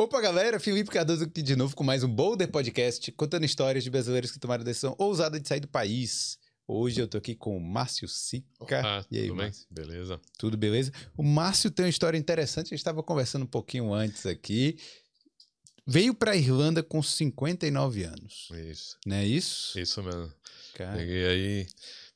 [0.00, 3.90] Opa, galera, Felipe Cardoso aqui de novo com mais um Boulder Podcast, contando histórias de
[3.90, 6.38] brasileiros que tomaram a decisão ousada de sair do país.
[6.68, 8.80] Hoje eu tô aqui com o Márcio Sica.
[8.80, 9.46] Ah, e aí, tudo bem?
[9.46, 9.66] Márcio?
[9.68, 10.20] Beleza.
[10.38, 10.92] Tudo beleza?
[11.16, 14.78] O Márcio tem uma história interessante, a gente estava conversando um pouquinho antes aqui.
[15.84, 18.96] Veio para Irlanda com 59 anos, Isso.
[19.04, 19.76] não é isso?
[19.76, 20.32] Isso mesmo.
[20.74, 21.66] Cara, Cheguei aí,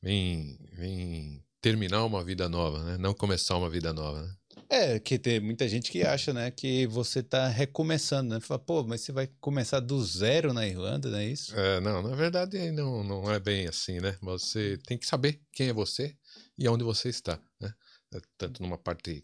[0.00, 2.96] vem, vem terminar uma vida nova, né?
[2.96, 4.36] Não começar uma vida nova, né?
[4.74, 8.40] É, que tem muita gente que acha, né, que você tá recomeçando, né?
[8.40, 11.54] Fala, pô, mas você vai começar do zero na Irlanda, não é isso?
[11.54, 14.16] É, não, na verdade não, não é bem assim, né?
[14.22, 16.16] Você tem que saber quem é você
[16.56, 17.70] e onde você está, né?
[18.14, 19.22] É, Tanto numa parte,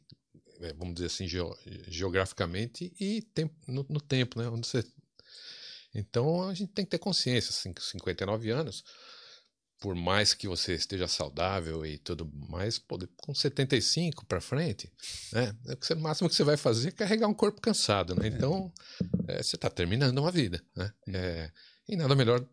[0.61, 3.27] é, vamos dizer assim, geo- geograficamente e
[3.67, 4.49] no, no tempo, né?
[4.51, 4.85] Onde você...
[5.95, 8.85] Então a gente tem que ter consciência, assim, com 59 anos,
[9.81, 14.91] por mais que você esteja saudável e tudo mais, pô, com 75 para frente,
[15.33, 15.55] né?
[15.67, 18.29] é O máximo que você vai fazer é carregar um corpo cansado, né?
[18.29, 18.73] Então
[19.27, 20.93] é, você está terminando uma vida, né?
[21.09, 21.51] É,
[21.89, 22.45] e nada melhor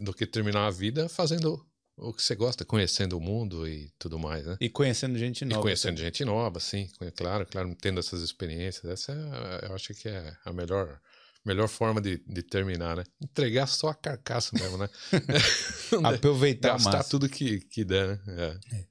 [0.00, 1.64] do que terminar a vida fazendo
[1.96, 4.56] o que você gosta, conhecendo o mundo e tudo mais, né?
[4.60, 5.62] E conhecendo gente E nova.
[5.62, 8.84] conhecendo gente nova, sim, claro, claro, tendo essas experiências.
[8.84, 11.00] Essa é, eu acho que é a melhor,
[11.44, 13.04] melhor forma de, de terminar, né?
[13.20, 14.88] Entregar só a carcaça mesmo, né?
[16.04, 17.10] Aproveitar o gastar máximo.
[17.10, 18.58] tudo que, que der, né?
[18.72, 18.84] É.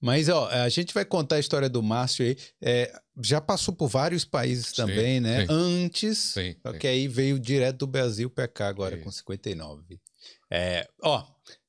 [0.00, 2.36] Mas, ó, a gente vai contar a história do Márcio aí.
[2.62, 2.92] É,
[3.22, 5.40] já passou por vários países Sim, também, né?
[5.46, 5.46] sim.
[5.50, 6.18] Antes.
[6.18, 6.78] Sim, Só sim.
[6.78, 10.00] que aí veio direto do Brasil pra cá agora, com 59.
[10.50, 11.24] É, ó,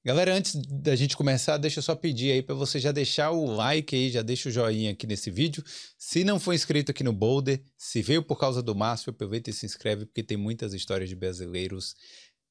[0.10, 3.46] galera, antes da gente começar, deixa eu só pedir aí pra você já deixar o
[3.46, 5.64] like aí, já deixa o joinha aqui nesse vídeo.
[6.00, 9.54] Se não for inscrito aqui no Boulder, se veio por causa do Márcio, aproveita e
[9.54, 11.96] se inscreve, porque tem muitas histórias de brasileiros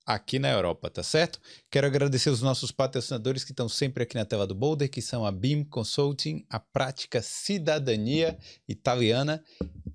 [0.06, 1.40] aqui na Europa, tá certo?
[1.68, 5.26] Quero agradecer os nossos patrocinadores que estão sempre aqui na tela do Boulder, que são
[5.26, 9.42] a BIM Consulting, a Prática Cidadania Italiana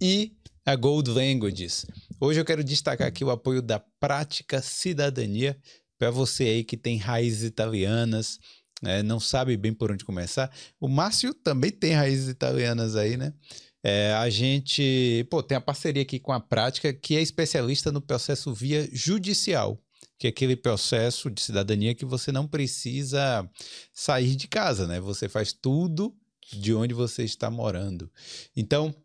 [0.02, 0.34] e
[0.66, 1.86] a Gold Languages.
[2.20, 5.58] Hoje eu quero destacar aqui o apoio da Prática Cidadania
[5.98, 8.40] para você aí que tem raízes italianas,
[8.82, 10.52] né, não sabe bem por onde começar.
[10.80, 13.34] O Márcio também tem raízes italianas aí, né?
[13.82, 18.02] É, a gente pô, tem a parceria aqui com a Prática, que é especialista no
[18.02, 19.82] processo via judicial,
[20.18, 23.50] que é aquele processo de cidadania que você não precisa
[23.94, 25.00] sair de casa, né?
[25.00, 26.16] Você faz tudo
[26.52, 28.12] de onde você está morando.
[28.56, 28.96] Então,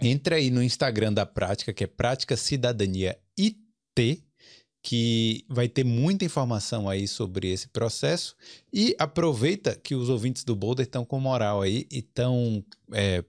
[0.00, 4.24] entra aí no Instagram da Prática, que é Prática Cidadania IT,
[4.82, 8.34] que vai ter muita informação aí sobre esse processo.
[8.72, 12.64] E aproveita que os ouvintes do Boulder estão com moral aí e estão.
[12.92, 13.24] É,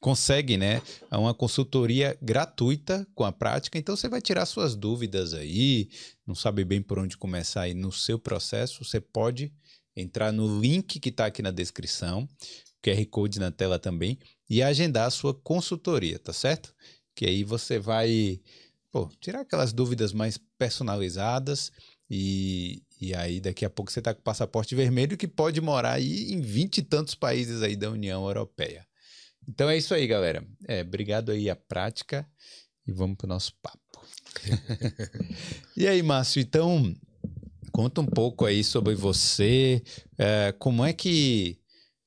[0.00, 0.80] conseguem, né?
[1.10, 3.78] Uma consultoria gratuita com a prática.
[3.78, 5.88] Então você vai tirar suas dúvidas aí,
[6.26, 8.84] não sabe bem por onde começar aí no seu processo.
[8.84, 9.52] Você pode
[9.96, 12.28] entrar no link que está aqui na descrição,
[12.82, 16.72] QR Code na tela também, e agendar a sua consultoria, tá certo?
[17.14, 18.40] Que aí você vai
[18.98, 21.70] pô, tirar aquelas dúvidas mais personalizadas
[22.10, 25.92] e, e aí daqui a pouco você tá com o passaporte vermelho que pode morar
[25.92, 28.84] aí em vinte e tantos países aí da União Europeia.
[29.46, 30.44] Então é isso aí, galera.
[30.66, 32.28] É, obrigado aí a prática
[32.84, 33.78] e vamos pro nosso papo.
[35.76, 36.92] e aí, Márcio, então
[37.70, 39.80] conta um pouco aí sobre você,
[40.18, 41.56] é, como é que...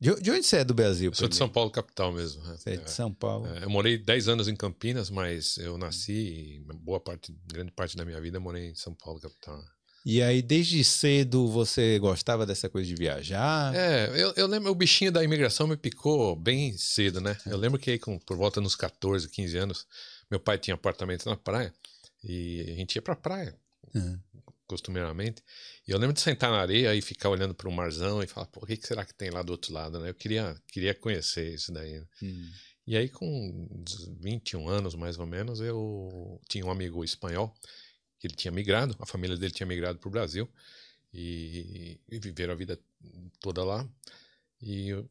[0.02, 1.12] De, de onde você é do Brasil?
[1.12, 2.44] Eu sou de São Paulo, capital mesmo.
[2.44, 2.58] né?
[2.58, 3.46] Você é de São Paulo.
[3.46, 7.96] É, eu morei 10 anos em Campinas, mas eu nasci e boa parte, grande parte
[7.96, 9.64] da minha vida morei em São Paulo, capital.
[10.04, 13.76] E aí, desde cedo, você gostava dessa coisa de viajar?
[13.76, 17.38] É, eu, eu lembro, o bichinho da imigração me picou bem cedo, né?
[17.46, 19.86] Eu lembro que aí, com, por volta nos 14, 15 anos,
[20.32, 21.72] meu pai tinha apartamento na praia
[22.24, 23.56] e a gente ia pra praia,
[23.94, 24.18] Uhum.
[24.72, 25.44] Costumeiramente.
[25.88, 28.48] E eu lembro de sentar na areia e ficar olhando para o marzão e falar,
[28.48, 30.10] pô, o que, será que tem lá do outro lado, né?
[30.10, 32.00] Eu queria, queria conhecer isso daí.
[32.00, 32.06] né?
[32.24, 32.50] Hum.
[32.88, 33.70] E aí, com
[34.20, 37.54] 21 anos mais ou menos, eu tinha um amigo espanhol
[38.20, 40.48] que ele tinha migrado, a família dele tinha migrado para o Brasil
[41.14, 42.80] e, e viveram a vida
[43.40, 43.88] toda lá.
[44.62, 45.10] E eu-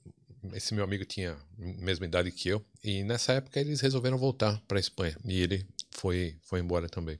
[0.55, 1.39] esse meu amigo tinha a
[1.85, 5.67] mesma idade que eu, e nessa época eles resolveram voltar para a Espanha e ele
[5.91, 7.19] foi, foi embora também.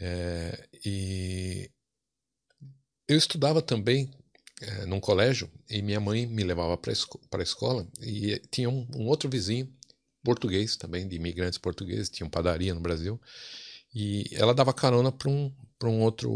[0.00, 1.70] É, e
[3.08, 4.10] eu estudava também
[4.62, 9.06] eh, num colégio e minha mãe me levava para a escola e tinha um, um
[9.06, 9.70] outro vizinho
[10.24, 13.20] português também, de imigrantes portugueses, tinha uma padaria no Brasil
[13.94, 15.52] e ela dava carona para um,
[15.84, 16.30] um outro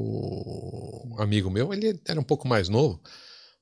[1.19, 3.01] amigo meu, ele era um pouco mais novo,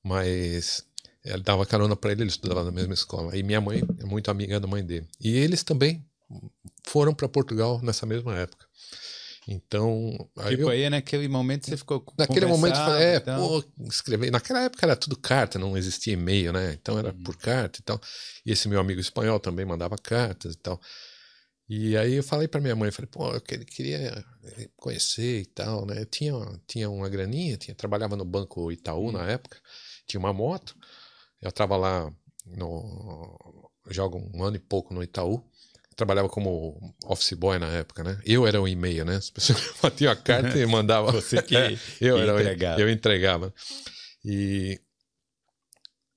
[0.02, 0.84] mas
[1.24, 3.36] ela dava carona para ele, ele estudava na mesma escola.
[3.36, 5.08] E minha mãe é muito amiga da mãe dele.
[5.20, 6.04] E eles também
[6.84, 8.66] foram para Portugal nessa mesma época.
[9.46, 13.36] Então, aí Tipo, eu- aí naquele momento você ficou Naquele momento, eu falei, é, então...
[13.46, 14.30] pô, escrever.
[14.30, 16.72] Naquela época era tudo carta, não existia e-mail, né?
[16.72, 17.22] Então era Uhum.
[17.22, 18.00] por carta e tal.
[18.46, 20.80] E esse meu amigo espanhol também mandava cartas e tal.
[21.68, 24.24] E aí eu falei para minha mãe, falei, pô, eu queria
[24.76, 26.00] conhecer e tal, né?
[26.00, 26.34] Eu tinha,
[26.66, 29.58] tinha uma graninha, tinha, trabalhava no Banco Itaú na época,
[30.06, 30.76] tinha uma moto,
[31.40, 32.12] eu estava lá
[32.46, 35.42] no, jogo um ano e pouco no Itaú,
[35.96, 38.20] trabalhava como office boy na época, né?
[38.24, 39.16] Eu era o e-mail, né?
[39.16, 41.12] As pessoas batiam a carta e mandavam.
[41.12, 41.54] Você que
[42.00, 42.80] eu era entregava.
[42.80, 43.54] eu entregava.
[44.24, 44.80] E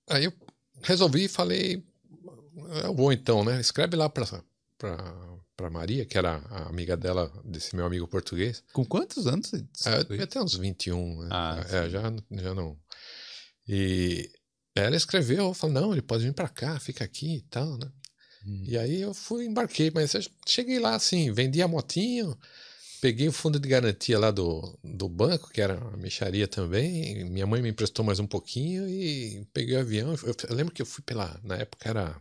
[0.10, 0.34] aí eu
[0.82, 1.84] resolvi e falei,
[2.84, 3.60] eu vou então, né?
[3.60, 4.26] Escreve lá para
[5.58, 8.64] para Maria, que era a amiga dela, desse meu amigo português.
[8.72, 9.52] Com quantos anos?
[9.54, 11.24] É, até uns 21.
[11.24, 11.30] Né?
[11.32, 12.78] Ah, é, já, já não.
[13.68, 14.30] E
[14.76, 17.92] ela escreveu, falou, não, ele pode vir para cá, fica aqui e tal, né?
[18.48, 18.64] Hum.
[18.66, 22.38] E aí eu fui, embarquei, mas eu cheguei lá assim, vendi a motinho,
[23.02, 27.46] peguei o fundo de garantia lá do, do banco, que era a micharia também, minha
[27.46, 30.16] mãe me emprestou mais um pouquinho e peguei o avião.
[30.24, 32.16] Eu, eu lembro que eu fui pela, na época era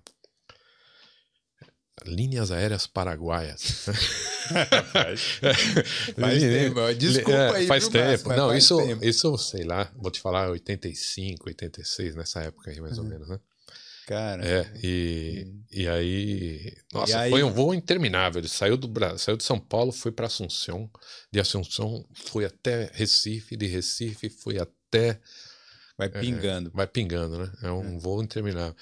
[2.04, 3.86] Linhas Aéreas Paraguaias.
[4.92, 5.20] faz,
[6.18, 6.94] faz tempo.
[6.94, 8.28] Desculpa é, aí, Faz tempo.
[8.30, 9.04] Não, faz isso, tempo.
[9.04, 13.04] isso, sei lá, vou te falar, 85, 86, nessa época aí, mais uhum.
[13.04, 13.40] ou menos, né?
[14.06, 14.46] Cara.
[14.46, 15.62] É, e, hum.
[15.72, 16.72] e aí.
[16.94, 17.30] Nossa, e aí...
[17.30, 18.40] foi um voo interminável.
[18.40, 18.88] Ele saiu do
[19.18, 20.88] saiu de São Paulo, foi para Assunção.
[21.32, 25.20] De Assunção foi até Recife, de Recife foi até.
[25.98, 26.68] Vai pingando.
[26.68, 27.52] É, vai pingando, né?
[27.62, 27.98] É um é.
[27.98, 28.76] voo interminável.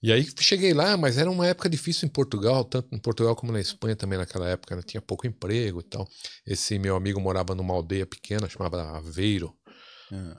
[0.00, 3.52] E aí cheguei lá, mas era uma época difícil em Portugal, tanto em Portugal como
[3.52, 4.82] na Espanha também naquela época, né?
[4.84, 6.08] tinha pouco emprego e tal.
[6.44, 9.56] Esse meu amigo morava numa aldeia pequena, chamava Aveiro.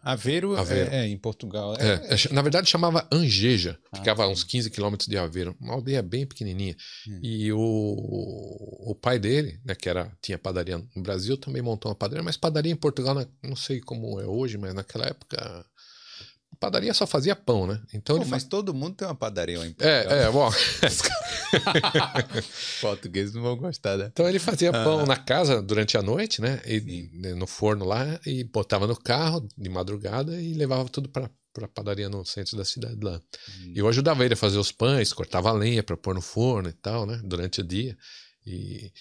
[0.01, 0.91] Aveiro, Aveiro.
[0.91, 1.75] É, é, em Portugal.
[1.79, 5.55] É, é, é na verdade chamava Angeja, ah, ficava a uns 15 quilômetros de Aveiro,
[5.59, 6.75] uma aldeia bem pequenininha.
[7.07, 7.19] Hum.
[7.21, 11.95] E o, o pai dele, né, que era tinha padaria no Brasil, também montou uma
[11.95, 15.65] padaria, mas padaria em Portugal, não sei como é hoje, mas naquela época
[16.59, 17.81] padaria só fazia pão, né?
[17.93, 19.93] Então Pô, mas todo mundo tem uma padaria lá em Portugal.
[19.93, 20.49] É, é, bom.
[22.81, 24.09] Portugueses não vão gostar, né?
[24.11, 24.83] Então ele fazia ah.
[24.83, 26.61] pão na casa durante a noite, né?
[26.65, 31.67] E, no forno lá e botava no carro de madrugada e levava tudo para para
[31.67, 33.21] padaria no centro da cidade lá.
[33.47, 33.73] Hum.
[33.75, 36.67] E eu ajudava ele a fazer os pães, cortava a lenha para pôr no forno
[36.67, 37.21] e tal, né?
[37.23, 37.95] Durante o dia.
[38.43, 38.91] E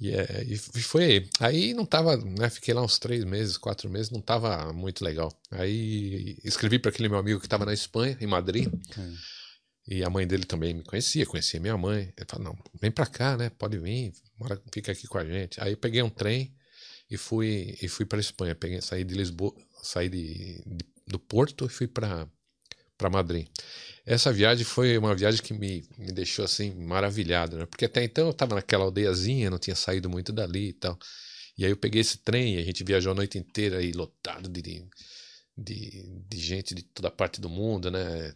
[0.00, 1.28] e, é, e foi aí.
[1.38, 2.48] Aí não tava, né?
[2.48, 5.30] Fiquei lá uns três meses, quatro meses, não tava muito legal.
[5.50, 8.66] Aí escrevi para aquele meu amigo que estava na Espanha, em Madrid.
[8.98, 9.14] Hum.
[9.86, 12.12] E a mãe dele também me conhecia, conhecia minha mãe.
[12.16, 13.50] Ele falou: não, vem para cá, né?
[13.50, 15.60] Pode vir, mora, fica aqui com a gente.
[15.60, 16.54] Aí peguei um trem
[17.10, 18.54] e fui e fui para Espanha.
[18.54, 22.28] Peguei, saí de Lisboa, saí de, de do Porto e fui para
[22.96, 23.48] para Madrid.
[24.04, 27.64] Essa viagem foi uma viagem que me, me deixou assim maravilhado, né?
[27.64, 30.98] Porque até então eu estava naquela aldeiazinha, não tinha saído muito dali e tal.
[31.56, 34.50] E aí eu peguei esse trem e a gente viajou a noite inteira aí lotado
[34.50, 34.84] de,
[35.56, 38.34] de, de gente de toda parte do mundo, né?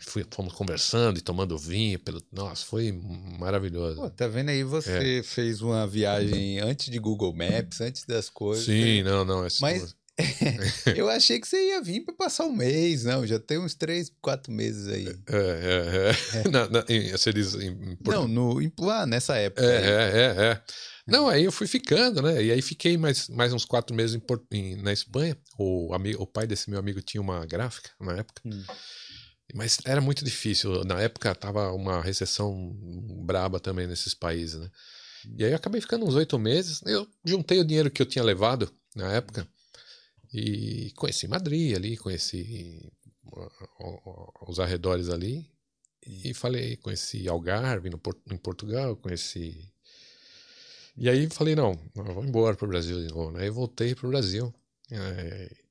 [0.00, 1.98] Fui, fomos conversando e tomando vinho.
[1.98, 2.22] Pelo...
[2.32, 2.92] Nossa, foi
[3.38, 4.00] maravilhoso.
[4.00, 4.62] Pô, tá vendo aí?
[4.64, 5.22] Você é.
[5.22, 8.64] fez uma viagem antes de Google Maps, antes das coisas.
[8.64, 9.10] Sim, né?
[9.10, 9.46] não, não.
[9.60, 9.94] Mas
[10.94, 13.26] eu achei que você ia vir para passar um mês, não.
[13.26, 15.08] Já tem uns três, quatro meses aí.
[15.08, 16.40] É, é, é.
[16.40, 16.48] é.
[16.52, 19.64] Na, na, em, você diz em, Não, no, em, lá nessa época.
[19.64, 20.62] É, é, é, é,
[21.06, 22.42] Não, aí eu fui ficando, né?
[22.42, 25.36] E aí fiquei mais, mais uns quatro meses em, em, na Espanha.
[25.58, 28.42] O, amigo, o pai desse meu amigo tinha uma gráfica na época.
[28.44, 28.64] Hum.
[29.52, 30.84] Mas era muito difícil.
[30.84, 32.74] Na época tava uma recessão
[33.24, 34.70] braba também nesses países, né?
[35.36, 36.80] E aí eu acabei ficando uns oito meses.
[36.86, 39.46] Eu juntei o dinheiro que eu tinha levado na época.
[40.32, 42.90] E conheci Madrid ali, conheci
[44.46, 45.46] os arredores ali.
[46.04, 49.70] E falei, conheci Algarve no, em Portugal, conheci.
[50.96, 53.36] E aí falei, não, vou embora para o Brasil de novo.
[53.36, 54.52] Aí voltei para o Brasil.
[54.90, 55.61] É,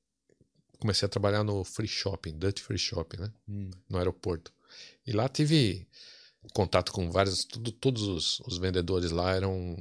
[0.82, 3.32] comecei a trabalhar no Free Shopping, Dutch Free Shopping, né?
[3.48, 3.70] Hum.
[3.88, 4.52] No aeroporto.
[5.06, 5.86] E lá tive
[6.52, 9.76] contato com vários, tudo, todos os, os, vendedores lá eram,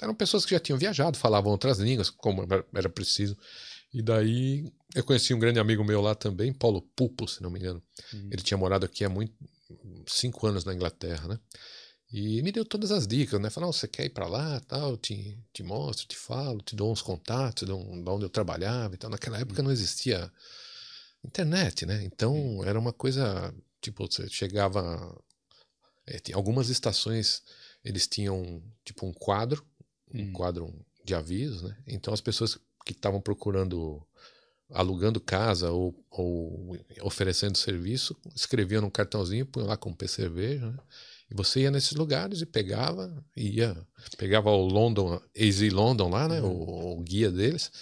[0.00, 3.36] eram pessoas que já tinham viajado, falavam outras línguas, como era preciso.
[3.92, 7.58] E daí eu conheci um grande amigo meu lá também, Paulo Pupo, se não me
[7.58, 7.82] engano.
[8.12, 8.28] Uhum.
[8.30, 9.34] Ele tinha morado aqui há muito,
[10.06, 11.38] cinco anos na Inglaterra, né?
[12.12, 13.50] E me deu todas as dicas, né?
[13.50, 17.02] Falou, você quer ir para lá, tal, te, te mostro, te falo, te dou uns
[17.02, 19.10] contatos, te dou um, de onde eu trabalhava e tal.
[19.10, 19.66] Naquela época uhum.
[19.66, 20.30] não existia
[21.24, 22.04] internet, né?
[22.04, 25.16] Então era uma coisa, tipo, você chegava...
[26.06, 27.42] É, algumas estações,
[27.82, 29.64] eles tinham, tipo, um quadro,
[30.12, 30.32] um uhum.
[30.32, 31.76] quadro de avisos, né?
[31.86, 34.06] Então as pessoas que estavam procurando
[34.70, 40.78] alugando casa ou, ou, oferecendo serviço, escreviam num cartãozinho, punha lá com P cerveja, né?
[41.36, 43.76] Você ia nesses lugares e pegava, ia,
[44.16, 46.40] pegava o London, Easy London lá, né?
[46.40, 46.52] Uhum.
[46.52, 47.72] O, o, guia deles,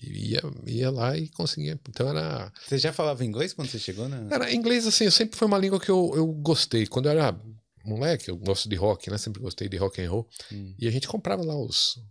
[0.00, 1.78] e ia, ia lá e conseguia.
[1.90, 2.50] Então era.
[2.66, 4.26] Você já falava inglês quando você chegou, né?
[4.30, 6.86] Era inglês, assim, sempre foi uma língua que eu, eu gostei.
[6.86, 7.38] Quando eu era
[7.84, 9.18] moleque, eu gosto de rock, né?
[9.18, 10.26] Sempre gostei de rock and roll.
[10.50, 10.74] Hum.
[10.78, 12.02] E a gente comprava lá os,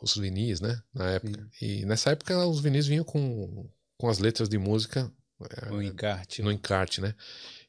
[0.00, 0.80] os vinis, né?
[0.94, 1.46] Na época.
[1.60, 3.68] E nessa época os vinis vinham com,
[3.98, 5.12] com as letras de música
[5.48, 6.42] é, O encarte.
[6.42, 7.14] no encarte, né?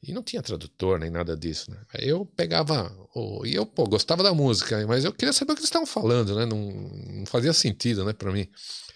[0.03, 1.77] E não tinha tradutor nem nada disso, né?
[1.93, 2.91] Eu pegava.
[3.13, 5.85] O, e eu, pô, gostava da música, mas eu queria saber o que eles estavam
[5.85, 6.45] falando, né?
[6.45, 6.71] Não,
[7.19, 8.47] não fazia sentido, né, pra mim.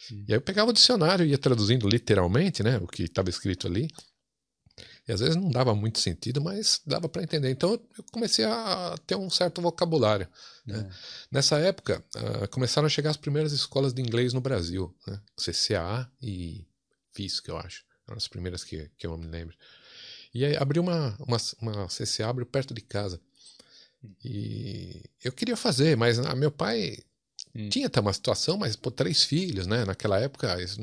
[0.07, 0.25] Sim.
[0.27, 2.77] E aí eu pegava o dicionário e ia traduzindo literalmente, né?
[2.77, 3.87] O que estava escrito ali.
[5.07, 7.51] E às vezes não dava muito sentido, mas dava para entender.
[7.51, 10.27] Então eu comecei a ter um certo vocabulário.
[10.65, 10.89] né?
[10.89, 10.95] É.
[11.31, 15.21] Nessa época, ah, começaram a chegar as primeiras escolas de inglês no Brasil, né?
[15.37, 16.65] CCA e
[17.13, 17.83] FIS, que eu acho.
[18.07, 19.55] Eram as primeiras que, que eu me lembro.
[20.35, 23.21] E aí abriu uma, uma, uma CCA abriu perto de casa.
[24.23, 26.97] E eu queria fazer, mas ah, meu pai
[27.57, 27.69] Hum.
[27.69, 29.85] tinha até uma situação, mas pô, três filhos, né?
[29.85, 30.61] Naquela época.
[30.61, 30.77] isso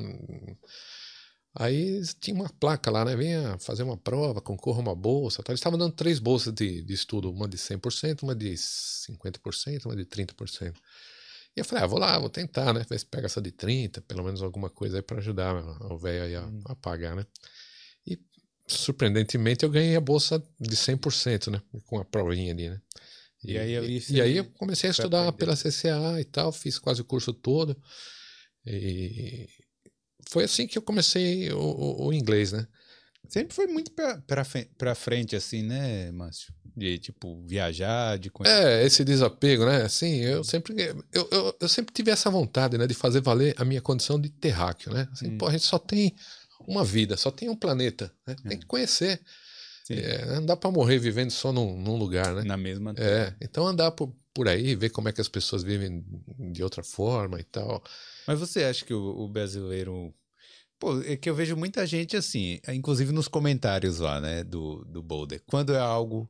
[1.55, 3.15] Aí tinha uma placa lá, né?
[3.15, 5.43] Venha fazer uma prova, concorra a uma bolsa.
[5.43, 5.53] Tal.
[5.53, 9.95] Eles estavam dando três bolsas de, de estudo, uma de 100%, uma de 50%, uma
[9.95, 10.81] de 30%.
[11.55, 12.87] E eu falei, ah, vou lá, vou tentar, né?
[12.89, 15.55] Ver se pega essa de 30, pelo menos alguma coisa aí para ajudar
[15.93, 16.63] o velho aí a, Hum.
[16.65, 17.27] a pagar, né?
[18.75, 21.61] E surpreendentemente eu ganhei a bolsa de 100%, né?
[21.87, 22.81] Com a provinha ali, né?
[23.45, 25.55] E aí eu e, e aí eu comecei a estudar aprender.
[25.55, 27.77] pela CCA e tal, fiz quase o curso todo.
[28.67, 29.49] E
[30.29, 32.67] foi assim que eu comecei o, o- o inglês, né?
[33.29, 36.53] Sempre foi muito pra, pra, fe- pra frente, assim, né, Márcio?
[36.77, 38.63] De, tipo, viajar, de conhecer.
[38.65, 39.83] É, esse desapego, né?
[39.83, 40.75] Assim, eu sempre,
[41.13, 42.87] eu, eu, eu sempre tive essa vontade, né?
[42.87, 45.09] De fazer valer a minha condição de terráqueo, né?
[45.13, 45.39] Assim, Hum.
[45.39, 46.15] pô, a gente só tem
[46.67, 48.35] uma vida, só tem um planeta, né?
[48.43, 48.57] Tem É.
[48.57, 49.21] que conhecer.
[49.85, 49.95] Sim.
[49.95, 52.43] É, não dá pra morrer vivendo só num, num lugar, né?
[52.45, 52.95] Na mesma.
[52.97, 56.05] É, então andar por, por aí, ver como é que as pessoas vivem
[56.53, 57.83] de outra forma e tal.
[58.27, 60.15] Mas você acha que o, o brasileiro.
[60.79, 65.01] Pô, é que eu vejo muita gente assim, inclusive nos comentários lá, né, do, do
[65.03, 65.41] Boulder.
[65.47, 66.29] Quando é algo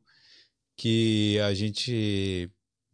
[0.77, 2.51] que a gente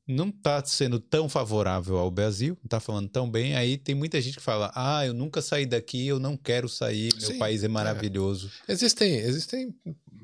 [0.09, 4.19] não tá sendo tão favorável ao Brasil, não tá falando tão bem, aí tem muita
[4.23, 7.63] gente que fala: ah, eu nunca saí daqui, eu não quero sair, meu Sim, país
[7.63, 7.69] é é.
[7.69, 8.51] maravilhoso.
[8.67, 9.75] Existem, existem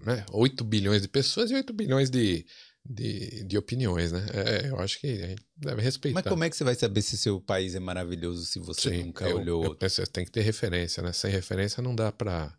[0.07, 2.47] né, 8 bilhões de pessoas e 8 bilhões de,
[2.83, 4.25] de, de opiniões, né?
[4.33, 6.15] É, eu acho que a gente deve respeitar.
[6.15, 9.05] Mas como é que você vai saber se seu país é maravilhoso se você Sim,
[9.05, 9.79] nunca eu, olhou eu outro?
[9.81, 11.13] penso, tem que ter referência, né?
[11.13, 12.57] Sem referência não dá pra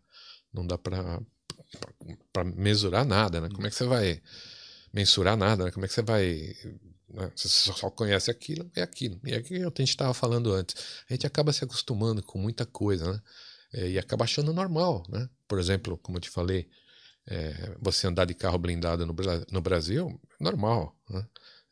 [0.54, 1.20] não dá para
[2.32, 3.48] para mesurar nada, né?
[3.52, 4.22] Como é que você vai
[4.92, 5.64] mensurar nada?
[5.64, 5.70] Né?
[5.72, 6.54] Como é que você vai
[7.16, 7.32] né?
[7.34, 9.18] Você só conhece aquilo, é aquilo.
[9.24, 10.76] E é aquilo que a gente estava falando antes.
[11.08, 13.22] A gente acaba se acostumando com muita coisa, né?
[13.72, 15.28] É, e acaba achando normal, né?
[15.48, 16.68] Por exemplo, como eu te falei,
[17.26, 19.14] é, você andar de carro blindado no,
[19.50, 21.26] no Brasil, é normal, né?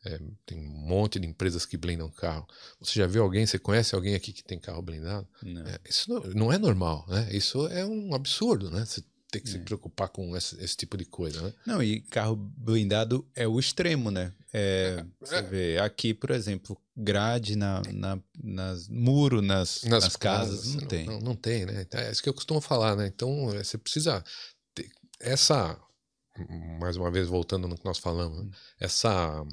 [0.07, 2.47] É, tem um monte de empresas que blindam carro.
[2.79, 5.27] Você já viu alguém, você conhece alguém aqui que tem carro blindado?
[5.41, 5.65] Não.
[5.65, 7.27] É, isso não, não é normal, né?
[7.31, 8.85] Isso é um absurdo, né?
[8.85, 9.03] Você
[9.35, 9.59] ter que se É.
[9.59, 11.53] preocupar com esse, esse tipo de coisa, né?
[11.65, 14.33] Não, e carro blindado é o extremo, né?
[14.53, 15.41] É, você é.
[15.41, 21.05] vê aqui, por exemplo, grade na, na, nas muro nas, nas, casas, não, tem.
[21.05, 21.81] Não, não tem, né?
[21.81, 23.07] Então, é isso que eu costumo falar, né?
[23.07, 24.23] Então é, você precisa
[24.73, 24.89] ter
[25.19, 25.77] essa,
[26.79, 28.51] mais uma vez voltando no que nós falamos, né?
[28.79, 29.45] essa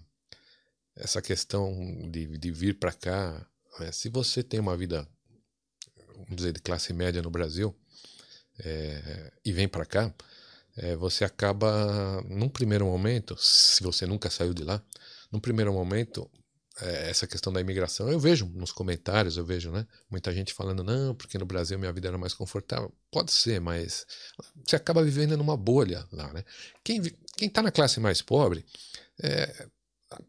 [0.94, 1.72] essa questão
[2.10, 3.46] de, de vir para cá,
[3.80, 3.90] né?
[3.90, 5.08] se você tem uma vida,
[6.14, 7.74] vamos dizer, de classe média no Brasil
[8.58, 10.12] é, e vem para cá,
[10.76, 14.82] é, você acaba, num primeiro momento, se você nunca saiu de lá,
[15.30, 16.30] num primeiro momento,
[16.80, 19.86] é, essa questão da imigração, eu vejo nos comentários, eu vejo, né?
[20.10, 22.92] Muita gente falando, não, porque no Brasil minha vida era mais confortável.
[23.10, 24.06] Pode ser, mas
[24.64, 26.44] você acaba vivendo numa bolha lá, né?
[26.82, 27.02] Quem,
[27.36, 28.64] quem tá na classe mais pobre,
[29.22, 29.68] é,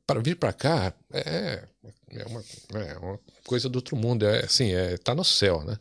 [0.05, 1.67] para vir para cá, é,
[2.09, 5.77] é, uma, é uma coisa do outro mundo, é assim, é, tá no céu, né?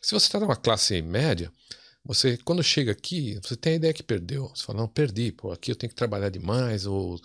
[0.00, 1.52] Se você está numa classe média,
[2.04, 4.48] você, quando chega aqui, você tem a ideia que perdeu.
[4.48, 7.20] Você fala, não, perdi, pô, aqui eu tenho que trabalhar demais, ou,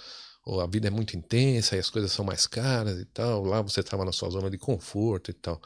[0.45, 3.43] ou a vida é muito intensa e as coisas são mais caras e tal.
[3.45, 5.61] Lá você estava na sua zona de conforto e tal.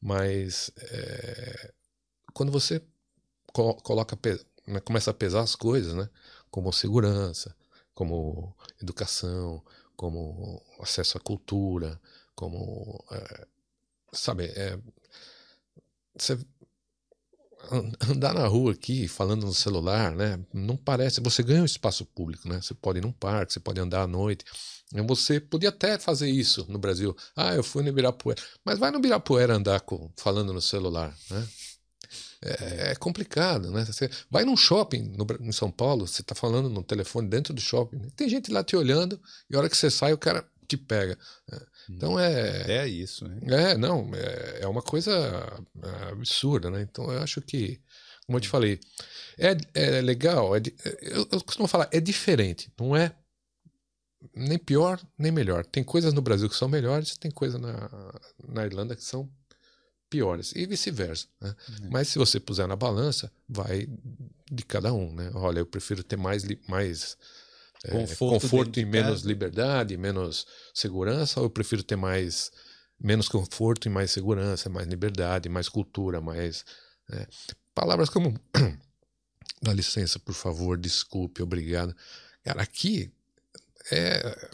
[0.00, 1.72] Mas é,
[2.34, 2.82] quando você
[3.52, 4.18] co- coloca,
[4.66, 6.08] né, começa a pesar as coisas, né?
[6.50, 7.54] Como segurança,
[7.94, 9.64] como educação,
[9.96, 12.00] como acesso à cultura,
[12.34, 13.04] como.
[13.12, 13.46] é,
[14.12, 14.78] sabe, é,
[16.16, 16.38] você
[18.10, 20.38] andar na rua aqui falando no celular, né?
[20.52, 21.20] Não parece.
[21.20, 22.60] Você ganha um espaço público, né?
[22.60, 24.44] Você pode ir num parque, você pode andar à noite.
[24.94, 27.14] E Você podia até fazer isso no Brasil.
[27.36, 28.40] Ah, eu fui no Ibirapuera.
[28.64, 31.48] Mas vai no Ibirapuera andar com, falando no celular, né?
[32.40, 33.84] É, é complicado, né?
[33.84, 37.60] Você vai num shopping no em São Paulo, você tá falando no telefone dentro do
[37.60, 40.76] shopping, tem gente lá te olhando e a hora que você sai o cara te
[40.76, 41.18] pega.
[41.52, 43.38] É, Então é, É isso, né?
[43.72, 45.12] é, não, é, é uma coisa
[45.82, 46.82] é, absurda, né?
[46.82, 47.80] Então eu acho que,
[48.26, 48.78] como eu te falei,
[49.38, 53.14] é, é legal, é di- eu, eu costumo falar, é diferente, não é
[54.34, 55.64] nem pior, nem melhor.
[55.64, 57.88] Tem coisas no Brasil que são melhores, tem coisas na,
[58.48, 59.30] na Irlanda que são
[60.10, 61.26] piores, e vice-versa.
[61.40, 61.54] Né?
[61.68, 61.88] Uhum.
[61.90, 63.88] Mas se você puser na balança, vai
[64.50, 65.12] de cada um.
[65.12, 65.30] Né?
[65.34, 67.16] Olha, eu prefiro ter mais, mais
[67.84, 72.50] é, conforto, conforto e menos liberdade, menos segurança, ou eu prefiro ter mais
[73.00, 76.64] menos conforto e mais segurança, mais liberdade, mais cultura, mais.
[77.10, 77.26] É,
[77.74, 78.38] palavras como.
[79.62, 81.94] Dá licença, por favor, desculpe, obrigado.
[82.44, 83.12] Cara, aqui
[83.90, 84.50] é.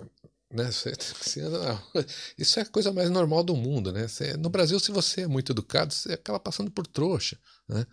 [0.51, 0.71] Né,
[2.39, 4.07] isso é a coisa mais normal do mundo, né?
[4.39, 7.37] no Brasil, se você é muito educado, você acaba passando por trouxa.
[7.67, 7.87] Né?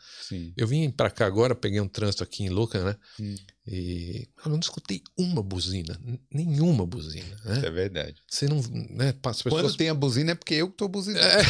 [0.58, 2.96] Eu vim para cá agora, peguei um trânsito aqui em Luca, né?
[3.20, 3.36] Hum.
[3.66, 5.98] E eu não escutei uma buzina,
[6.34, 7.38] nenhuma buzina.
[7.46, 7.62] Né?
[7.64, 8.16] É verdade.
[8.28, 8.60] Você não,
[8.90, 9.14] né?
[9.24, 9.62] As pessoas...
[9.62, 11.26] Quando tem a buzina é porque eu que tô buzinando.
[11.26, 11.42] É.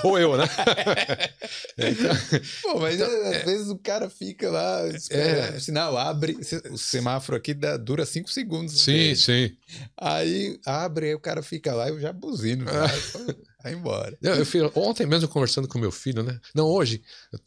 [0.06, 0.44] Ou eu, né?
[1.76, 2.10] é, então...
[2.62, 3.44] Pô, mas então, às é...
[3.44, 5.60] vezes o cara fica lá, espera, é...
[5.60, 6.38] sinal abre,
[6.70, 8.80] o semáforo aqui dá, dura cinco segundos.
[8.80, 9.54] Sim, sim.
[9.96, 12.64] Aí abre, aí o cara fica lá e eu já buzino.
[12.64, 12.86] Já.
[13.62, 14.16] Vai embora.
[14.20, 16.40] Eu, eu ontem mesmo conversando com meu filho, né?
[16.54, 17.02] Não, hoje,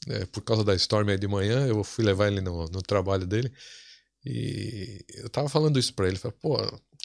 [0.07, 3.25] é, por causa da Storm aí de manhã, eu fui levar ele no, no trabalho
[3.25, 3.51] dele.
[4.25, 6.17] E eu tava falando isso para ele.
[6.17, 6.57] Falei, pô,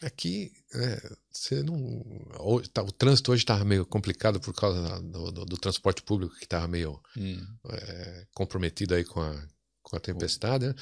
[0.02, 2.02] aqui é, você não.
[2.38, 6.34] Hoje, tá, o trânsito hoje tava meio complicado por causa do, do, do transporte público
[6.38, 7.46] que tava meio hum.
[7.68, 9.48] é, comprometido aí com a,
[9.82, 10.74] com a tempestade, né?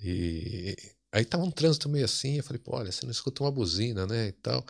[0.00, 0.76] E
[1.10, 2.36] aí tava um trânsito meio assim.
[2.36, 4.28] Eu falei, pô, olha, você não escuta uma buzina, né?
[4.28, 4.64] E tal.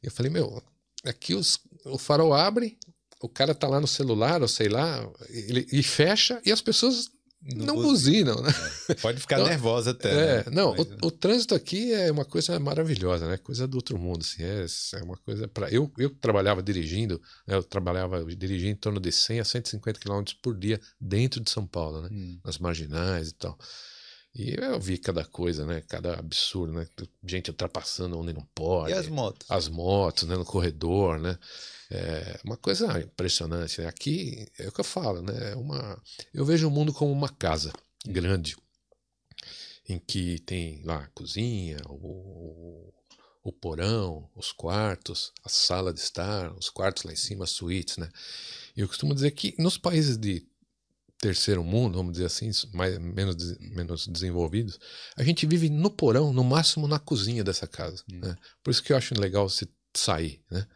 [0.00, 0.62] Eu falei, meu,
[1.04, 2.78] aqui os, o farol abre,
[3.20, 7.10] o cara tá lá no celular, ou sei lá, ele, e fecha, e as pessoas
[7.40, 8.50] não, não buzinam, né?
[8.88, 10.10] É, pode ficar então, nervosa até.
[10.10, 10.44] É, né?
[10.50, 13.36] não, Mas, o, o, trânsito aqui é uma coisa maravilhosa, né?
[13.36, 17.54] Coisa do outro mundo, assim, é, é uma coisa para eu eu trabalhava dirigindo, né?
[17.56, 21.66] eu trabalhava dirigindo em torno de 100 a 150 km por dia dentro de São
[21.66, 22.08] Paulo, né?
[22.10, 22.40] Hum.
[22.44, 23.56] Nas marginais e tal.
[24.34, 25.82] E eu vi cada coisa, né?
[25.88, 26.86] Cada absurdo, né?
[27.24, 28.90] Gente ultrapassando onde não pode.
[28.90, 29.50] E as motos?
[29.50, 30.36] As motos, né?
[30.36, 31.38] No corredor, né?
[31.90, 33.80] É uma coisa impressionante.
[33.80, 33.88] Né?
[33.88, 35.52] Aqui é o que eu falo, né?
[35.52, 36.00] É uma,
[36.32, 37.72] eu vejo o mundo como uma casa
[38.06, 38.56] grande,
[39.88, 42.92] em que tem lá a cozinha, o,
[43.42, 47.96] o porão, os quartos, a sala de estar, os quartos lá em cima, as suítes,
[47.96, 48.08] né?
[48.76, 50.46] E eu costumo dizer que nos países de
[51.20, 54.78] terceiro mundo, vamos dizer assim, mais, menos, menos desenvolvidos,
[55.16, 58.02] a gente vive no porão, no máximo na cozinha dessa casa.
[58.10, 58.20] Hum.
[58.20, 58.36] Né?
[58.62, 60.66] Por isso que eu acho legal se sair, né?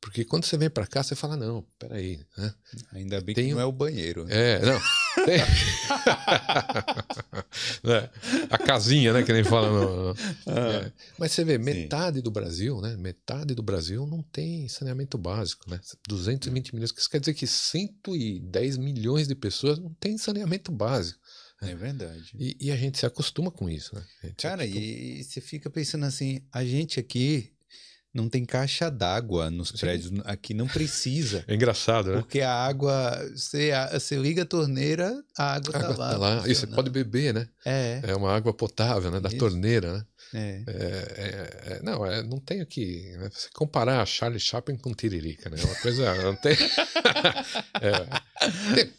[0.00, 2.24] Porque quando você vem para cá, você fala, não, peraí.
[2.36, 2.54] Né?
[2.92, 3.48] Ainda bem Tem...
[3.48, 4.24] que não é o banheiro.
[4.24, 4.54] Né?
[4.54, 4.80] É, não.
[5.24, 5.40] Tem...
[7.90, 8.10] é,
[8.50, 9.22] a casinha, né?
[9.22, 9.70] Que nem fala.
[9.70, 10.10] No.
[10.46, 10.92] Ah, é.
[11.18, 12.22] Mas você vê, metade sim.
[12.22, 12.96] do Brasil, né?
[12.96, 15.80] Metade do Brasil não tem saneamento básico, né?
[16.08, 16.94] 220 milhões.
[16.96, 21.20] Isso quer dizer que 110 milhões de pessoas não têm saneamento básico.
[21.62, 22.34] É verdade.
[22.38, 24.02] E, e, a gente se acostuma com isso, né?
[24.38, 24.82] Cara, acostuma...
[24.82, 27.52] e você fica pensando assim, a gente aqui
[28.12, 30.12] não tem caixa d'água nos prédios.
[30.24, 31.44] Aqui não precisa.
[31.50, 32.18] É engraçado, né?
[32.18, 36.16] Porque a água, você, você liga a torneira, a água, a tá, água lá, tá
[36.18, 36.48] lá.
[36.48, 37.48] E você pode beber, né?
[37.64, 38.00] É.
[38.04, 39.20] É uma água potável, né?
[39.20, 39.38] Da Isso.
[39.38, 40.04] torneira, né?
[40.32, 40.62] É.
[40.66, 43.10] É, é, é, não, é, não tem aqui.
[43.16, 43.28] Né?
[43.32, 45.56] Você comparar Charlie Chaplin com Tiririca, né?
[45.60, 46.14] É uma coisa.
[46.22, 46.56] Não tem.
[48.74, 48.92] Tem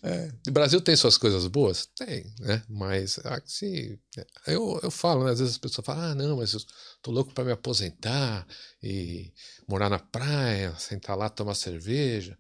[0.47, 1.87] o Brasil tem suas coisas boas?
[1.95, 2.63] Tem, né?
[2.69, 3.97] Mas assim,
[4.45, 5.31] eu, eu falo, né?
[5.31, 6.59] às vezes as pessoas falam: ah, não, mas eu
[7.01, 8.45] tô louco para me aposentar
[8.83, 9.31] e
[9.67, 12.37] morar na praia, sentar lá, tomar cerveja.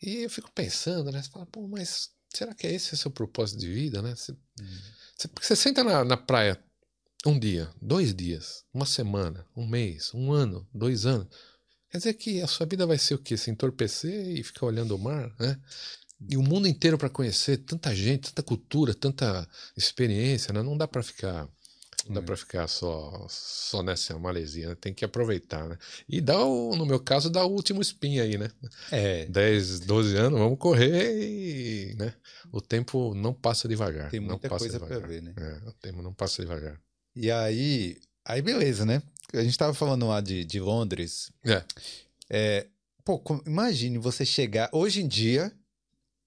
[0.00, 1.22] E eu fico pensando, né?
[1.22, 4.14] Você fala, pô, mas será que é esse o seu propósito de vida, né?
[4.16, 4.78] Você, hum.
[5.16, 6.60] você, você senta na, na praia
[7.30, 11.28] um dia, dois dias, uma semana, um mês, um ano, dois anos.
[11.90, 13.36] Quer dizer que a sua vida vai ser o quê?
[13.36, 15.60] Se entorpecer e ficar olhando o mar, né?
[16.30, 20.62] E o mundo inteiro para conhecer tanta gente, tanta cultura, tanta experiência, né?
[20.62, 21.48] Não dá para ficar
[22.06, 22.24] não dá é.
[22.24, 24.74] para ficar só só nessa malesia, né?
[24.74, 25.78] tem que aproveitar, né?
[26.08, 28.50] E dá o, no meu caso, dá o último espinho aí, né?
[28.90, 29.26] É.
[29.26, 32.14] 10, 12 anos, vamos correr e, né?
[32.50, 34.10] O tempo não passa devagar.
[34.10, 35.34] Tem muita não coisa para ver, né?
[35.36, 36.80] É, o tempo não passa devagar.
[37.14, 39.02] E aí, aí beleza, né?
[39.32, 41.30] A gente tava falando lá de, de Londres.
[41.44, 41.64] É.
[42.30, 42.66] é
[43.04, 44.68] pô, imagine você chegar.
[44.72, 45.52] Hoje em dia,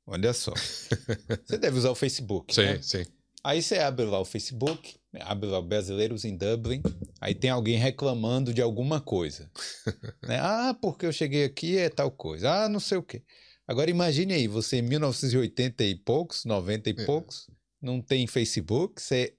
[0.06, 0.54] olha só.
[1.46, 2.54] você deve usar o Facebook.
[2.54, 2.82] Sim, né?
[2.82, 3.06] sim.
[3.44, 6.82] Aí você abre lá o Facebook, abre lá Brasileiros em Dublin,
[7.22, 9.52] aí tem alguém reclamando de alguma coisa.
[10.28, 10.40] né?
[10.42, 12.64] Ah, porque eu cheguei aqui é tal coisa.
[12.64, 13.22] Ah, não sei o quê.
[13.68, 17.06] Agora imagine aí, você em 1980 e poucos, 90 e é.
[17.06, 17.48] poucos,
[17.80, 19.36] não tem Facebook, você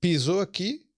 [0.00, 0.88] pisou aqui,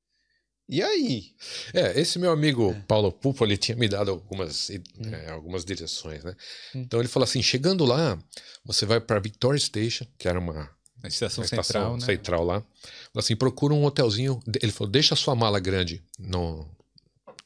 [0.70, 1.34] e aí?
[1.74, 2.80] É, esse meu amigo é.
[2.86, 5.10] Paulo Pupo, ele tinha me dado algumas, hum.
[5.12, 6.36] é, algumas direções, né?
[6.72, 6.82] Hum.
[6.82, 8.16] Então ele falou assim, chegando lá,
[8.64, 10.70] você vai para Victoria Station, que era uma,
[11.02, 12.06] Na estação na central, estação né?
[12.06, 12.60] central lá.
[12.60, 14.40] Falou assim, procura um hotelzinho.
[14.62, 16.64] Ele falou, deixa a sua mala grande no,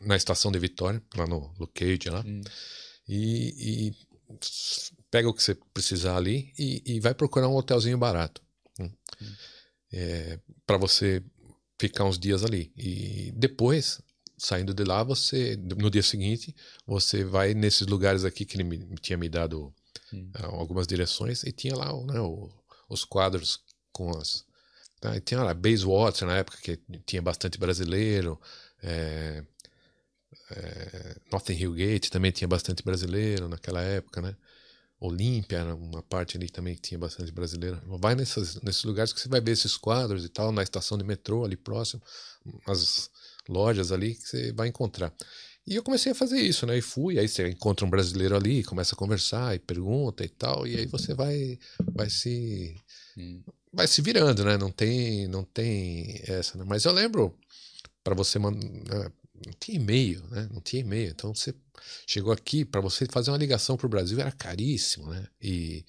[0.02, 2.22] na estação de Vitória, lá no Lucade lá.
[2.26, 2.42] Hum.
[3.08, 3.94] E, e
[5.10, 8.42] pega o que você precisar ali e, e vai procurar um hotelzinho barato.
[8.78, 8.90] Hum.
[9.90, 11.22] É, para você
[11.78, 12.72] ficar uns dias ali.
[12.76, 14.00] E depois,
[14.36, 16.54] saindo de lá, você no dia seguinte,
[16.86, 19.72] você vai nesses lugares aqui que ele me, tinha me dado
[20.12, 20.30] Hum.
[20.34, 22.50] algumas direções e tinha lá né, o-
[22.88, 23.60] os quadros
[23.92, 24.44] com as.
[25.00, 25.16] Tá?
[25.16, 28.40] E tinha lá Bayswater na época que tinha bastante brasileiro.
[28.82, 29.42] É,
[30.50, 31.16] é,
[31.52, 34.36] Hill Gate também tinha bastante brasileiro naquela época, né?
[35.06, 37.78] Olímpia era uma parte ali também que tinha bastante brasileiro.
[37.98, 41.04] Vai nessas, nesses lugares que você vai ver esses quadros e tal, na estação de
[41.04, 42.02] metrô ali próximo,
[42.66, 43.10] as
[43.46, 45.12] lojas ali que você vai encontrar.
[45.66, 46.78] E eu comecei a fazer isso, né?
[46.78, 50.66] E fui, aí você encontra um brasileiro ali, começa a conversar e pergunta e tal,
[50.66, 51.58] e aí você vai,
[51.94, 52.74] vai se
[53.16, 53.42] Hum.
[53.72, 54.56] vai se virando, né?
[54.56, 56.64] Não tem, não tem essa, né?
[56.66, 57.38] Mas eu lembro
[58.02, 60.48] para você mandar, não tinha e-mail, né?
[60.52, 61.10] Não tinha e-mail.
[61.10, 61.54] Então você
[62.06, 65.26] chegou aqui para você fazer uma ligação para o Brasil era caríssimo, né?
[65.40, 65.84] E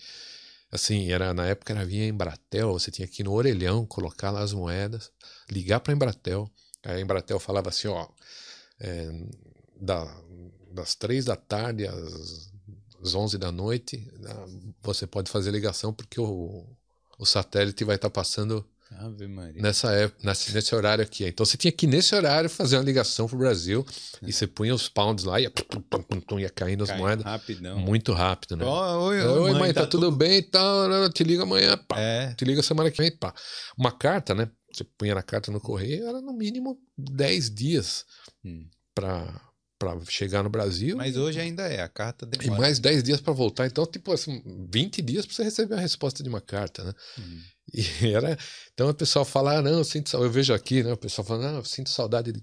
[0.71, 4.41] assim era na época era via Embratel, você tinha que ir no orelhão colocar lá
[4.41, 5.11] as moedas,
[5.49, 6.49] ligar para Embratel.
[6.83, 8.07] A Embratel falava assim, ó,
[8.79, 9.09] é,
[9.79, 10.05] da,
[10.71, 12.51] das três da tarde às,
[13.01, 14.45] às 11 da noite, ah,
[14.81, 16.65] você pode fazer ligação porque o,
[17.17, 18.67] o satélite vai estar passando
[18.99, 19.61] Ave Maria.
[19.61, 21.25] nessa época, nesse, nesse horário aqui.
[21.25, 23.85] Então você tinha que nesse horário fazer uma ligação pro Brasil
[24.21, 25.51] e você punha os pounds lá e ia,
[26.39, 27.79] ia caindo as Cai moedas Rapidão.
[27.79, 28.65] muito rápido, né?
[28.65, 30.87] Ó, oi, Oi, mãe, tá, tá tudo bem e tal?
[30.87, 31.09] né?
[31.09, 31.99] Te liga amanhã, pá.
[31.99, 32.33] É.
[32.33, 33.33] Te liga semana que vem, pá.
[33.77, 34.49] Uma carta, né?
[34.73, 38.05] Você punha na carta no correio, era no mínimo 10 dias
[38.43, 38.67] Hum.
[38.93, 39.41] para
[39.77, 40.95] para chegar no Brasil.
[40.95, 42.61] Mas hoje ainda é, a carta E demora.
[42.61, 43.67] mais 10 dias para voltar.
[43.67, 46.93] Então, tipo assim, 20 dias para você receber a resposta de uma carta, né?
[47.19, 47.41] Hum.
[47.75, 47.83] E
[48.13, 48.37] era.
[48.73, 50.29] Então o pessoal fala, ah, não, eu sinto saudade.
[50.29, 50.93] Eu vejo aqui, né?
[50.93, 52.41] O pessoal fala, não, eu sinto saudade de,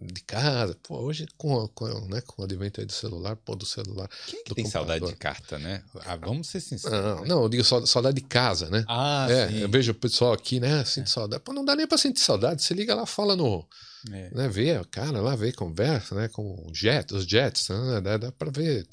[0.00, 0.76] de casa.
[0.82, 4.08] Pô, hoje com, com, né, com o advento aí do celular, pô, do celular.
[4.26, 5.12] Quem que do tem saudade computador.
[5.12, 5.82] de carta, né?
[6.04, 6.98] Ah, vamos ser sinceros.
[6.98, 8.84] Não, não, eu digo sau- saudade de casa, né?
[8.88, 9.58] Ah, é, sim.
[9.58, 10.84] eu vejo o pessoal aqui, né?
[10.84, 11.42] Sinto saudade.
[11.42, 12.62] Pô, não dá nem pra sentir saudade.
[12.62, 13.66] Você liga lá, fala no.
[14.12, 14.30] É.
[14.32, 16.28] Né, vê, o cara lá, vê, conversa, né?
[16.28, 18.00] Com o jet, os jets, né?
[18.00, 18.86] Dá, dá pra ver.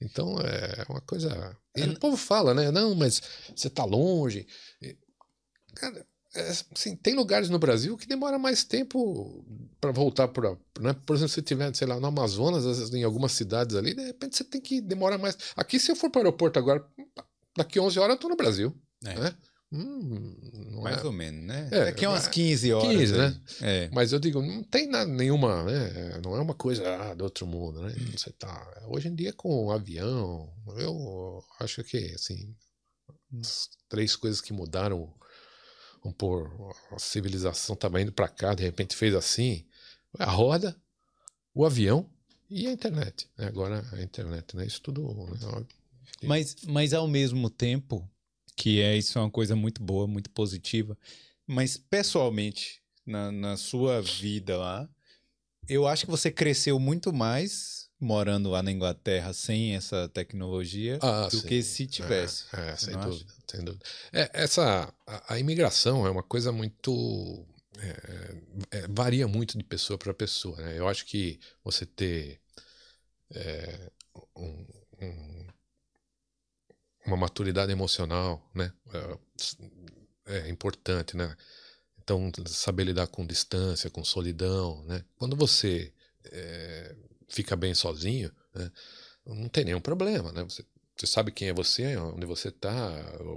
[0.00, 1.56] Então é uma coisa.
[1.76, 2.70] E o povo fala, né?
[2.70, 3.20] Não, mas
[3.54, 4.46] você tá longe.
[5.80, 9.44] Cara, é, assim, tem lugares no Brasil que demora mais tempo
[9.80, 10.50] para voltar para.
[10.80, 10.92] Né?
[11.06, 14.02] Por exemplo, se estiver, sei lá, no Amazonas, às vezes, em algumas cidades ali, de
[14.04, 15.36] repente você tem que demorar mais.
[15.56, 16.84] Aqui, se eu for para o aeroporto agora,
[17.56, 18.74] daqui 11 horas eu tô no Brasil.
[19.04, 19.14] É.
[19.14, 19.34] Né?
[19.70, 21.68] Hum, Mais é- ou menos, né?
[21.70, 22.88] É, Daqui a umas é, 15 horas.
[22.88, 23.18] 15, aí.
[23.18, 23.40] né?
[23.60, 23.90] É.
[23.92, 26.20] Mas eu digo, não tem nada, nenhuma, né?
[26.24, 27.94] Não é uma coisa ah, do outro mundo, né?
[28.16, 28.66] Você tá.
[28.88, 32.54] Hoje em dia com o avião, eu acho que assim,
[33.40, 35.12] as três coisas que mudaram,
[36.12, 36.50] pôr,
[36.90, 39.64] a civilização estava indo para cá, de repente fez assim,
[40.18, 40.76] a roda,
[41.54, 42.08] o avião
[42.48, 43.28] e a internet.
[43.36, 43.46] né?
[43.46, 44.66] Agora a internet, né?
[44.66, 45.02] Isso tudo.
[45.02, 45.66] né?
[46.22, 48.08] Mas, mas ao mesmo tempo,
[48.56, 50.96] que é isso é uma coisa muito boa, muito positiva,
[51.46, 54.88] mas pessoalmente, na, na sua vida lá,
[55.68, 61.28] eu acho que você cresceu muito mais morando lá na Inglaterra sem essa tecnologia Ah,
[61.28, 61.46] do sim.
[61.48, 62.44] que se tivesse.
[62.52, 63.84] É, é, sem dúvida, sem dúvida.
[64.12, 67.44] É, essa, a, a imigração é uma coisa muito.
[67.80, 70.56] é, é, varia muito de pessoa para pessoa.
[70.58, 70.78] Né?
[70.78, 72.40] Eu acho que você ter
[73.34, 73.90] é,
[74.36, 74.66] um-
[75.00, 75.46] um-
[77.06, 78.72] uma maturidade emocional né?
[80.26, 81.16] é, é importante.
[81.16, 81.34] Né?
[82.02, 84.82] Então, saber lidar com distância, com solidão.
[84.84, 85.04] Né?
[85.16, 85.92] Quando você
[86.30, 86.96] é,
[87.28, 88.70] fica bem sozinho, né?
[89.26, 90.32] não tem nenhum problema.
[90.32, 90.42] Né?
[90.44, 90.64] Você
[90.98, 92.90] você sabe quem é você, onde você está,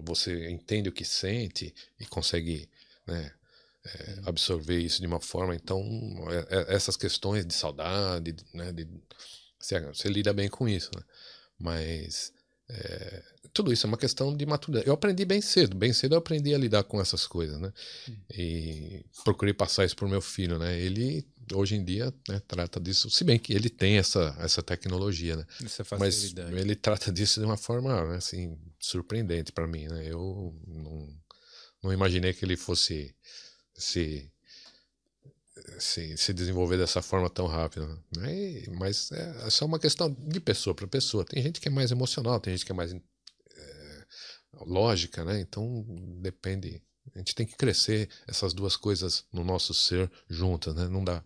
[0.04, 2.68] você entende o que sente e consegue
[3.06, 3.32] né,
[3.86, 5.54] é, absorver isso de uma forma.
[5.56, 5.80] Então,
[6.32, 8.88] é- é- essas questões de saudade, né, de,
[9.60, 10.90] você, você lida bem com isso.
[10.96, 11.04] Né?
[11.60, 12.34] Mas
[12.68, 13.24] é,
[13.54, 14.88] tudo isso é uma questão de maturidade.
[14.88, 17.60] Eu aprendi bem cedo, bem cedo eu aprendi a lidar com essas coisas.
[17.60, 17.72] Né?
[18.36, 20.58] E procurei passar isso para o meu filho.
[20.58, 20.80] Né?
[20.80, 25.36] Ele, hoje em dia, né, trata disso, se bem que ele tem essa, essa tecnologia.
[25.36, 25.46] Né?
[25.64, 26.58] Essa Mas facilidade.
[26.58, 30.06] ele trata disso de uma forma assim surpreendente para mim, né?
[30.08, 31.10] Eu não,
[31.84, 33.16] não imaginei que ele fosse
[33.76, 34.32] se,
[35.80, 37.88] se se desenvolver dessa forma tão rápida.
[38.16, 38.64] Né?
[38.78, 41.26] Mas é, é só uma questão de pessoa para pessoa.
[41.26, 44.06] Tem gente que é mais emocional, tem gente que é mais é,
[44.62, 45.40] lógica, né?
[45.40, 45.86] Então
[46.22, 46.82] depende.
[47.16, 50.88] A gente tem que crescer essas duas coisas no nosso ser juntas, né?
[50.88, 51.24] Não dá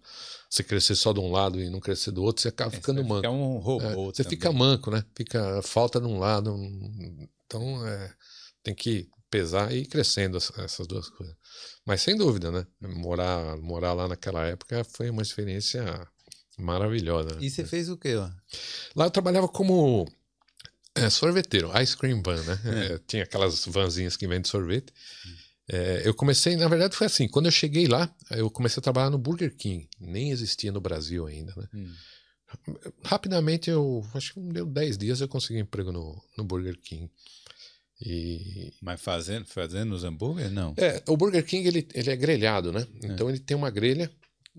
[0.50, 3.02] você crescer só de um lado e não crescer do outro, você acaba É, ficando
[3.02, 3.22] você manco.
[3.22, 4.06] fica um É, robô.
[4.14, 4.38] você também.
[4.38, 5.06] fica manco, né?
[5.16, 6.56] Fica falta de um lado.
[7.46, 8.14] Então, é,
[8.64, 11.36] tem que pesar e ir crescendo essas duas coisas.
[11.86, 12.66] Mas sem dúvida, né?
[12.82, 15.84] Morar, morar lá naquela época foi uma experiência
[16.58, 17.38] maravilhosa.
[17.42, 18.36] E você fez o quê lá?
[18.96, 20.08] Lá eu trabalhava como
[20.96, 22.60] é, sorveteiro, ice cream van, né?
[22.64, 22.94] É.
[22.94, 24.94] É, tinha aquelas vanzinhas que vendem sorvete.
[25.68, 27.28] É, eu comecei, na verdade, foi assim.
[27.28, 29.90] Quando eu cheguei lá, eu comecei a trabalhar no Burger King.
[30.00, 31.68] Nem existia no Brasil ainda, né?
[31.74, 31.94] Hum.
[33.04, 37.10] Rapidamente, eu acho que deu 10 dias eu consegui emprego no, no Burger King.
[38.02, 38.74] E...
[38.82, 40.74] Mas fazendo, fazendo os hambúrgueres, não?
[40.78, 42.88] É, o Burger King ele, ele é grelhado, né?
[43.02, 43.08] É.
[43.08, 44.12] Então ele tem uma grelha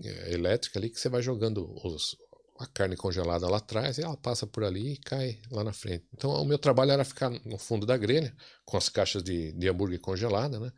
[0.03, 2.15] é, elétrica ali que você vai jogando os,
[2.59, 6.05] a carne congelada lá atrás e ela passa por ali e cai lá na frente.
[6.13, 9.67] Então o meu trabalho era ficar no fundo da grelha com as caixas de, de
[9.67, 10.71] hambúrguer congelada, né?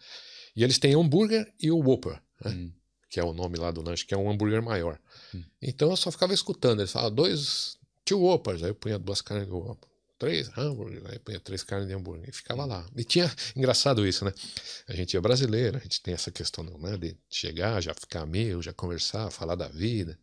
[0.56, 2.52] E eles têm hambúrguer e o Whopper, né?
[2.52, 2.74] Hum.
[3.10, 5.00] Que é o nome lá do lanche, que é um hambúrguer maior.
[5.34, 5.44] Hum.
[5.62, 6.82] Então eu só ficava escutando.
[6.82, 8.62] Eles falavam, dois, two Whoppers.
[8.62, 9.90] Aí eu punha duas carnes de Whopper
[10.20, 12.86] três hambúrguer, aí punha três carnes de hambúrguer e ficava lá.
[12.96, 14.34] E tinha, engraçado isso, né?
[14.88, 18.62] A gente é brasileiro, a gente tem essa questão né, de chegar, já ficar amigo,
[18.62, 20.20] já conversar, falar da vida.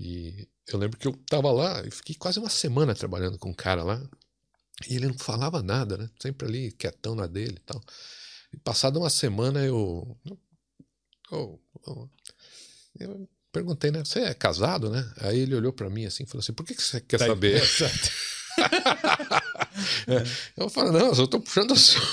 [0.00, 3.54] E eu lembro que eu tava lá e fiquei quase uma semana trabalhando com um
[3.54, 4.02] cara lá
[4.88, 6.08] e ele não falava nada, né?
[6.18, 7.82] Sempre ali quietão na dele e tal.
[8.52, 10.16] E passada uma semana eu,
[11.30, 12.10] eu, eu,
[12.98, 14.02] eu perguntei, né?
[14.02, 15.12] Você é casado, né?
[15.18, 17.26] Aí ele olhou para mim assim e falou assim: por que, que você quer tá
[17.26, 17.62] saber?
[20.08, 20.24] é.
[20.56, 22.04] Eu falo, não, eu só estou puxando assunto.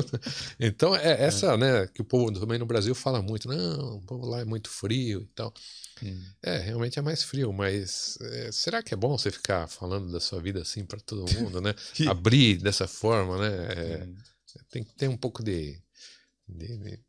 [0.58, 1.56] então, é essa, é.
[1.56, 4.70] né, que o povo também no Brasil fala muito, não, o povo lá é muito
[4.70, 5.52] frio e tal.
[6.02, 6.22] Hum.
[6.42, 10.20] É, realmente é mais frio, mas é, será que é bom você ficar falando da
[10.20, 11.74] sua vida assim para todo mundo, né?
[12.08, 13.66] Abrir dessa forma, né?
[13.72, 14.16] É, hum.
[14.70, 15.78] Tem que ter um pouco de,
[16.48, 17.00] de, de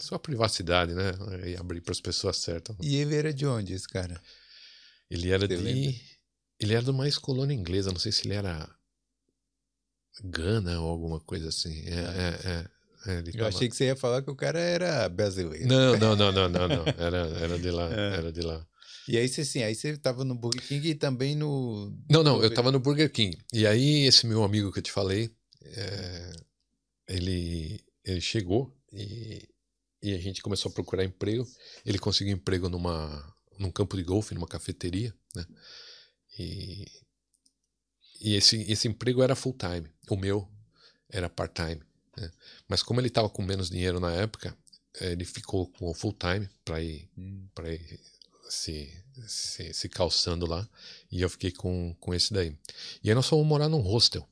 [0.00, 1.12] sua privacidade, né?
[1.44, 2.76] E abrir para as pessoas certas.
[2.82, 4.20] E ele era de onde, esse cara?
[5.08, 5.62] Ele era Você de.
[5.62, 6.00] Lembra?
[6.58, 8.68] Ele era de uma ex-colônia inglesa, não sei se ele era
[10.24, 11.84] Gana ou alguma coisa assim.
[11.86, 12.70] É, é, é.
[13.06, 15.66] É, eu achei que você ia falar que o cara era brasileiro.
[15.66, 16.84] Não, não, não, não, não, não.
[16.98, 18.16] Era, era de lá, é.
[18.18, 18.66] era de lá.
[19.08, 21.96] E aí você sim, aí você tava no Burger King e também no.
[22.10, 23.38] Não, não, eu tava no Burger King.
[23.52, 25.30] E aí esse meu amigo que eu te falei,
[25.62, 26.32] é,
[27.08, 29.48] ele, ele chegou e,
[30.02, 31.46] e a gente começou a procurar emprego.
[31.84, 35.46] Ele conseguiu emprego numa, num campo de golfe, numa cafeteria, né?
[36.36, 36.84] E,
[38.20, 39.88] e esse, esse emprego era full time.
[40.10, 40.48] O meu
[41.08, 41.80] era part time.
[42.16, 42.30] Né?
[42.68, 44.56] Mas como ele estava com menos dinheiro na época,
[45.00, 47.46] ele ficou com o full time para ir, hum.
[47.66, 48.00] ir
[48.48, 48.92] se,
[49.26, 50.68] se, se, calçando lá.
[51.10, 52.56] E eu fiquei com, com esse daí.
[53.02, 54.26] E aí nós fomos morar num hostel.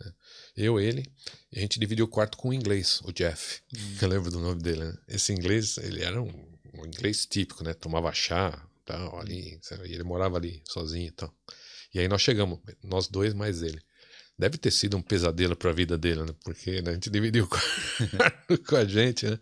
[0.00, 0.12] Né?
[0.56, 1.10] Eu, ele,
[1.54, 3.62] a gente dividiu o quarto com o inglês, o Jeff.
[3.74, 3.96] Hum.
[4.00, 4.84] Eu lembro do nome dele.
[4.84, 4.98] Né?
[5.08, 7.74] Esse inglês, ele era um, um inglês típico, né?
[7.74, 9.60] Tomava chá, tal, ali.
[9.84, 11.32] E ele morava ali sozinho e tal.
[11.94, 13.80] E aí nós chegamos, nós dois mais ele.
[14.42, 16.34] Deve ter sido um pesadelo para a vida dele, né?
[16.42, 17.46] Porque né, a gente dividiu
[18.68, 19.38] com a gente, né?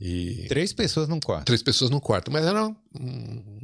[0.00, 1.46] E três pessoas num quarto.
[1.46, 3.60] Três pessoas num quarto, mas era um,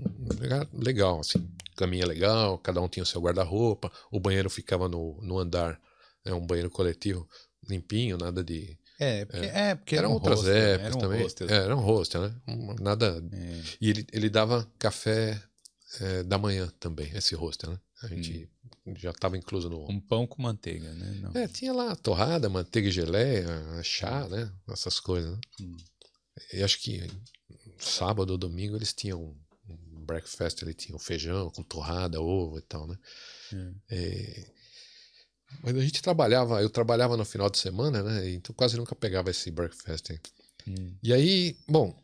[0.72, 5.38] legal, assim, caminha legal, cada um tinha o seu guarda-roupa, o banheiro ficava no, no
[5.38, 5.80] andar,
[6.24, 7.28] né, um banheiro coletivo
[7.68, 9.70] limpinho, nada de é, porque, é.
[9.70, 11.22] é porque eram outras hostel, épocas era um também.
[11.22, 11.48] Hostel.
[11.48, 12.34] É, era um hostel, né?
[12.80, 13.24] Nada.
[13.32, 13.62] É.
[13.80, 15.40] E ele, ele dava café
[16.00, 17.80] é, da manhã também, esse hostel, né?
[18.02, 18.55] A gente hum.
[18.96, 19.90] Já estava incluso no.
[19.90, 21.20] Um pão com manteiga, né?
[21.22, 21.40] Não.
[21.40, 23.46] É, tinha lá torrada, manteiga e geleia,
[23.82, 24.52] chá, né?
[24.68, 25.40] Essas coisas, né?
[25.60, 25.76] Hum.
[26.52, 27.06] E acho que
[27.78, 29.34] sábado ou domingo eles tinham
[29.68, 32.98] um breakfast, ele tinha feijão com torrada, ovo e tal, né?
[33.88, 33.94] É.
[33.96, 34.56] é
[35.62, 38.30] mas a gente trabalhava, eu trabalhava no final de semana, né?
[38.30, 40.10] Então quase nunca pegava esse breakfast.
[40.66, 40.96] Hum.
[41.02, 41.96] E aí, bom,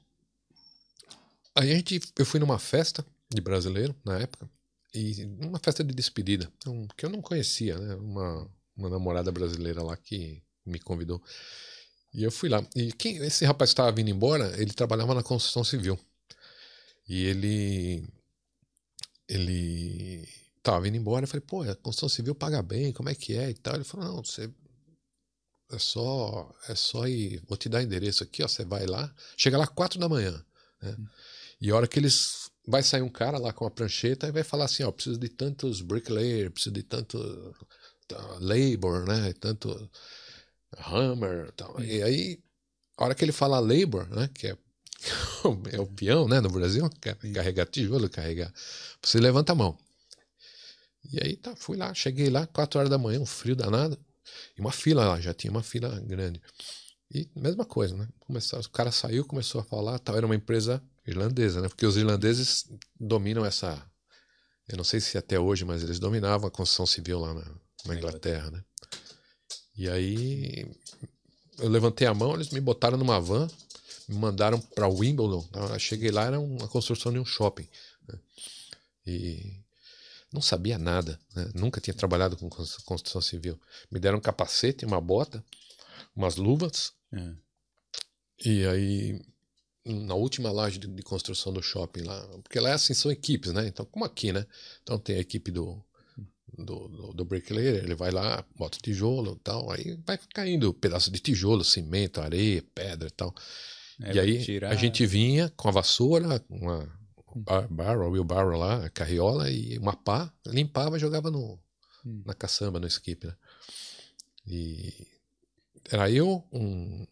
[1.54, 4.48] aí a gente, eu fui numa festa de brasileiro na época,
[4.94, 7.94] e uma festa de despedida, um, que eu não conhecia, né?
[7.94, 11.22] Uma, uma namorada brasileira lá que me convidou.
[12.12, 12.64] E eu fui lá.
[12.76, 15.98] E quem, esse rapaz que estava vindo embora, ele trabalhava na construção civil.
[17.08, 18.06] E ele.
[19.28, 20.28] Ele
[20.58, 21.24] estava vindo embora.
[21.24, 23.74] Eu falei, pô, a construção civil paga bem, como é que é e tal.
[23.76, 24.50] Ele falou, não, você.
[25.70, 27.42] É só, é só ir.
[27.48, 28.48] Vou te dar endereço aqui, ó.
[28.48, 29.12] Você vai lá.
[29.38, 30.44] Chega lá quatro da manhã.
[30.82, 30.96] Né?
[30.98, 31.06] Hum.
[31.62, 34.44] E a hora que eles vai sair um cara lá com a prancheta e vai
[34.44, 39.90] falar assim, ó, preciso de tantos bricklayer, preciso de tanto uh, labor, né, tanto
[40.78, 41.80] hammer, tal.
[41.82, 42.42] E aí,
[42.96, 44.56] a hora que ele fala labor, né, que é,
[45.72, 48.52] é o peão, né, no Brasil, é carregar tijolo, carregar,
[49.02, 49.76] você levanta a mão.
[51.12, 53.98] E aí, tá, fui lá, cheguei lá, quatro horas da manhã, um frio danado,
[54.56, 56.40] e uma fila lá, já tinha uma fila grande.
[57.10, 58.08] E mesma coisa, né?
[58.20, 61.68] Começou, o cara saiu, começou a falar, tal, era uma empresa irlandesa, né?
[61.68, 62.66] Porque os irlandeses
[62.98, 63.84] dominam essa.
[64.68, 67.44] Eu não sei se até hoje, mas eles dominavam a construção civil lá na,
[67.86, 68.64] na Inglaterra, né?
[69.76, 70.66] E aí
[71.58, 73.48] eu levantei a mão, eles me botaram numa van,
[74.08, 75.48] me mandaram para Wimbledon.
[75.52, 77.68] Eu cheguei lá, era uma construção de um shopping.
[78.08, 78.18] Né?
[79.06, 79.62] E
[80.32, 81.50] não sabia nada, né?
[81.54, 83.60] nunca tinha trabalhado com construção civil.
[83.90, 85.44] Me deram um capacete, uma bota,
[86.14, 86.92] umas luvas.
[87.12, 87.32] É.
[88.44, 89.20] E aí,
[89.84, 93.66] na última laje de, de, construção do shopping lá, porque lá assim são equipes, né?
[93.66, 94.46] Então, como aqui, né?
[94.82, 95.82] Então tem a equipe do,
[96.56, 101.10] do, do, do bricklayer, ele vai lá, bota tijolo e tal, aí vai caindo pedaço
[101.10, 103.34] de tijolo, cimento, areia, pedra e tal.
[104.00, 104.70] É, e aí tirar...
[104.70, 106.88] a gente vinha com a vassoura, uma
[107.34, 111.58] bar, barrel, wheelbarrow lá, carriola e uma pá, limpava e jogava no,
[112.04, 112.22] hum.
[112.24, 113.34] na caçamba, no skip, né?
[114.46, 115.06] E
[115.90, 117.06] era eu, um,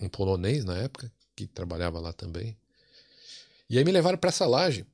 [0.00, 1.12] um polonês na época,
[1.46, 2.56] que trabalhava lá também.
[3.68, 4.84] E aí me levaram para essa laje.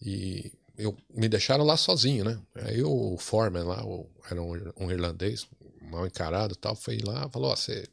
[0.00, 2.40] E eu, me deixaram lá sozinho, né?
[2.54, 5.46] Aí o foreman lá, o, era um, um, irlandês,
[5.82, 7.86] mal encarado tal, foi lá falou: Ó, você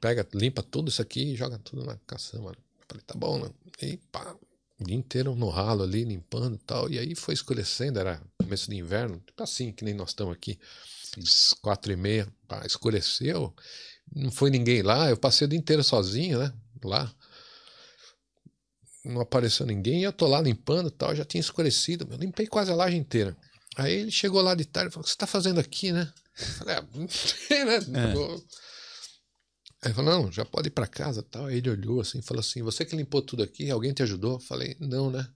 [0.00, 2.50] pega, limpa tudo isso aqui e joga tudo na caçamba.
[2.50, 3.50] Eu falei: tá bom, né?
[3.82, 4.36] E pá,
[4.80, 6.90] o dia inteiro no ralo ali, limpando e tal.
[6.90, 10.58] E aí foi escurecendo, era começo de inverno, tipo assim, que nem nós estamos aqui,
[11.60, 13.54] quatro e meia, pá, escureceu,
[14.14, 16.52] não foi ninguém lá, eu passei o dia inteiro sozinho, né?
[16.84, 17.12] Lá
[19.04, 22.46] não apareceu ninguém, e eu tô lá limpando e tal, já tinha escurecido, eu limpei
[22.46, 23.36] quase a laje inteira.
[23.76, 26.12] Aí ele chegou lá de tarde e falou: O que você tá fazendo aqui, né?
[26.38, 27.74] Eu falei, ah, não sei, né?
[27.76, 27.80] É.
[29.82, 31.46] Aí ele falou: Não, já pode ir para casa tal.
[31.46, 34.34] Aí ele olhou assim falou assim: Você que limpou tudo aqui, alguém te ajudou?
[34.34, 35.26] Eu falei: Não, né?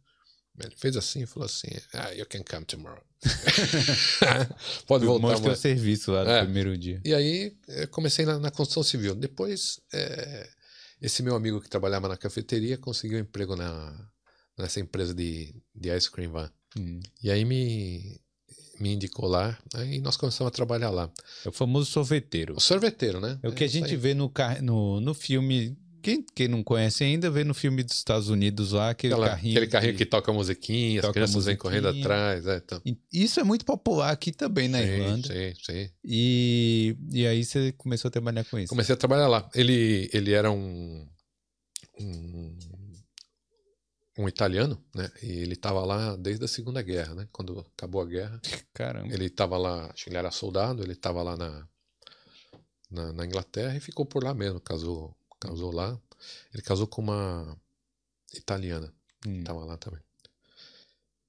[0.60, 3.02] Ele fez assim e falou assim: Ah, you can come tomorrow.
[4.86, 5.28] pode voltar.
[5.28, 6.44] Mostra o serviço lá no é.
[6.44, 7.00] primeiro dia.
[7.04, 7.56] E aí
[7.90, 9.14] comecei na, na construção civil.
[9.14, 9.80] Depois.
[9.92, 10.48] É,
[11.04, 13.94] esse meu amigo que trabalhava na cafeteria conseguiu um emprego na,
[14.56, 16.50] nessa empresa de, de ice cream van.
[16.78, 17.00] Hum.
[17.22, 18.18] E aí me,
[18.80, 21.10] me indicou lá, aí nós começamos a trabalhar lá.
[21.44, 22.54] É o famoso sorveteiro.
[22.56, 23.38] O sorveteiro, né?
[23.42, 27.02] É o que é a gente vê no, no, no filme quem, quem não conhece
[27.02, 29.52] ainda, vê no filme dos Estados Unidos lá, aquele Aquela, carrinho.
[29.56, 31.54] Aquele carrinho que, que toca musiquinha, toca as crianças musiquinha.
[31.54, 32.46] vêm correndo atrás.
[32.46, 32.82] É, então.
[33.10, 35.28] Isso é muito popular aqui também na sim, Irlanda.
[35.28, 35.90] Sim, sim.
[36.04, 38.68] E, e aí você começou a trabalhar com isso.
[38.68, 39.48] Comecei a trabalhar lá.
[39.54, 41.08] Ele, ele era um,
[41.98, 42.58] um,
[44.18, 45.10] um italiano, né?
[45.22, 47.28] E ele estava lá desde a Segunda Guerra, né?
[47.32, 48.38] Quando acabou a guerra.
[48.74, 49.10] Caramba.
[49.10, 51.66] Ele estava lá, acho que ele era soldado, ele estava lá na,
[52.90, 55.16] na, na Inglaterra e ficou por lá mesmo, casou
[55.48, 56.00] casou lá.
[56.52, 57.56] Ele casou com uma
[58.34, 58.92] italiana,
[59.26, 59.40] hum.
[59.40, 60.00] estava lá também.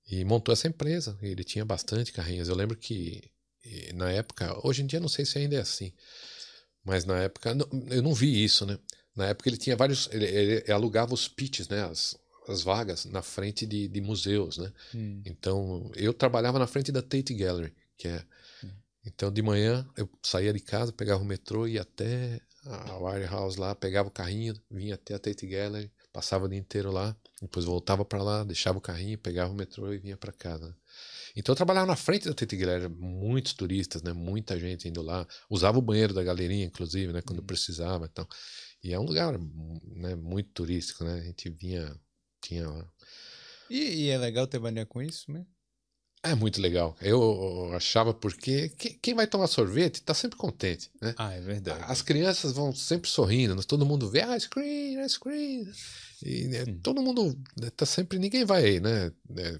[0.08, 1.17] E montou essa empresa.
[1.21, 2.47] Ele tinha bastante carrinhos.
[2.47, 3.30] Eu lembro que
[3.93, 5.91] na época, hoje em dia não sei se ainda é assim,
[6.84, 7.56] mas na época
[7.89, 8.78] eu não vi isso, né?
[9.15, 11.84] Na época ele tinha vários, ele, ele alugava os pitches, né?
[11.84, 14.71] As, as vagas na frente de, de museus, né?
[14.93, 15.21] Hum.
[15.25, 18.23] Então eu trabalhava na frente da Tate Gallery, que é.
[18.63, 18.69] Hum.
[19.06, 23.60] Então de manhã eu saía de casa, pegava o metrô e ia até a Warehouse
[23.60, 27.65] lá, pegava o carrinho, vinha até a Tate Gallery, passava o dia inteiro lá, depois
[27.65, 30.75] voltava para lá, deixava o carrinho, pegava o metrô e vinha para casa.
[31.36, 35.28] Então eu trabalhava na frente da Tate Gallery, muitos turistas, né, muita gente indo lá,
[35.49, 37.45] usava o banheiro da galerinha, inclusive, né, quando uhum.
[37.45, 38.28] precisava, então.
[38.84, 41.15] E é um lugar, né, muito turístico, né?
[41.15, 41.99] A gente vinha,
[42.39, 42.88] tinha lá.
[43.69, 45.45] E, e é legal trabalhar com isso, né?
[46.26, 46.98] É muito legal.
[47.00, 48.70] Eu achava porque
[49.02, 51.14] quem vai tomar sorvete está sempre contente, né?
[51.18, 51.84] Ah, é verdade.
[51.84, 55.68] As crianças vão sempre sorrindo, todo mundo vê ice cream, ice cream.
[56.24, 56.80] E né, hum.
[56.82, 59.12] todo mundo né, tá sempre, ninguém vai, né?
[59.38, 59.60] É,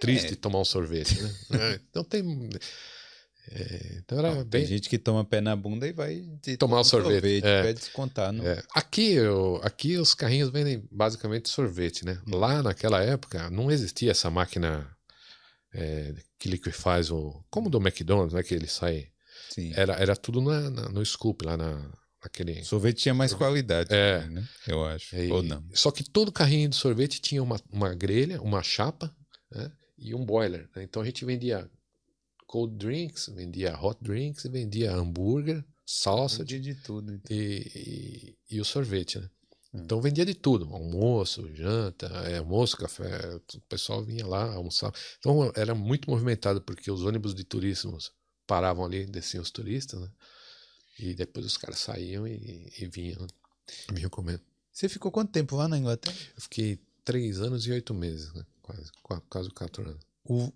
[0.00, 0.36] triste é.
[0.36, 1.34] tomar um sorvete, né?
[1.54, 2.50] É, então tem
[3.52, 4.62] é, então era bem...
[4.62, 6.24] Tem gente que toma pé na bunda e vai
[6.58, 7.12] tomar um sorvete.
[7.12, 7.62] sorvete é.
[7.62, 8.32] vai descontar.
[8.32, 8.44] Não?
[8.44, 8.60] É.
[8.74, 12.20] Aqui, eu, aqui os carrinhos vendem basicamente sorvete, né?
[12.26, 12.36] Hum.
[12.36, 14.95] Lá naquela época não existia essa máquina
[15.74, 17.44] é, que liquefaz o.
[17.50, 18.42] Como do McDonald's, né?
[18.42, 19.08] Que ele sai.
[19.50, 19.72] Sim.
[19.74, 22.64] Era, era tudo na, na, no scoop, lá na, naquele.
[22.64, 24.20] Sorvete tinha mais qualidade, é.
[24.20, 24.48] Também, né?
[24.66, 25.16] Eu acho.
[25.16, 25.64] E, Ou não.
[25.72, 29.14] Só que todo carrinho de sorvete tinha uma, uma grelha, uma chapa
[29.50, 29.70] né?
[29.98, 30.68] e um boiler.
[30.74, 30.82] Né?
[30.82, 31.70] Então a gente vendia
[32.46, 36.44] cold drinks, vendia hot drinks, vendia hambúrguer, salsa.
[36.44, 37.12] De tudo.
[37.14, 37.36] Então.
[37.36, 39.28] E, e, e, o sorvete, né?
[39.72, 39.80] Hum.
[39.84, 44.92] Então vendia de tudo, almoço, janta, é, almoço, café, o pessoal vinha lá almoçar.
[45.18, 48.12] Então era muito movimentado porque os ônibus de turismos
[48.46, 50.08] paravam ali, desciam os turistas, né?
[50.98, 53.28] E depois os caras saíam e, e vinham, né?
[53.92, 54.40] vinham comendo.
[54.72, 56.16] Você ficou quanto tempo lá na Inglaterra?
[56.34, 58.44] Eu fiquei três anos e oito meses, né?
[58.62, 58.90] Quase,
[59.28, 60.02] quase quatro anos.
[60.24, 60.52] O,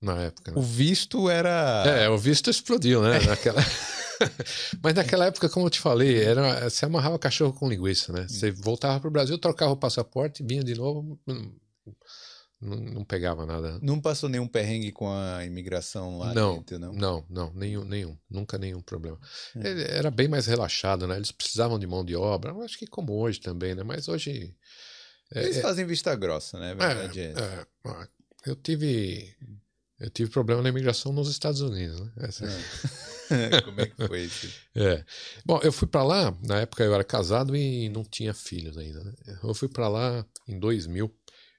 [0.00, 0.52] na época.
[0.52, 0.58] Né?
[0.58, 1.84] O visto era.
[1.86, 3.20] É, o visto explodiu, né?
[3.20, 3.60] Naquela...
[4.82, 8.26] Mas naquela época, como eu te falei, era, você amarrava cachorro com linguiça, né?
[8.28, 11.18] Você voltava para o Brasil, trocava o passaporte, vinha de novo.
[12.60, 13.78] Não, não pegava nada.
[13.80, 16.92] Não passou nenhum perrengue com a imigração lá não, dentro, não?
[16.92, 18.18] Não, não, nenhum, nenhum.
[18.28, 19.18] Nunca nenhum problema.
[19.56, 19.96] É.
[19.98, 21.16] Era bem mais relaxado, né?
[21.16, 22.52] Eles precisavam de mão de obra.
[22.64, 23.84] Acho que como hoje também, né?
[23.84, 24.56] Mas hoje.
[25.32, 26.74] é- Eles é- fazem vista grossa, né?
[26.74, 28.08] Verdade é, é, ah,
[28.44, 29.32] eu tive.
[30.00, 32.12] Eu tive problema na imigração nos Estados Unidos, né?
[32.18, 32.46] Essa-
[33.64, 34.48] Como é que foi isso?
[34.74, 35.04] É.
[35.44, 39.02] Bom, eu fui pra lá, na época eu era casado e não tinha filhos ainda,
[39.02, 39.12] né?
[39.42, 41.12] Eu fui pra lá em 2000.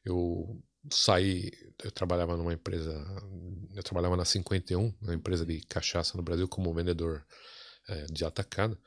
[0.06, 0.58] Eu
[0.90, 1.52] saí,
[1.84, 2.94] eu trabalhava numa empresa,
[3.76, 7.24] eu trabalhava na 51, uma empresa de cachaça no Brasil como vendedor
[7.90, 8.78] é, de atacado.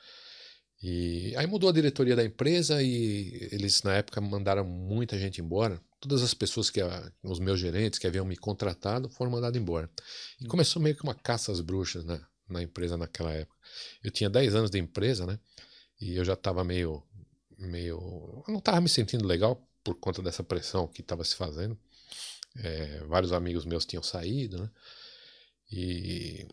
[0.83, 5.79] E aí mudou a diretoria da empresa e eles na época mandaram muita gente embora.
[6.03, 9.89] Todas as pessoas que a- os meus gerentes que haviam me contratado foram mandados embora.
[10.41, 13.57] E começou meio que uma caça às bruxas na, na empresa naquela época.
[14.03, 15.39] Eu tinha 10 anos de empresa, né?
[16.01, 17.03] E eu já estava meio
[17.59, 21.79] meio eu não estava me sentindo legal por conta dessa pressão que estava se fazendo.
[22.57, 24.71] É, vários amigos meus tinham saído, né?
[25.71, 26.47] E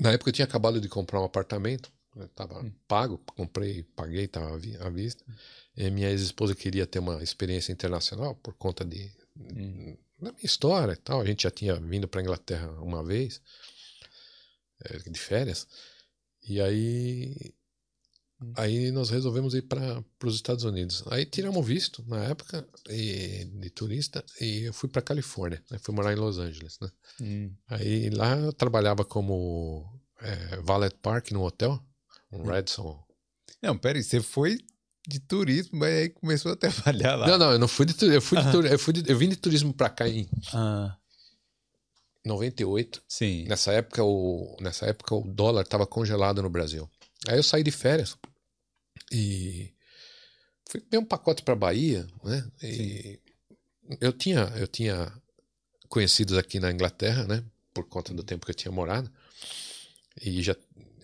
[0.00, 4.90] na época eu tinha acabado de comprar um apartamento, estava pago, comprei, paguei, estava à
[4.90, 5.24] vista.
[5.26, 5.30] E
[5.76, 9.96] minha ex-esposa queria ter uma experiência internacional por conta de Hum.
[10.20, 11.20] da minha história e tal.
[11.20, 13.40] A gente já tinha vindo para Inglaterra uma vez,
[14.84, 15.66] é, de férias.
[16.46, 17.54] E aí
[18.56, 21.04] aí nós resolvemos ir para os Estados Unidos.
[21.06, 25.62] Aí tiramos o visto na época e, de turista e eu fui para Califórnia.
[25.70, 26.90] Aí fui morar em Los Angeles, né?
[27.20, 27.54] Hum.
[27.68, 31.80] Aí lá eu trabalhava como é, valet park no hotel,
[32.30, 32.44] um Hum.
[32.46, 33.02] Redson.
[33.62, 34.58] Não, peraí, você foi
[35.06, 37.26] de turismo, mas aí começou a trabalhar lá.
[37.26, 38.16] Não, não, eu não fui de turismo.
[38.16, 40.96] Eu, fui de eu, fui de- eu vim de turismo para cá em Ah,
[42.24, 43.02] 98.
[43.08, 43.44] sim.
[43.48, 46.88] Nessa época, o, nessa época o dólar estava congelado no Brasil.
[47.28, 48.16] Aí eu saí de férias
[49.10, 49.72] e
[50.70, 52.48] fui ver um pacote para Bahia, né?
[52.62, 53.20] E
[54.00, 55.12] eu tinha, eu tinha
[55.88, 57.44] conhecidos aqui na Inglaterra, né?
[57.74, 59.10] Por conta do tempo que eu tinha morado.
[60.20, 60.54] E já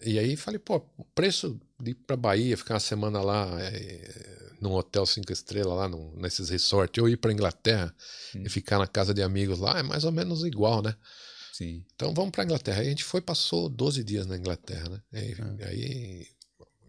[0.03, 4.53] e aí falei, pô, o preço de ir para Bahia, ficar uma semana lá é,
[4.61, 7.95] num hotel cinco estrelas lá num, nesses resorts, ou ir para Inglaterra
[8.35, 8.43] Hum.
[8.45, 10.95] e ficar na casa de amigos lá é mais ou menos igual, né?
[11.53, 11.85] Sim.
[11.95, 12.81] Então vamos para Inglaterra.
[12.81, 15.03] Aí a gente foi, passou 12 dias na Inglaterra, né?
[15.13, 15.67] Aí, Ah.
[15.67, 16.27] aí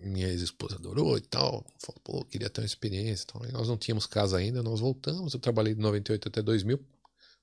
[0.02, 1.66] minha ex-esposa adorou e tal.
[1.80, 3.44] Falou, pô, queria ter uma experiência e tal.
[3.44, 5.34] Aí nós não tínhamos casa ainda, nós voltamos.
[5.34, 6.80] Eu trabalhei de 98 até 2000,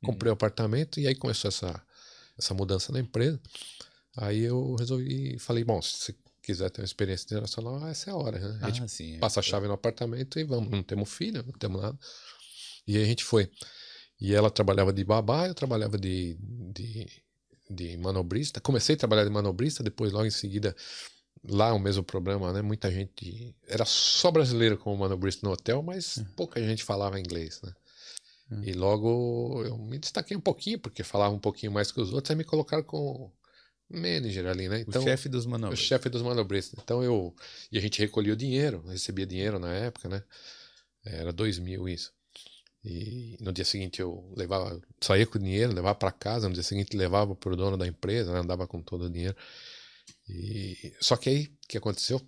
[0.04, 1.82] comprei o apartamento e aí começou essa,
[2.38, 3.40] essa mudança na empresa.
[4.16, 8.16] Aí eu resolvi, falei, bom, se você quiser ter uma experiência internacional, essa é a
[8.16, 8.58] hora, né?
[8.62, 9.18] A gente Ah, sim.
[9.18, 10.70] passa a chave no apartamento e vamos.
[10.70, 11.98] Não temos filho, não temos nada.
[12.86, 13.50] E aí a gente foi.
[14.20, 16.36] E ela trabalhava de babá, eu trabalhava de,
[16.72, 17.06] de,
[17.68, 18.60] de manobrista.
[18.60, 20.74] Comecei a trabalhar de manobrista, depois logo em seguida,
[21.44, 22.62] lá o mesmo problema, né?
[22.62, 23.54] Muita gente.
[23.66, 27.72] Era só brasileiro como manobrista no hotel, mas pouca gente falava inglês, né?
[28.50, 28.62] Hum.
[28.62, 32.30] E logo eu me destaquei um pouquinho, porque falava um pouquinho mais que os outros,
[32.30, 33.32] aí me colocaram como
[33.88, 34.84] manager ali, né?
[34.86, 35.78] O chefe dos O manobras.
[35.78, 36.78] chefe dos manobristas.
[36.82, 37.34] Então eu.
[37.70, 40.22] E a gente recolhia o dinheiro, recebia dinheiro na época, né?
[41.04, 42.12] Era dois mil isso.
[42.84, 46.62] E no dia seguinte eu levava, saía com o dinheiro, levava para casa, no dia
[46.62, 48.38] seguinte levava para o dono da empresa, né?
[48.40, 49.36] andava com todo o dinheiro.
[50.28, 52.20] E só que aí, o que aconteceu?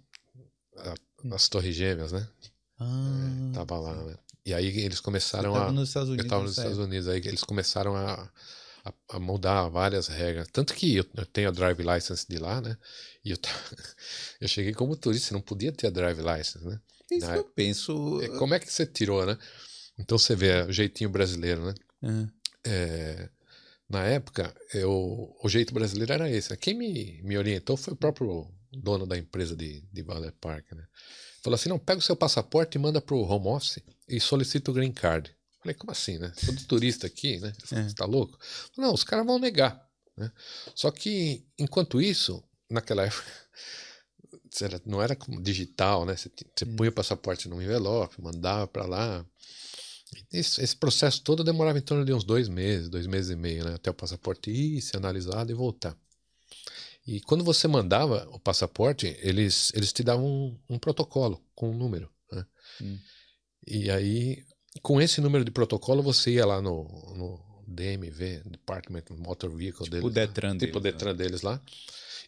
[0.77, 0.95] A-
[1.33, 2.27] as Torres Gêmeas, né?
[2.79, 4.17] Ah, Tava lá, né?
[4.47, 5.73] E aí eles começaram tava a.
[5.73, 6.27] nos Estados Eu Unidos.
[6.27, 6.85] estava nos nessa Estados.
[6.87, 8.31] Unidos, aí eles começaram a,
[8.89, 10.49] a, a mudar várias regras.
[10.53, 12.77] Tanto que eu, eu tenho a drive license de lá, né?
[13.25, 13.39] E eu,
[14.41, 16.81] eu cheguei como turista, não podia ter a drive license, né?
[17.11, 18.21] Isso Na eu penso.
[18.23, 19.39] É, Como é que você tirou, né?
[19.99, 21.75] Então você vê o jeitinho brasileiro, né?
[22.03, 22.29] Ah,
[22.65, 23.29] É,
[23.89, 26.51] na época, eu, o jeito brasileiro era esse.
[26.51, 26.57] né?
[26.57, 30.85] Quem me, me orientou foi o próprio dono da empresa de, de Valet Park, né?
[31.43, 34.75] Falou assim, não, pega o seu passaporte e manda pro home office e solicita o
[34.75, 35.35] green card.
[35.69, 36.33] Falei, como assim, né?
[36.57, 37.53] De turista aqui, né?
[37.63, 37.93] Você É.
[37.95, 38.39] tá louco?
[38.77, 40.33] Não, os caras vão negar, né?
[40.75, 43.25] Só que, enquanto isso, naquela época,
[44.87, 46.17] não era como digital, né?
[46.17, 49.27] Você, você punha o passaporte num envelope, mandava para lá.
[50.33, 53.65] Esse, esse processo todo demorava em torno de uns dois meses, dois meses e meio,
[53.65, 53.75] né?
[53.75, 55.95] Até o passaporte ir, ser analisado e voltar.
[57.07, 61.77] E quando você mandava o passaporte, eles, eles te davam um, um protocolo com um
[61.77, 62.11] número.
[62.33, 62.47] Né?
[62.81, 62.99] Hum.
[63.67, 64.45] E aí,
[64.83, 70.07] com esse número de protocolo, você ia lá no, no DMV, Department Motor Vehicle Tipo
[70.07, 70.17] o deles.
[70.17, 71.61] lá, Detran tipo o deles, Detran deles lá.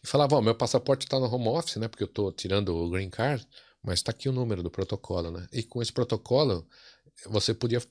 [0.03, 1.87] E falava, ó, meu passaporte está no home office, né?
[1.87, 3.45] Porque eu estou tirando o green card,
[3.83, 5.47] mas está aqui o número do protocolo, né?
[5.51, 6.67] E com esse protocolo,
[7.27, 7.81] você podia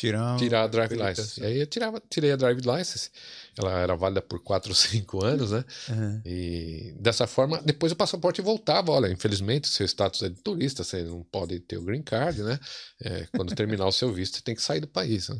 [0.00, 1.40] tirar, tirar a drive license.
[1.40, 3.10] E aí eu tirava, tirei a drive license.
[3.56, 5.64] Ela era válida por 4 ou 5 anos, né?
[5.90, 6.22] Uhum.
[6.24, 8.92] E dessa forma, depois o passaporte voltava.
[8.92, 12.58] Olha, infelizmente, seu status é de turista, você não pode ter o green card, né?
[13.02, 15.28] É, quando terminar o seu visto, você tem que sair do país.
[15.28, 15.36] Né?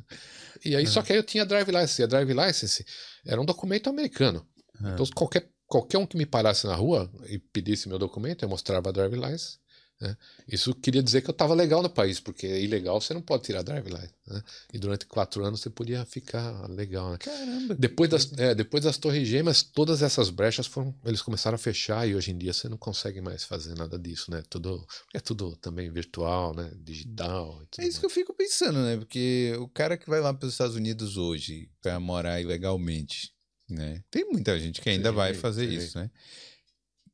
[0.65, 0.91] E aí, uhum.
[0.91, 2.03] só que aí eu tinha a drive license.
[2.03, 2.85] E a drive license
[3.25, 4.47] era um documento americano.
[4.81, 4.93] Uhum.
[4.93, 8.91] Então, qualquer, qualquer um que me parasse na rua e pedisse meu documento, eu mostrava
[8.91, 9.60] a drive license.
[10.01, 10.17] Né?
[10.49, 13.43] Isso queria dizer que eu estava legal no país, porque é ilegal você não pode
[13.43, 14.15] tirar drive license.
[14.27, 14.43] Né?
[14.73, 17.11] E durante quatro anos você podia ficar legal.
[17.13, 17.19] Né?
[17.19, 17.75] Caramba!
[17.75, 22.09] Depois das, é, depois das Torres Gêmeas, todas essas brechas foram, eles começaram a fechar
[22.09, 24.43] e hoje em dia você não consegue mais fazer nada disso, né?
[24.49, 26.73] Tudo é tudo também virtual, né?
[26.77, 27.61] Digital.
[27.79, 27.99] é isso mais.
[27.99, 28.97] que eu fico pensando, né?
[28.97, 33.35] Porque o cara que vai lá para os Estados Unidos hoje para morar ilegalmente,
[33.69, 34.03] né?
[34.11, 35.77] Tem muita gente que ainda sim, vai fazer sim.
[35.77, 36.11] isso, né?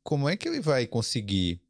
[0.04, 1.60] Como é que ele vai conseguir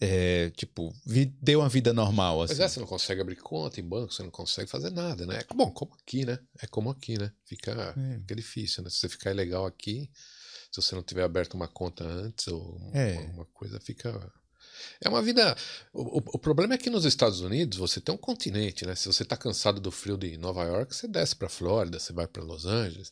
[0.00, 2.54] é, tipo, vi, ter uma vida normal, assim.
[2.54, 5.38] Mas é, você não consegue abrir conta em banco, você não consegue fazer nada, né?
[5.48, 6.38] É bom, como aqui, né?
[6.60, 7.32] É como aqui, né?
[7.44, 8.18] Fica, é.
[8.20, 8.90] fica difícil, né?
[8.90, 10.10] Se você ficar ilegal aqui,
[10.70, 13.14] se você não tiver aberto uma conta antes ou é.
[13.14, 14.32] uma, uma, coisa, fica...
[15.00, 15.56] É uma vida...
[15.92, 18.94] O, o, problema é que nos Estados Unidos você tem um continente, né?
[18.94, 22.26] Se você tá cansado do frio de Nova York, você desce pra Flórida, você vai
[22.26, 23.10] para Los Angeles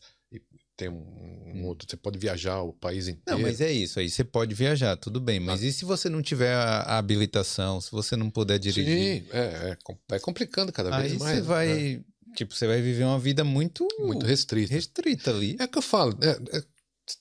[0.75, 1.65] tem um, um, hum.
[1.65, 3.39] outro, você pode viajar o país inteiro.
[3.39, 5.39] Não, mas é isso, aí você pode viajar, tudo bem.
[5.39, 5.65] Mas ah.
[5.65, 9.23] e se você não tiver a, a, habilitação, se você não puder dirigir?
[9.23, 11.37] Sim, é, é, é complicando cada vez aí mais.
[11.37, 12.03] Aí você vai, né?
[12.35, 13.87] tipo, você vai viver uma vida muito...
[13.99, 14.73] Muito restrita.
[14.73, 15.55] Restrita ali.
[15.59, 16.63] É que eu falo, é, é,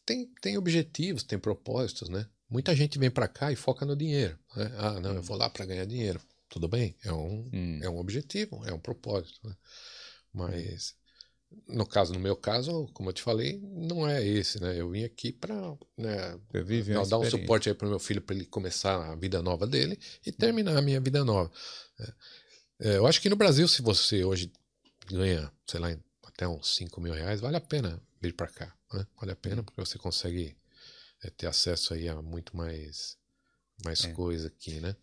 [0.04, 2.26] tem, tem objetivos, tem propósitos, né?
[2.50, 4.38] Muita gente vem para cá e foca no dinheiro.
[4.56, 4.72] Né?
[4.78, 6.20] Ah, não, eu vou lá para ganhar dinheiro.
[6.48, 7.80] Tudo bem, é um, hum.
[7.82, 9.40] é um objetivo, é um propósito.
[9.44, 9.54] Né?
[10.32, 10.94] Mas
[11.66, 14.78] no caso, no meu caso, como eu te falei, não é esse, né?
[14.78, 15.54] Eu vim aqui para
[15.96, 16.38] né,
[17.08, 20.32] dar um suporte aí para meu filho para ele começar a vida nova dele e
[20.32, 21.50] terminar a minha vida nova.
[21.98, 22.14] É,
[22.80, 24.52] é, eu acho que no Brasil, se você hoje
[25.06, 29.06] ganha, sei lá, até uns 5 mil reais, vale a pena vir para cá, né?
[29.20, 30.56] Vale a pena porque você consegue
[31.22, 33.16] é, ter acesso aí a muito mais
[33.84, 34.12] mais é.
[34.12, 34.94] coisa aqui, né?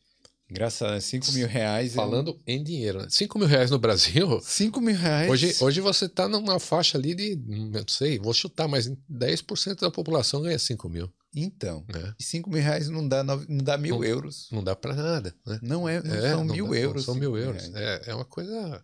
[0.52, 1.34] Engraçado, 5 né?
[1.34, 1.94] mil reais.
[1.94, 2.42] Falando eu...
[2.46, 3.08] em dinheiro, né?
[3.10, 4.40] 5 mil reais no Brasil.
[4.44, 5.32] 5 mil reais.
[5.32, 9.90] Hoje, hoje você está numa faixa ali de, não sei, vou chutar, mas 10% da
[9.90, 11.10] população ganha 5 mil.
[11.34, 12.14] Então, é.
[12.20, 14.50] 5 mil reais não dá, não dá mil não, euros.
[14.52, 15.34] Não dá para nada.
[15.48, 15.60] Né?
[15.62, 17.06] Não é, não é, são não mil dá, euros.
[17.06, 17.74] são mil euros.
[17.74, 18.84] É, é uma coisa.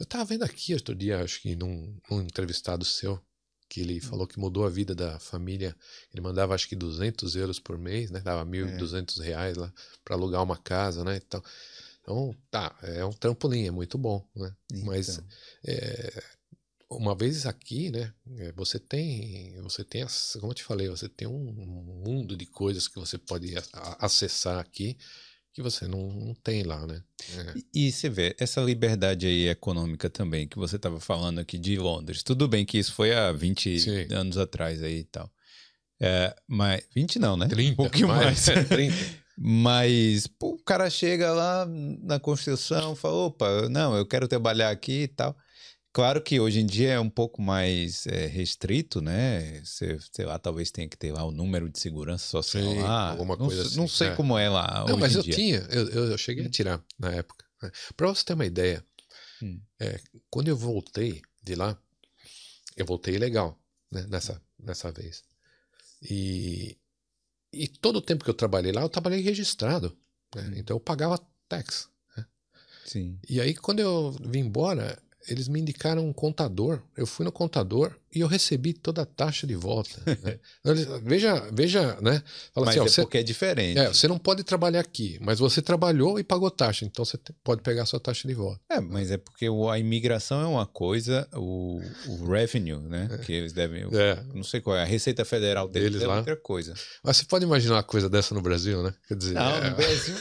[0.00, 3.20] Eu estava vendo aqui outro dia, acho que num, num entrevistado seu,
[3.68, 4.02] que ele hum.
[4.02, 5.76] falou que mudou a vida da família.
[6.12, 8.20] Ele mandava acho que 200 euros por mês, né?
[8.20, 9.24] Dava 1.200 é.
[9.24, 9.72] reais lá
[10.04, 11.20] para alugar uma casa, né?
[11.26, 11.42] Então,
[12.02, 14.54] então, tá, é um trampolim, é muito bom, né?
[14.72, 14.86] Então.
[14.86, 15.20] Mas
[15.66, 16.22] é,
[16.88, 18.14] uma vez aqui, né?
[18.38, 21.52] É, você tem, você tem, como eu te falei, você tem um
[22.06, 23.54] mundo de coisas que você pode
[23.98, 24.96] acessar aqui
[25.56, 27.00] que você não, não tem lá, né?
[27.34, 27.54] É.
[27.74, 31.78] E, e você vê, essa liberdade aí econômica também, que você estava falando aqui de
[31.78, 32.22] Londres.
[32.22, 34.14] Tudo bem que isso foi há 20 Sim.
[34.14, 35.32] anos atrás aí e tal.
[35.98, 37.48] É, mas 20 não, né?
[37.48, 37.72] 30.
[37.72, 38.46] Um pouquinho mais.
[38.52, 38.68] mais.
[38.68, 38.94] 30.
[39.38, 41.66] mas pô, o cara chega lá
[42.02, 45.34] na construção, fala, opa, não, eu quero trabalhar aqui e tal.
[45.96, 49.62] Claro que hoje em dia é um pouco mais é, restrito, né?
[49.64, 53.12] Você, sei lá, talvez tenha que ter lá o número de segurança social lá.
[53.12, 53.78] Alguma não, coisa assim.
[53.78, 54.14] Não sei é.
[54.14, 54.84] como é lá.
[54.86, 55.34] Não, mas eu dia.
[55.34, 57.46] tinha, eu, eu, cheguei a tirar na época.
[57.62, 57.70] Né?
[57.96, 58.84] Para você ter uma ideia,
[59.42, 59.58] hum.
[59.80, 61.80] é, quando eu voltei de lá,
[62.76, 63.58] eu voltei legal,
[63.90, 64.06] né?
[64.10, 65.24] Nessa, nessa vez.
[66.02, 66.76] E,
[67.50, 69.96] e todo o tempo que eu trabalhei lá, eu trabalhei registrado.
[70.34, 70.42] Né?
[70.42, 70.52] Hum.
[70.56, 71.18] Então eu pagava
[71.48, 71.88] tax.
[72.14, 72.26] Né?
[72.84, 73.18] Sim.
[73.26, 76.80] E aí, quando eu vim embora, eles me indicaram um contador.
[76.96, 80.00] Eu fui no contador e eu recebi toda a taxa de volta.
[80.06, 80.38] Né?
[81.02, 82.22] veja, veja, né?
[82.54, 83.78] Fala mas assim, é ó, você, porque é diferente.
[83.78, 87.62] É, você não pode trabalhar aqui, mas você trabalhou e pagou taxa, então você pode
[87.62, 88.60] pegar a sua taxa de volta.
[88.70, 93.08] É, mas é porque a imigração é uma coisa, o, o revenue, né?
[93.12, 93.18] É.
[93.18, 93.84] Que eles devem.
[93.92, 94.22] É.
[94.34, 96.16] Não sei qual é, a Receita Federal deles, deles é lá.
[96.18, 96.74] outra coisa.
[97.02, 98.94] Mas você pode imaginar uma coisa dessa no Brasil, né?
[99.08, 99.70] Quer dizer, não, no é.
[99.70, 100.14] Brasil,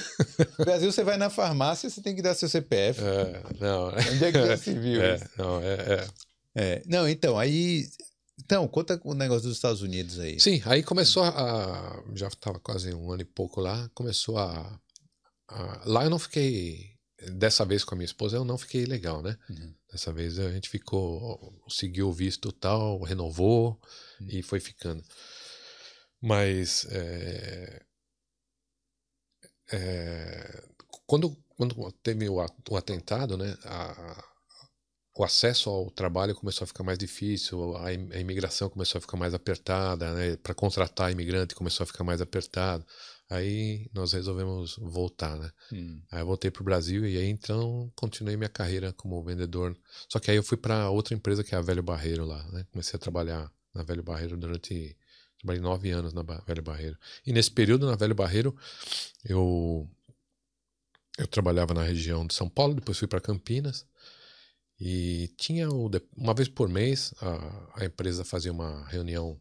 [0.59, 3.01] no Brasil você vai na farmácia, você tem que dar seu CPF.
[3.01, 3.87] É, não.
[3.87, 4.95] Onde é que se viu?
[5.05, 6.07] É, não, é,
[6.55, 6.81] é.
[6.85, 7.85] Não, então, aí.
[8.39, 10.39] Então, conta o negócio dos Estados Unidos aí.
[10.39, 12.03] Sim, aí começou a.
[12.15, 14.79] Já estava quase um ano e pouco lá, começou a,
[15.49, 16.95] a, Lá eu não fiquei.
[17.37, 19.37] Dessa vez com a minha esposa eu não fiquei legal, né?
[19.49, 19.73] Uhum.
[19.91, 21.61] Dessa vez a gente ficou.
[21.69, 23.79] Seguiu o visto tal, renovou
[24.21, 24.27] uhum.
[24.29, 25.03] e foi ficando.
[26.21, 26.85] Mas.
[26.89, 27.81] É,
[29.71, 30.63] é,
[31.07, 32.35] quando, quando teve o,
[32.69, 33.57] o atentado, né?
[33.63, 34.23] A,
[35.17, 39.33] o acesso ao trabalho começou a ficar mais difícil, a, imigração começou a ficar mais
[39.33, 40.35] apertada, né?
[40.37, 42.85] para contratar imigrante começou a ficar mais apertado.
[43.29, 45.49] Aí nós resolvemos voltar, né?
[45.71, 45.99] Hum.
[46.11, 49.75] Aí eu voltei pro Brasil e aí então continuei minha carreira como vendedor.
[50.09, 52.65] Só que aí eu fui para outra empresa que é a Velho Barreiro lá, né?
[52.71, 54.95] Comecei a trabalhar na Velho Barreiro durante
[55.39, 56.97] trabalhei nove anos na Ba- Velho Barreiro.
[57.25, 58.55] E nesse período na Velho Barreiro
[59.23, 59.89] eu
[61.17, 63.85] eu trabalhava na região de São Paulo, depois fui para Campinas
[64.79, 69.39] e tinha o uma vez por mês a, a empresa fazia uma reunião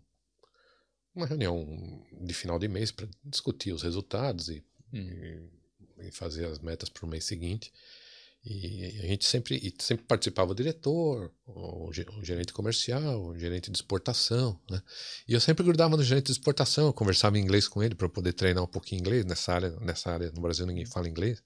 [1.14, 4.64] uma reunião de final de mês para discutir os resultados e
[4.94, 5.50] Hum.
[5.98, 7.72] e, e fazer as metas para o mês seguinte.
[8.46, 11.90] E a gente sempre, sempre participava o diretor, o
[12.22, 14.82] gerente comercial, o gerente de exportação, né?
[15.26, 18.06] E eu sempre grudava no gerente de exportação, eu conversava em inglês com ele para
[18.06, 21.42] poder treinar um pouquinho inglês nessa área, nessa área no Brasil ninguém fala inglês.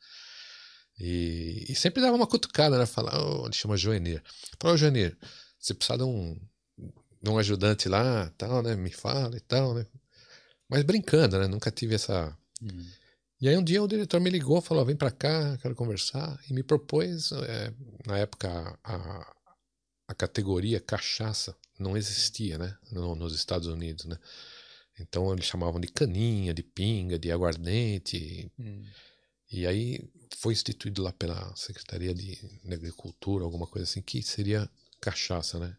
[1.01, 2.87] E, e sempre dava uma cutucada, né?
[2.87, 4.23] Falar, oh, ele chama Joenir.
[4.61, 5.17] Falou, ô Joenir,
[5.59, 6.37] você precisa de um,
[7.23, 8.75] de um ajudante lá, tal, né?
[8.75, 9.87] Me fala e tal, né?
[10.69, 11.47] Mas brincando, né?
[11.47, 12.85] Nunca tive essa, Hum.
[13.41, 16.53] e aí um dia o diretor me ligou, falou, vem pra cá, quero conversar, e
[16.53, 17.73] me propôs, é,
[18.05, 19.35] na época a,
[20.09, 24.19] a categoria cachaça não existia, né, no- nos Estados Unidos, né,
[24.99, 28.83] então eles chamavam de caninha, de pinga, de aguardente, Hum.
[29.53, 32.39] e aí foi instituído lá pela Secretaria de,
[32.71, 34.69] Agricultura, alguma coisa assim, que seria
[35.01, 35.77] cachaça, né,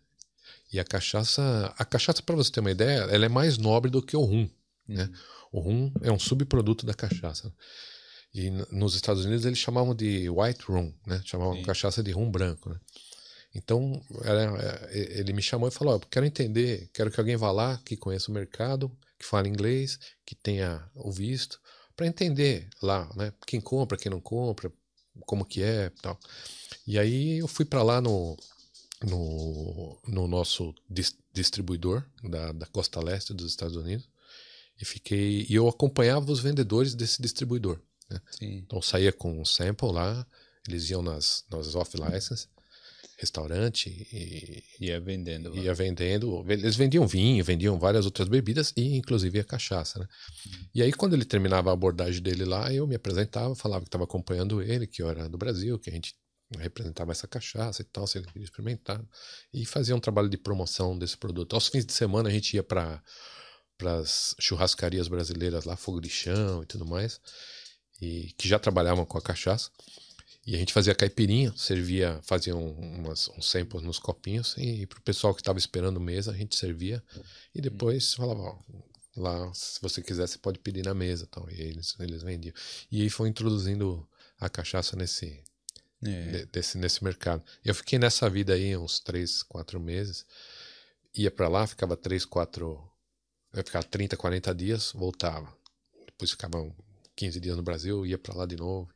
[0.72, 4.02] e a cachaça, a cachaça para você ter uma ideia, ela é mais nobre do
[4.02, 4.50] que o rum,
[4.88, 5.10] né,
[5.52, 7.54] o rum é um subproduto da cachaça.
[8.34, 11.22] E nos Estados Unidos eles chamavam de white rum, né?
[11.26, 11.64] Chamavam Sim.
[11.64, 12.80] cachaça de rum branco, né?
[13.56, 17.82] Então é, ele me chamou e falou: "Ó, quero entender, quero que alguém vá lá
[17.84, 21.60] que conheça o mercado, que fale inglês, que tenha o visto,
[22.00, 23.34] para entender lá, né?
[23.45, 24.72] Quem compra, quem não compra,
[25.26, 26.18] como que é, tal.
[26.88, 28.38] E aí eu fui para lá no
[29.04, 34.08] no, no nosso dis- distribuidor da, da costa leste dos Estados Unidos
[34.80, 37.82] e fiquei e eu acompanhava os vendedores desse distribuidor.
[38.32, 38.64] Sim.
[38.66, 40.26] Então saía com um sample lá,
[40.66, 42.47] eles iam nas, nas off-license,
[43.20, 45.56] restaurante e Ia vendendo.
[45.56, 46.46] ia vendendo.
[46.48, 50.08] Eles vendiam vinho, vendiam várias outras bebidas e inclusive a cachaça, né?
[50.74, 54.06] E aí quando ele terminava a abordagem dele lá, eu me apresentava, falava que estava
[54.06, 56.16] acompanhando ele, que eu era do Brasil, que a gente
[56.58, 59.04] representava essa cachaça e tal, se ele queria experimentar.
[59.54, 61.54] E fazia um trabalho de promoção desse produto.
[61.54, 63.04] Aos fins de semana a gente ia para
[63.82, 67.20] as churrascarias brasileiras lá, Fogo de Chão e tudo mais,
[68.02, 69.70] e que já trabalhavam com a cachaça.
[70.50, 75.00] E a gente fazia caipirinha, servia, fazia um, umas, uns samples nos copinhos e pro
[75.02, 77.04] pessoal que estava esperando mesa a gente servia
[77.54, 78.60] e depois falava, ó,
[79.16, 81.47] lá se você quiser você pode pedir na mesa, tal.
[81.52, 82.54] E eles eles vendiam.
[82.91, 85.43] E aí foi introduzindo a cachaça nesse
[86.04, 86.32] É.
[86.32, 87.43] de- desse nesse mercado.
[87.64, 90.26] Eu fiquei nessa vida aí uns três, quatro meses.
[91.14, 92.82] Ia para lá, ficava três, quatro,
[93.54, 95.56] eu ficava 30, 40 dias, voltava.
[96.08, 96.58] Depois ficava
[97.16, 98.89] 15 dias no Brasil, ia para lá de novo.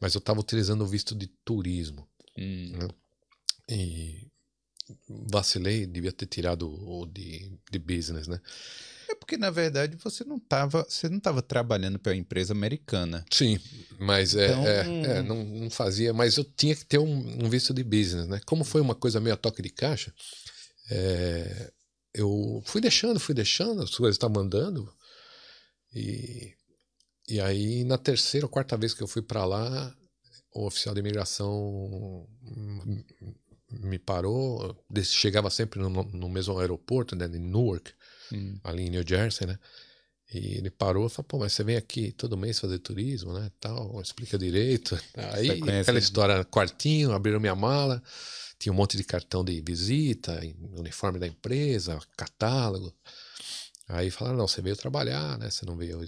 [0.00, 2.88] Mas eu estava utilizando o visto de turismo Hum.
[3.68, 4.28] e
[5.30, 8.40] vacilei, devia ter tirado o de, de business, né?
[9.10, 13.24] É porque, na verdade, você não estava você não tava trabalhando para uma empresa americana.
[13.30, 13.58] Sim,
[13.98, 17.50] mas é, Então- é, é, não, não fazia, mas eu tinha que ter um, um
[17.50, 18.40] visto de business, né?
[18.46, 20.14] Como foi uma coisa meio a toque de caixa,
[20.90, 21.72] é,
[22.14, 24.90] eu fui deixando, fui deixando, as coisas estavam andando,
[25.94, 26.54] e,
[27.28, 29.94] e aí na terceira ou quarta vez que eu fui para lá,
[30.54, 32.26] o oficial de imigração
[33.70, 37.92] me parou, chegava sempre no, no mesmo aeroporto, né, em Newark,
[38.30, 38.58] Hum.
[38.62, 39.58] ali em New Jersey, né?
[40.32, 43.50] E ele parou e falou, pô, mas você vem aqui todo mês fazer turismo, né?
[43.58, 45.00] Tal, explica direito.
[45.16, 48.02] Aí aquela história, quartinho, abriram minha mala,
[48.58, 50.38] tinha um monte de cartão de visita,
[50.76, 52.92] uniforme da empresa, catálogo.
[53.88, 55.48] Aí falaram, não, você veio trabalhar, né?
[55.50, 55.98] Você não veio,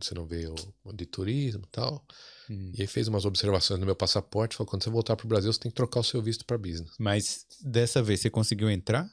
[0.00, 0.54] você não veio
[0.94, 2.02] de turismo e tal.
[2.48, 2.72] Hum.
[2.74, 5.60] E aí fez umas observações no meu passaporte, falou, quando você voltar pro Brasil, você
[5.60, 6.92] tem que trocar o seu visto para business.
[6.98, 9.06] Mas dessa vez você conseguiu entrar?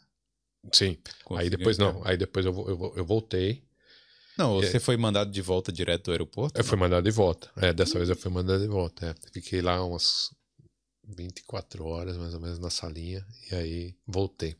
[0.71, 0.97] Sim.
[1.05, 1.93] aí Conseguiu depois entrar.
[1.93, 3.63] não, aí depois eu, eu, eu voltei,
[4.37, 4.65] Não, É.
[4.67, 6.57] você foi mandado de volta direto do aeroporto?
[6.59, 7.51] Eu fui mandado de volta.
[7.57, 9.07] É, dessa vez eu fui mandado de volta.
[9.07, 9.31] é.
[9.33, 10.31] Fiquei lá umas
[11.03, 13.25] 24 horas, mais ou menos, na salinha.
[13.51, 14.55] E aí voltei.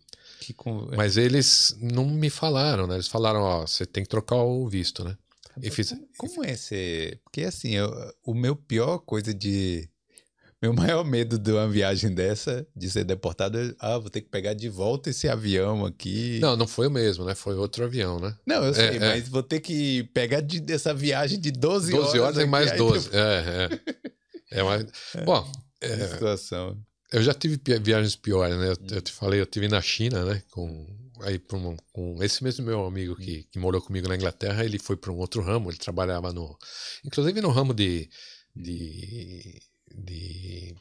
[0.56, 2.96] Con- Mas eles não me falaram, né?
[2.96, 5.18] Eles falaram, ó, você tem que trocar o visto, né?
[5.62, 5.96] E fiz...
[6.18, 7.20] Como, é ser.
[7.24, 7.92] Porque assim, eu-
[8.24, 9.90] o meu pior coisa de.
[10.60, 13.76] Meu maior medo de uma viagem dessa, de ser deportado, é.
[13.80, 16.40] Ah, vou ter que pegar de volta esse avião aqui.
[16.42, 17.36] Não, não foi o mesmo, né?
[17.36, 18.36] Foi outro avião, né?
[18.46, 19.00] Não, eu sei, é.
[19.00, 22.22] mas vou ter que pegar de, dessa viagem de 12, 12 horas.
[22.22, 23.10] horas e mais aí 12.
[23.14, 24.60] É, é.
[24.60, 24.78] É uma...
[25.26, 26.78] Bom, tem essa situação.
[27.12, 28.70] Eu já tive viagens piores, né?
[28.72, 30.42] Eu, eu te falei, eu tive na China, né?
[30.52, 30.86] Com
[31.22, 34.96] aí um, com esse mesmo meu amigo que, que morou comigo na Inglaterra, ele foi
[34.96, 36.56] para um outro ramo, ele trabalhava no,
[37.04, 38.08] inclusive no ramo de,
[38.56, 39.60] de,
[39.96, 40.76] de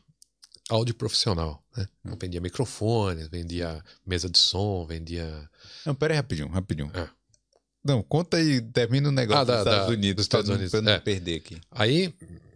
[0.69, 1.87] áudio profissional, né?
[2.05, 2.17] Hum.
[2.21, 5.49] Vendia microfones, vendia mesa de som, vendia...
[5.87, 6.91] Não, pera aí rapidinho, rapidinho.
[6.95, 7.09] É.
[7.85, 10.71] Não, conta aí, termina o negócio Ah, da- dos Estados da- Unidos, dos Estados Unidos,
[10.73, 10.99] pra não é.
[11.01, 11.61] perder aqui.
[11.71, 12.13] Aí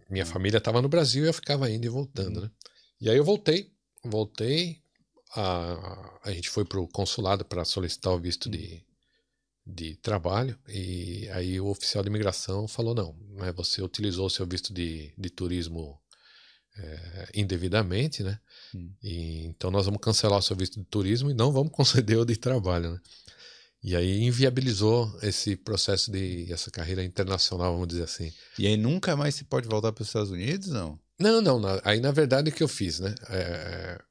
[0.09, 2.51] minha família estava no Brasil e eu ficava indo e voltando, né?
[3.01, 3.71] E aí eu voltei,
[4.03, 4.81] voltei,
[5.35, 8.85] a, a gente foi pro consulado para solicitar o visto de,
[9.65, 14.45] de trabalho e aí o oficial de imigração falou não, né, você utilizou o seu
[14.45, 15.99] visto de, de turismo
[16.77, 18.39] é, indevidamente, né?
[18.73, 18.93] Hum.
[19.03, 22.25] E, então nós vamos cancelar o seu visto de turismo e não vamos conceder o
[22.25, 22.99] de trabalho, né?
[23.83, 28.31] E aí inviabilizou esse processo de essa carreira internacional, vamos dizer assim.
[28.59, 30.99] E aí nunca mais se pode voltar para os Estados Unidos, não?
[31.21, 33.13] Não, não, aí na verdade o que eu fiz, né?
[33.29, 34.01] É,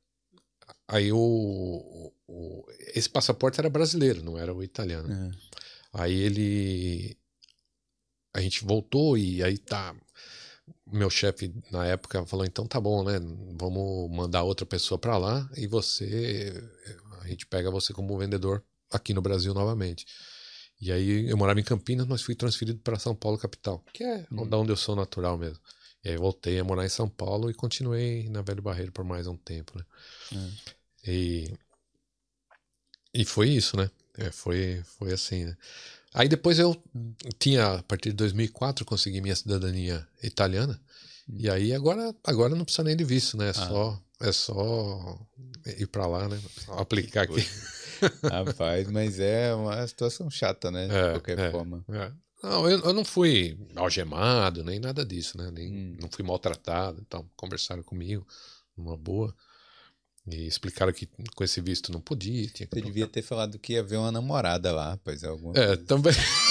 [0.89, 5.13] aí o, o- esse passaporte era brasileiro, não era o italiano.
[5.13, 5.31] É.
[5.93, 7.17] Aí ele.
[8.35, 9.95] A gente voltou e aí tá.
[10.87, 13.19] Meu chefe na época falou: então tá bom, né?
[13.59, 16.53] Vamos mandar outra pessoa pra lá e você.
[17.23, 20.07] A gente pega você como vendedor aqui no Brasil novamente.
[20.81, 24.27] E aí eu morava em Campinas, mas fui transferido para São Paulo, capital, que é
[24.33, 24.49] Hum.
[24.49, 25.59] da onde eu sou natural mesmo.
[26.05, 29.27] E aí voltei a morar em São Paulo e continuei na Velho Barreiro por mais
[29.27, 29.85] um tempo, né?
[31.07, 31.53] E,
[33.13, 33.91] e foi isso, né?
[34.17, 35.57] É, foi, foi assim, né?
[36.13, 36.77] Aí depois eu
[37.39, 40.81] tinha, a partir de 2004, consegui minha cidadania italiana.
[41.33, 43.51] E aí agora, agora não precisa nem de visto, né?
[43.51, 45.19] É só, é só
[45.79, 46.41] ir pra lá, né?
[46.65, 47.47] Só aplicar aqui.
[48.29, 50.89] Rapaz, mas é uma situação chata, né?
[50.89, 51.51] De É, qualquer é.
[51.51, 51.85] forma.
[51.89, 52.13] É.
[52.43, 55.51] Não, eu, eu não fui algemado, nem nada disso, né?
[55.51, 55.97] Nem, Hum.
[56.01, 58.27] Não fui maltratado, então conversaram comigo
[58.77, 59.35] numa boa.
[60.27, 62.47] E explicaram que com esse visto não podia.
[62.49, 64.99] Tinha que Você devia ter falado que ia ver uma namorada lá.
[65.27, 65.85] Alguma É, coisa.
[65.85, 66.13] também.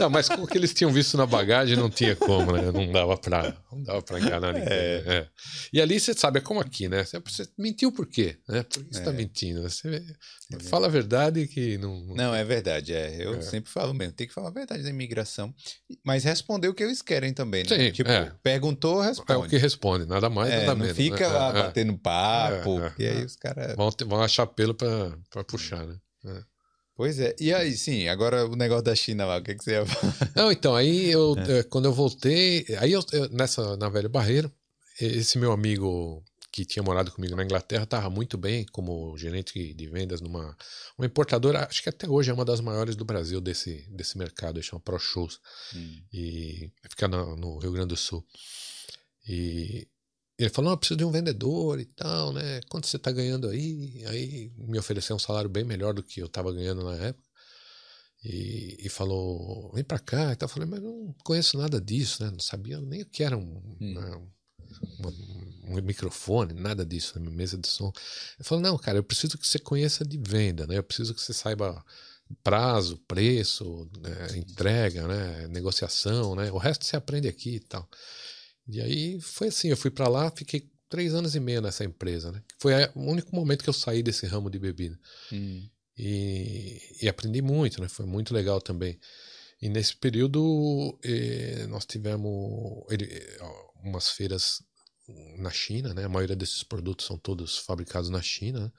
[0.00, 2.70] não, mas com o que eles tinham visto na bagagem não tinha como, né?
[2.70, 4.68] Não dava pra, não dava pra enganar ninguém.
[4.72, 5.02] É.
[5.02, 5.16] né?
[5.16, 5.26] É.
[5.72, 7.04] E ali você sabe, é como aqui, né?
[7.04, 7.20] Você,
[7.58, 8.36] mentiu por quê?
[8.48, 8.62] Né?
[8.62, 9.14] Por que você tá É.
[9.14, 9.62] mentindo?
[9.62, 10.04] Você
[10.68, 12.00] fala a verdade que não.
[12.14, 12.92] Não, é verdade.
[12.94, 13.24] É.
[13.24, 13.40] Eu É.
[13.42, 14.12] sempre falo mesmo.
[14.14, 15.54] Tem que falar a verdade da imigração.
[16.04, 17.68] Mas responder o que eles querem também, né?
[17.76, 18.32] Sim, tipo, é.
[18.42, 19.46] perguntou, É responde.
[19.46, 20.96] o que responde, nada mais, É, nada não menos.
[20.96, 21.34] fica né?
[21.34, 21.62] lá É, é.
[21.64, 22.80] batendo papo.
[22.80, 23.24] É, é, e aí é.
[23.24, 23.74] os caras.
[23.76, 25.96] Vão, vão achar pelo pra, pra puxar, né?
[27.00, 27.34] Pois é.
[27.40, 30.14] E aí, sim, agora o negócio da China lá, o que, que você ia falar?
[30.36, 31.60] Não, então, aí eu, É.
[31.60, 34.52] eh, quando eu voltei, aí eu, eu- nessa, na Velho Barreiro,
[35.00, 36.22] esse meu amigo
[36.52, 40.54] que tinha morado comigo na Inglaterra estava muito bem como gerente de vendas numa
[40.98, 44.62] uma importadora, acho que até hoje é uma das maiores do Brasil desse, desse mercado,
[44.62, 45.40] chama Pro Shows,
[46.12, 48.22] e fica no, no Rio Grande do Sul.
[49.26, 49.88] E
[50.42, 52.60] ele falou, não, eu preciso de um vendedor e tal, né?
[52.68, 54.04] Quanto você está ganhando aí?
[54.06, 57.28] Aí me ofereceu um salário bem melhor do que eu estava ganhando na época.
[58.24, 60.32] E, e falou, vem pra cá.
[60.32, 62.30] Então eu falei, mas não conheço nada disso, né?
[62.30, 64.16] Não sabia nem o que era um, né,
[65.04, 67.30] um, um microfone, nada disso, né?
[67.30, 67.92] mesa de som.
[68.38, 70.78] Ele falou, não, cara, eu preciso que você conheça de venda, né?
[70.78, 71.84] Eu preciso que você saiba
[72.42, 75.48] prazo, preço, né, entrega, né?
[75.48, 76.50] Negociação, né?
[76.52, 77.88] O resto você aprende aqui e tal.
[78.72, 82.32] E aí foi assim, eu fui pra lá, fiquei três anos e meio nessa empresa,
[82.32, 82.42] né?
[82.58, 84.98] Foi o único momento que eu saí desse ramo de bebida.
[85.32, 85.68] Hum.
[85.96, 87.88] E, e aprendi muito, né?
[87.88, 88.98] Foi muito legal também.
[89.60, 93.38] E nesse período eh, nós tivemos ele, eh,
[93.84, 94.62] umas feiras
[95.38, 96.04] na China, né?
[96.04, 98.60] A maioria desses produtos são todos fabricados na China.
[98.60, 98.72] né?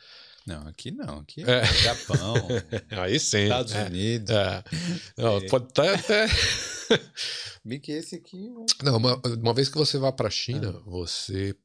[0.47, 1.19] Não, aqui não.
[1.19, 1.59] Aqui É.
[1.61, 2.35] é Japão,
[3.03, 3.43] Aí sim.
[3.43, 4.29] Estados é, Unidos.
[4.31, 4.63] é.
[5.17, 5.47] Não, É.
[5.47, 6.27] pode estar até.
[7.63, 8.49] Vi que esse aqui.
[8.83, 10.81] Não, uma, uma vez que você vá para a China, Ah.
[10.85, 11.55] você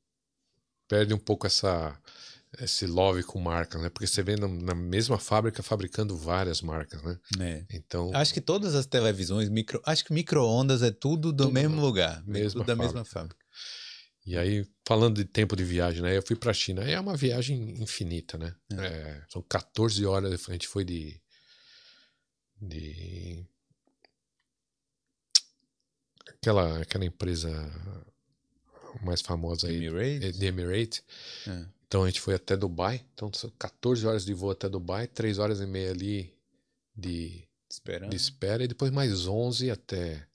[0.88, 1.98] perde um pouco essa
[2.58, 3.90] esse love com marcas, né?
[3.90, 7.18] Porque você vê na, na mesma fábrica fabricando várias marcas, né?
[7.38, 7.64] É.
[7.70, 11.78] Então, Acho que todas as televisões, micro, acho que micro-ondas é tudo do Tudo mesmo
[11.80, 12.22] lugar.
[12.26, 13.36] mesma tudo da mesma fábrica.
[14.26, 16.16] E aí, falando de tempo de viagem, né?
[16.16, 16.82] Eu fui pra China.
[16.82, 18.56] Aí é uma viagem infinita, né?
[18.72, 18.86] É.
[18.86, 20.48] É, são 14 horas.
[20.48, 21.20] A gente foi de.
[22.60, 23.46] De.
[26.28, 27.50] Aquela, aquela empresa
[29.00, 29.76] mais famosa aí.
[29.86, 30.38] Emirates?
[30.38, 31.04] De Emirate.
[31.46, 31.66] É.
[31.86, 33.04] Então a gente foi até Dubai.
[33.14, 36.34] Então são 14 horas de voo até Dubai, 3 horas e meia ali
[36.96, 38.10] de, Esperando.
[38.10, 40.26] de espera e depois mais 11 até,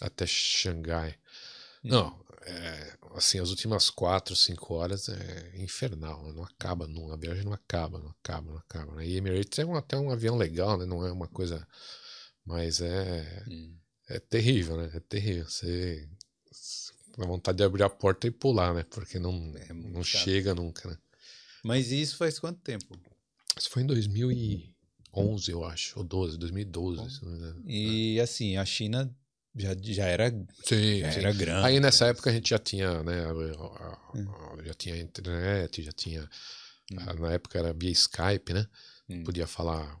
[0.00, 1.16] até Xangai.
[1.82, 6.32] Não, é, assim, as últimas 4, 5 horas é infernal, né?
[6.32, 8.94] não acaba, não, a viagem não acaba, não acaba, não acaba.
[8.96, 9.06] Né?
[9.06, 10.86] E Emirates é um, até um avião legal, né?
[10.86, 11.66] não é uma coisa,
[12.44, 13.74] mas é, Hum.
[14.08, 14.90] é terrível, né?
[14.94, 15.44] É terrível.
[15.48, 16.08] Você
[17.18, 18.84] dá vontade de abrir a porta e pular, né?
[18.90, 20.96] Porque não, É não chega nunca, né?
[21.64, 22.96] Mas isso faz quanto tempo?
[23.58, 24.72] Isso foi em 2000 e
[25.12, 27.10] 2011, eu acho, ou 12, 2012.
[27.10, 27.62] se não me engano.
[27.66, 29.12] E assim, a China
[29.56, 30.30] já, já era,
[30.64, 31.18] Sim, já sim.
[31.20, 31.66] era grande.
[31.66, 36.28] Aí nessa época a gente já tinha, né, a- já tinha internet, já tinha,
[36.98, 38.66] a- na época era via Skype, né?
[39.08, 39.24] Hum.
[39.24, 39.98] Podia falar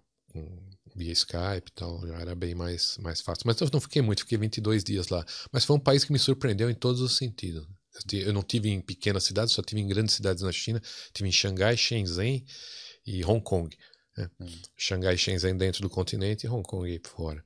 [0.94, 3.42] via Skype e tal, já era bem mais, mais fácil.
[3.46, 5.24] Mas eu não fiquei muito, fiquei 22 dias lá.
[5.52, 7.66] Mas foi um país que me surpreendeu em todos os sentidos.
[8.12, 10.82] Eu não tive em pequenas cidades, só tive em grandes cidades na China.
[11.14, 12.44] Tive em Xangai, Shenzhen
[13.06, 13.74] e Hong Kong.
[14.16, 14.30] né?
[14.40, 14.46] Hum.
[14.76, 17.42] Xangai Shenzhen dentro do continente e Hong Kong aí fora.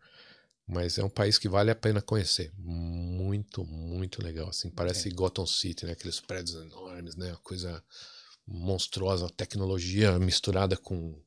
[0.73, 2.53] Mas é um país que vale a pena conhecer.
[2.57, 4.49] Muito, muito legal.
[4.49, 5.13] Assim, parece É.
[5.13, 5.93] Gotham City, né?
[5.93, 7.31] Aqueles prédios enormes, né?
[7.31, 7.83] Uma coisa
[8.47, 11.21] monstruosa, tecnologia misturada com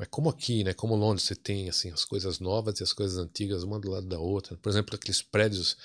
[0.00, 0.74] é como aqui, né?
[0.74, 4.06] Como Londres, você tem assim as coisas novas e as coisas antigas uma do lado
[4.06, 4.56] da outra.
[4.56, 5.76] Por exemplo, aqueles prédios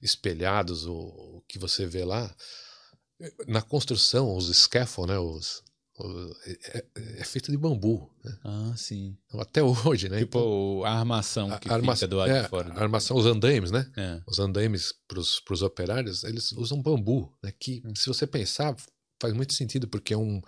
[0.00, 2.32] espelhados, o, que você vê lá
[3.48, 5.18] na construção, os scaffold, né?
[5.18, 5.62] Os-
[6.46, 8.38] é, é- é feito de bambu, né?
[8.44, 9.16] Ah, sim.
[9.26, 9.62] Então, até
[9.96, 10.18] hoje, né?
[10.18, 12.72] Tipo a armação que a arma- fica do lado é, de fora.
[12.72, 13.90] a armação, os andaimes, né?
[13.96, 14.20] É.
[14.26, 17.52] Os andaimes para os operários, eles usam bambu, né?
[17.58, 17.94] Que, Hum.
[17.96, 18.76] se você pensar,
[19.20, 20.40] faz muito sentido, porque é um,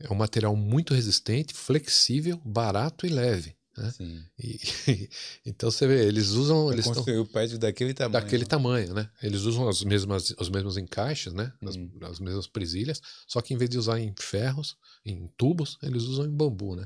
[0.00, 3.56] é um material muito resistente, flexível, barato e leve.
[3.78, 3.90] Né?
[3.92, 4.24] Sim.
[4.38, 4.58] E,
[5.46, 6.66] então você vê, eles usam.
[6.66, 8.12] Pra Eles estão construir o prédio daquele tamanho.
[8.12, 8.48] daquele né?
[8.48, 9.08] tamanho, né?
[9.22, 11.52] Eles usam as mesmas, os mesmos encaixes, né?
[11.62, 11.90] As, Hum.
[12.02, 14.76] as mesmas presilhas, só que em vez de usar em ferros,
[15.06, 16.84] em tubos, eles usam em bambu, né?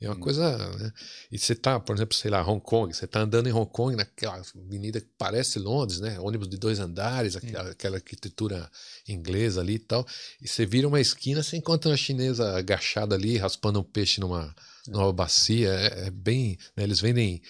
[0.00, 0.20] É uma Hum.
[0.20, 0.92] coisa, né?
[1.30, 3.94] E você tá, por exemplo, sei lá, Hong Kong, você tá andando em Hong Kong,
[3.94, 6.18] naquela avenida que parece Londres, né?
[6.18, 8.68] Ônibus de dois andares, aquela, aquela arquitetura
[9.08, 10.04] inglesa ali e tal,
[10.40, 14.52] e você vira uma esquina, você encontra uma chinesa agachada ali, raspando um peixe numa,
[14.88, 16.84] numa bacia, é, é bem, né?
[16.84, 17.42] Eles vendem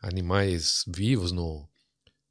[0.00, 1.68] animais vivos no,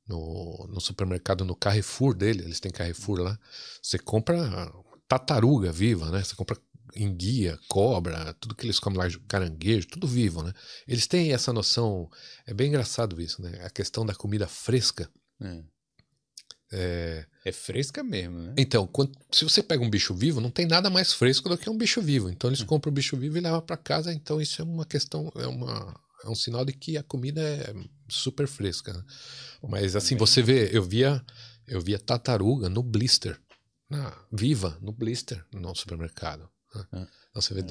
[0.08, 3.40] no, no supermercado, no Carrefour dele, eles têm Carrefour lá.
[3.82, 4.72] Você compra
[5.08, 6.24] tartaruga viva, né?
[6.24, 6.58] Você compra
[6.96, 10.54] enguia, cobra, tudo que eles comem lá, caranguejo, tudo vivo, né?
[10.88, 12.10] Eles têm essa noção,
[12.46, 13.62] é bem engraçado isso, né?
[13.66, 15.10] A questão da comida fresca.
[15.42, 15.64] É.
[16.72, 18.54] É, É fresca mesmo, né?
[18.58, 21.70] Então, quando- se você pega um bicho vivo, não tem nada mais fresco do que
[21.70, 22.28] um bicho vivo.
[22.28, 22.54] Então Hum.
[22.54, 24.12] eles compram o bicho vivo e levam para casa.
[24.12, 27.72] Então isso é uma questão, é uma é um sinal de que a comida é
[28.10, 28.92] super fresca.
[28.94, 29.04] né?
[29.70, 31.24] Mas assim, você vê, eu via
[31.68, 33.40] eu via tartaruga no blister,
[33.88, 36.50] na, viva no blister no supermercado.
[36.74, 36.86] né?
[36.94, 37.08] Ah.
[37.30, 37.64] Então você vê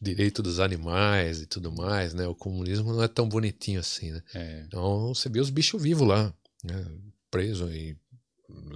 [0.00, 2.26] direito dos animais e tudo mais, né?
[2.26, 4.22] O comunismo não é tão bonitinho assim, né?
[4.34, 4.64] É.
[4.66, 6.84] Então você vê os bichos vivos lá, né?
[7.30, 7.96] preso e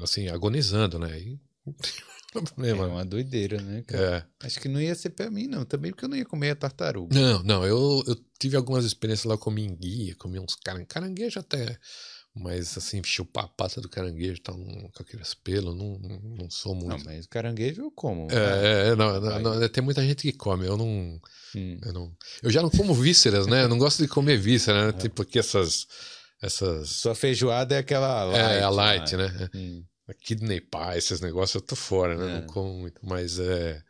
[0.02, 1.18] assim agonizando, né?
[1.18, 2.86] E não tem É problema.
[2.88, 4.28] uma doideira, né, cara?
[4.42, 4.46] É.
[4.46, 5.64] Acho que não ia ser pra mim, não.
[5.64, 7.18] Também porque eu não ia comer a tartaruga.
[7.18, 11.40] Não, não, eu, eu tive algumas experiências lá, eu comi enguia, comi uns caran- caranguejo
[11.40, 11.78] até,
[12.34, 16.50] mas assim, chupar a pata do caranguejo tá um, com aqueles pelos, não, não, não
[16.50, 17.04] sou Não, muito.
[17.06, 18.28] mas caranguejo eu como.
[18.30, 19.42] É, é, não, não, Vai.
[19.42, 21.18] não, tem muita gente que come, eu não,
[21.54, 21.78] Hum.
[21.82, 22.14] eu não.
[22.42, 23.62] Eu já não como vísceras, né?
[23.64, 25.00] Eu não gosto de comer vísceras, né?
[25.00, 25.86] Tipo que essas.
[26.42, 26.90] Essas.
[26.90, 28.40] Sua feijoada é aquela light.
[28.40, 28.84] é, a lá.
[28.94, 29.50] light, né?
[29.54, 29.84] Hum.
[30.08, 32.36] A kidney pie, esses negócios eu tô fora, né?
[32.36, 32.40] É.
[32.40, 33.00] Não como muito.
[33.04, 33.82] Mas é.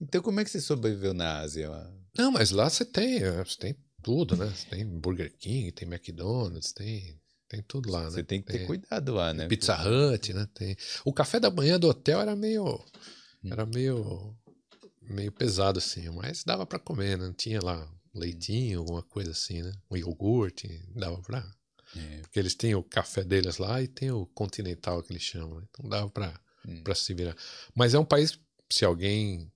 [0.00, 1.68] Então como é que você sobreviveu na Ásia?
[1.68, 1.90] lá?
[2.16, 4.46] Não, mas lá você tem, é, você tem tudo, né?
[4.54, 7.18] Você tem Burger King, tem McDonald's, tem,
[7.48, 8.10] tem tudo lá, né?
[8.10, 9.48] Você tem que ter Tem cuidado lá, né?
[9.48, 10.46] Pizza Hut, né?
[10.54, 10.76] Tem.
[11.04, 12.64] O café da manhã do hotel era meio,
[13.44, 13.48] Hum.
[13.50, 14.36] era meio,
[15.00, 17.32] meio pesado assim, mas dava pra comer, né?
[17.36, 19.72] Tinha lá leitinho, alguma coisa assim, né?
[19.90, 21.44] Um iogurte, dava pra.
[21.96, 22.18] É.
[22.22, 25.66] Porque eles têm o café deles lá e tem o continental que eles chamam, né?
[25.70, 26.82] então dava pra, Hum.
[26.82, 27.36] pra se virar.
[27.74, 28.38] Mas é um país,
[28.70, 29.50] se alguém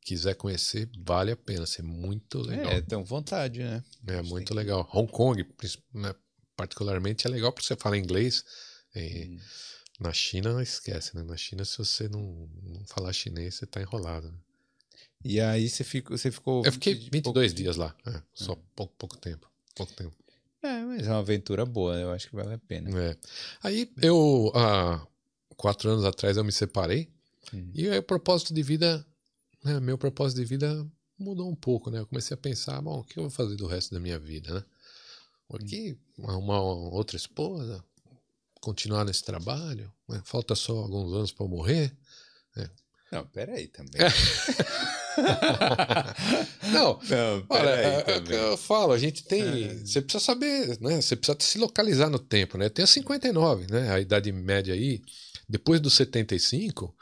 [0.00, 2.70] quiser conhecer, vale a pena, ser muito legal.
[2.72, 3.82] É, tem vontade, né?
[4.06, 4.88] É muito que- legal.
[4.92, 5.44] Hong Kong,
[5.92, 6.14] né,
[6.56, 8.44] particularmente, é legal porque você fala inglês.
[8.94, 9.38] E Hum.
[10.00, 11.22] Na China, esquece, né?
[11.22, 14.28] Na China, se você não, não falar chinês, você tá enrolado.
[14.30, 14.38] né?
[15.24, 16.16] E aí você ficou.
[16.18, 17.22] Você ficou Eu fiquei 20 e 22
[17.52, 17.96] poucos dias lá.
[18.06, 19.48] é, só pouco, pouco tempo.
[19.74, 20.14] Pouco tempo.
[20.64, 22.90] É, mas é uma aventura boa, eu acho que vale a pena.
[22.98, 23.16] É.
[23.62, 25.06] Aí eu, há
[25.56, 27.08] quatro anos atrás, eu me separei.
[27.52, 27.70] Hum.
[27.74, 29.06] E aí o propósito de vida,
[29.62, 32.00] né, meu propósito de vida mudou um pouco, né?
[32.00, 34.54] Eu comecei a pensar, bom, o que eu vou fazer do resto da minha vida,
[34.54, 34.64] né?
[35.52, 37.84] Aqui, arrumar uma outra esposa,
[38.60, 40.20] continuar nesse trabalho, né?
[40.24, 41.94] falta só alguns anos para morrer.
[43.12, 44.00] Não, peraí também.
[46.72, 49.42] Não, Não, Olha, peraí é- é eu falo, a gente tem.
[49.64, 49.74] É.
[49.74, 51.00] Você precisa saber, né?
[51.00, 52.66] Você precisa se localizar no tempo, né?
[52.66, 53.90] Eu tenho 59, né?
[53.90, 55.02] A idade média aí.
[55.48, 56.94] Depois dos 75,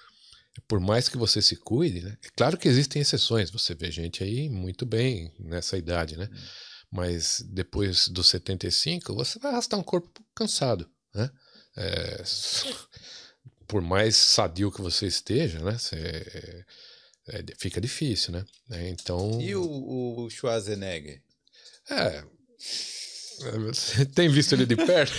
[0.67, 2.17] por mais que você se cuide, né?
[2.25, 3.51] É claro que existem exceções.
[3.51, 6.29] Você vê gente aí muito bem nessa idade, né?
[6.91, 11.31] Mas depois dos 75, você vai arrastar um corpo cansado, né?
[11.77, 12.23] É,
[13.67, 15.79] por mais sadio que você esteja, né?
[15.79, 16.65] Você,
[17.29, 18.45] é, fica difícil, né?
[18.71, 19.41] É, Então.
[19.41, 21.23] E o, o Schwarzenegger?
[21.91, 22.25] É.
[23.67, 25.13] Você tem visto ele de perto?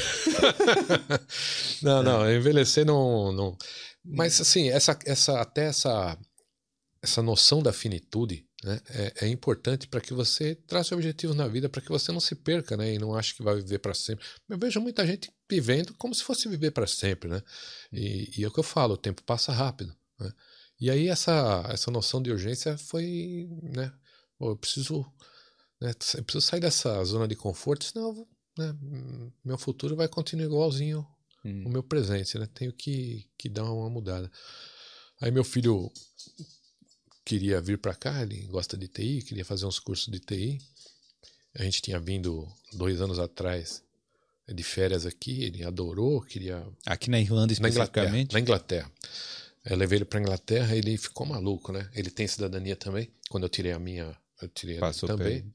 [1.81, 3.57] não, não, envelhecer não, não.
[4.03, 6.17] Mas assim, essa, essa, até essa,
[7.01, 11.67] essa noção da finitude né, é, é importante para que você trace objetivos na vida,
[11.67, 14.25] para que você não se perca né, e não ache que vai viver para sempre.
[14.47, 17.29] Eu vejo muita gente vivendo como se fosse viver para sempre.
[17.29, 17.41] Né?
[17.91, 19.93] E, e, é o que eu falo: o tempo passa rápido.
[20.19, 20.31] Né?
[20.79, 23.47] E aí essa, essa noção de urgência foi.
[23.61, 23.91] Né,
[24.39, 25.05] eu preciso
[25.83, 25.91] né?
[26.15, 28.25] Eu preciso sair dessa zona de conforto, senão
[28.57, 28.73] né,
[29.43, 31.05] meu futuro vai continuar igualzinho
[31.43, 31.63] hum.
[31.65, 32.39] o meu presente.
[32.39, 32.47] Né?
[32.53, 34.31] Tenho que, que dar uma mudada.
[35.19, 35.91] Aí meu filho
[37.25, 40.57] queria vir para cá, ele gosta de TI, queria fazer uns cursos de TI.
[41.55, 43.83] A gente tinha vindo dois anos atrás
[44.47, 46.65] de férias aqui, ele adorou, queria.
[46.85, 48.31] Aqui na Irlanda especificamente?
[48.31, 48.83] Na Inglaterra.
[48.83, 49.42] Na Inglaterra.
[49.65, 51.89] Eu levei ele para Inglaterra, ele ficou maluco, né?
[51.93, 53.09] Ele tem cidadania também.
[53.29, 55.45] Quando eu tirei a minha eu tirei Passou também.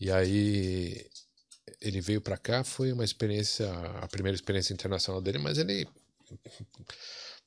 [0.00, 1.06] E aí
[1.80, 5.86] ele veio para cá, foi uma experiência, a primeira experiência internacional dele, mas ele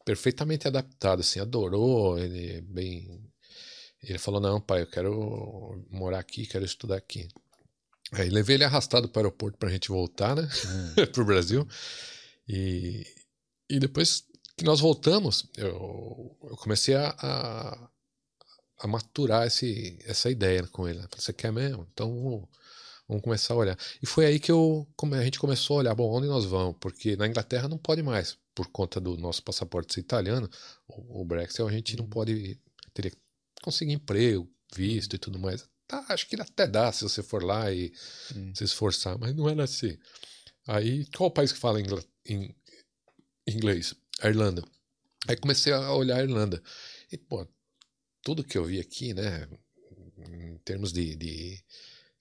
[0.04, 3.22] perfeitamente adaptado, assim, adorou, ele bem
[4.04, 7.28] ele falou: "Não, pai, eu quero morar aqui, quero estudar aqui".
[8.14, 11.06] Aí levei ele arrastado para o aeroporto para a gente voltar, né, hum.
[11.06, 11.68] para o Brasil.
[12.48, 13.06] E,
[13.70, 14.26] e depois
[14.62, 17.90] que nós voltamos, eu, eu comecei a, a,
[18.80, 21.00] a maturar esse, essa ideia com ele.
[21.00, 21.08] Né?
[21.18, 21.88] Você quer mesmo?
[21.92, 22.48] Então vamos,
[23.08, 23.78] vamos, começar a olhar.
[24.02, 26.76] E foi aí que eu, a gente começou a olhar, bom, onde nós vamos?
[26.80, 30.48] Porque na Inglaterra não pode mais, por conta do nosso passaporte ser italiano,
[30.88, 32.10] o, o Brexit, a gente não uhum.
[32.12, 32.60] pode,
[32.94, 33.18] teria que
[33.64, 35.68] conseguir emprego, visto e tudo mais.
[35.88, 37.92] Tá, acho que até dá se você for lá e
[38.36, 38.54] hum.
[38.56, 39.98] se esforçar, mas não era assim.
[40.68, 41.82] Aí, qual o país que fala
[43.48, 43.96] inglês?
[44.22, 44.64] A Irlanda.
[45.28, 46.62] Aí comecei a olhar a Irlanda.
[47.12, 47.48] E, pô,
[48.24, 49.48] tudo que eu vi aqui, né,
[50.18, 51.64] em termos de, de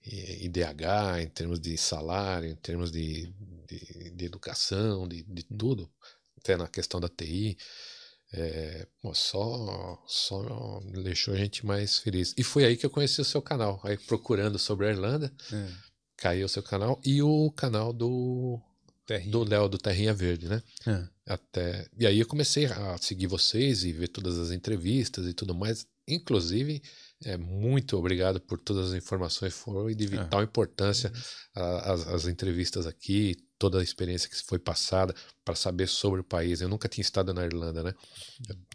[0.05, 3.33] IDH, em termos de salário, em termos de,
[3.67, 5.91] de, de educação, de, de tudo,
[6.39, 7.57] até na questão da TI,
[8.33, 12.35] é, pô, só, só deixou a gente mais feliz.
[12.37, 15.69] E foi aí que eu conheci o seu canal, aí procurando sobre a Irlanda, é.
[16.17, 18.61] caiu o seu canal e o canal do
[19.05, 19.33] Terrinha.
[19.33, 20.63] do Léo do Terrinha Verde, né?
[20.87, 21.09] É.
[21.31, 25.55] Até e aí eu comecei a seguir vocês e ver todas as entrevistas e tudo
[25.55, 25.87] mais.
[26.09, 26.83] Inclusive,
[27.25, 30.43] é, muito obrigado por todas as informações, foi de vital é.
[30.43, 31.13] importância
[31.55, 35.15] as, as, entrevistas aqui, toda a experiência que foi passada
[35.45, 36.61] para saber sobre o país.
[36.61, 37.95] Eu nunca tinha estado na Irlanda, né?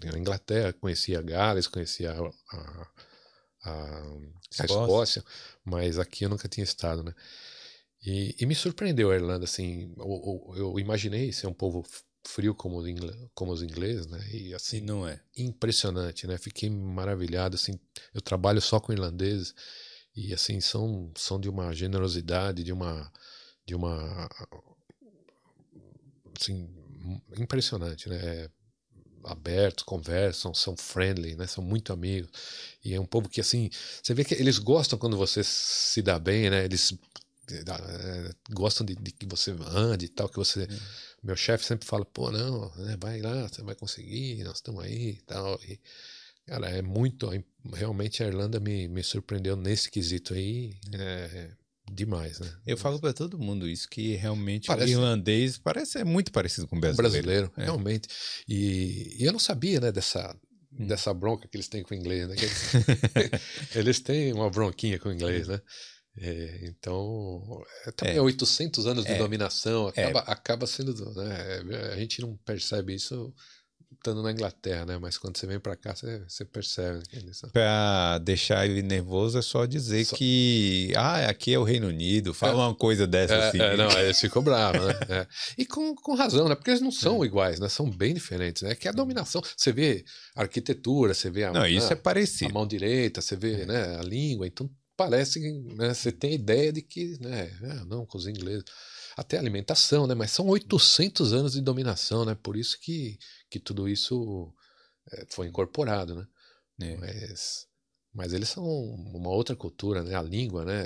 [0.01, 2.87] Eu, na Inglaterra, conhecia Gales, conhecia a, a,
[3.65, 4.01] a,
[4.61, 5.21] a Escócia,
[5.65, 7.13] mas aqui eu nunca tinha estado, né?
[8.05, 11.83] E, e me surpreendeu a Irlanda, assim, eu, eu, imaginei ser um povo
[12.25, 12.85] frio como, os
[13.33, 14.19] como os ingleses, né?
[14.31, 15.21] E assim, e não é.
[15.37, 16.37] Impressionante, né?
[16.37, 17.79] Fiquei maravilhado, assim,
[18.13, 19.53] eu trabalho só com irlandeses
[20.15, 23.11] e assim são são de uma generosidade, de uma
[23.65, 24.29] de uma
[26.39, 26.69] assim,
[27.37, 28.17] impressionante, né?
[28.17, 28.49] É,
[29.23, 31.47] abertos, conversam, são friendly, né?
[31.47, 32.29] São muito amigos.
[32.83, 33.69] E é um povo que assim,
[34.01, 36.63] você vê que eles gostam quando você se dá bem, né?
[36.65, 36.93] Eles
[38.51, 40.61] gostam de, de, que você ande e tal, que você.
[40.61, 40.77] Uhum.
[41.23, 45.11] Meu chefe sempre fala, pô, não, né, vai lá, você vai conseguir, nós estamos aí
[45.11, 45.59] e tal.
[45.63, 45.79] E,
[46.45, 47.29] cara, é muito.
[47.73, 50.75] Realmente a Irlanda me, me surpreendeu nesse quesito aí.
[50.93, 51.51] É,
[51.91, 52.51] demais, né?
[52.65, 56.67] Eu falo para todo mundo isso, que realmente parece, o irlandês parece é muito parecido
[56.67, 57.11] com o brasileiro.
[57.11, 57.63] brasileiro, é.
[57.63, 58.07] realmente.
[58.47, 60.35] E, e, eu não sabia, né, dessa,
[60.77, 60.87] hum.
[60.87, 62.35] dessa bronca que eles têm com o inglês, né?
[62.41, 65.61] Eles, eles têm uma bronquinha com o inglês, né?
[66.17, 68.21] É, então, é, também é.
[68.21, 69.17] 800 anos de é.
[69.17, 70.05] dominação, é.
[70.05, 70.93] acaba, acaba sendo.
[71.13, 73.33] Né, a gente não percebe isso
[73.91, 74.97] estando na Inglaterra, né?
[74.97, 76.99] Mas quando você vem para cá, você, você percebe.
[77.11, 80.15] Né, para deixar ele nervoso é só dizer só...
[80.15, 82.67] que ah, aqui é o Reino Unido, fala é.
[82.67, 83.59] uma coisa dessa é, assim.
[83.59, 84.93] É, não, eles ficam bravos, né?
[85.09, 85.27] É.
[85.57, 86.55] E com, com razão, né?
[86.55, 87.67] Porque eles não são iguais, né?
[87.67, 88.75] São bem diferentes, né?
[88.75, 90.05] Que a dominação, você vê
[90.35, 92.51] a arquitetura, você vê a, não, isso é parecido.
[92.51, 96.35] a mão direita, você vê né, a língua, então parece que né, você tem a
[96.35, 98.63] ideia de que, né, ah, não, com os ingleses,
[99.15, 103.17] até alimentação, né, mas são 800 anos de dominação, né, por isso que,
[103.49, 104.53] que tudo isso
[105.11, 106.27] é, foi incorporado, né,
[106.93, 106.97] é.
[106.97, 107.67] mas,
[108.13, 110.85] mas eles são uma outra cultura, né, a língua, né,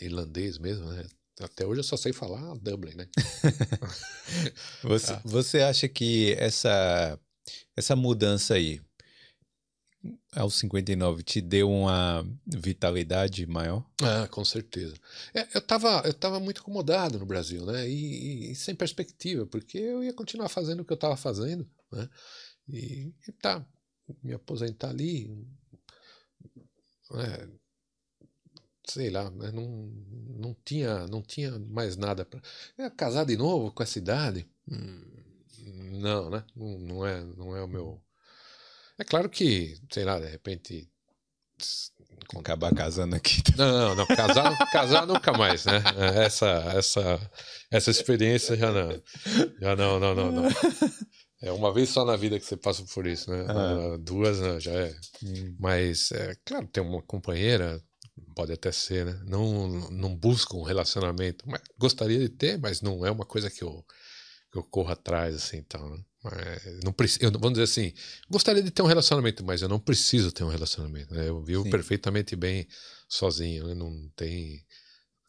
[0.00, 1.06] irlandês mesmo, né,
[1.40, 3.08] até hoje eu só sei falar Dublin, né.
[4.82, 5.22] você, ah.
[5.24, 7.18] você acha que essa,
[7.76, 8.80] essa mudança aí,
[10.34, 13.84] aos 59 te deu uma vitalidade maior?
[14.02, 14.94] Ah, com certeza.
[15.34, 17.88] É, eu estava eu tava muito acomodado no Brasil, né?
[17.88, 22.08] E, e, sem perspectiva, porque eu ia continuar fazendo o que eu estava fazendo, né?
[22.68, 23.64] E, e tá,
[24.22, 25.28] me aposentar ali.
[27.10, 27.50] Né?
[28.90, 29.68] sei lá, né, não,
[30.38, 32.40] não, tinha, não tinha mais nada para.
[32.76, 34.48] É, casar de novo com essa idade?
[34.68, 35.04] Hum,
[36.00, 36.44] não, né?
[36.56, 38.02] Não, não, é, não é o meu.
[39.00, 40.86] É claro que, sei lá, de repente.
[42.36, 43.42] Acabar casando aqui.
[43.56, 44.06] Não, não, não.
[44.06, 45.82] Casar, casar nunca mais, né?
[45.96, 46.46] É, essa,
[46.76, 47.30] essa,
[47.70, 49.02] essa experiência já não.
[49.58, 50.48] Já não, não, não, não.
[51.42, 53.46] É uma vez só na vida que você passa por isso, né?
[53.48, 53.96] Ah.
[53.98, 54.94] Duas não, já é.
[55.24, 55.56] Hum.
[55.58, 57.82] Mas, é, claro, ter uma companheira,
[58.36, 59.18] pode até ser, né?
[59.24, 61.48] Não, não busco um relacionamento.
[61.48, 63.82] Mas gostaria de ter, mas não é uma coisa que eu,
[64.52, 66.04] que eu corro atrás, assim, então, né?
[66.22, 67.94] Mas não preciso, eu, vamos dizer assim,
[68.28, 71.14] gostaria de ter um relacionamento, mas eu não preciso ter um relacionamento.
[71.14, 71.28] Né?
[71.28, 71.70] Eu vivo Sim.
[71.70, 72.66] perfeitamente bem
[73.08, 73.74] sozinho, né?
[73.74, 74.64] não tem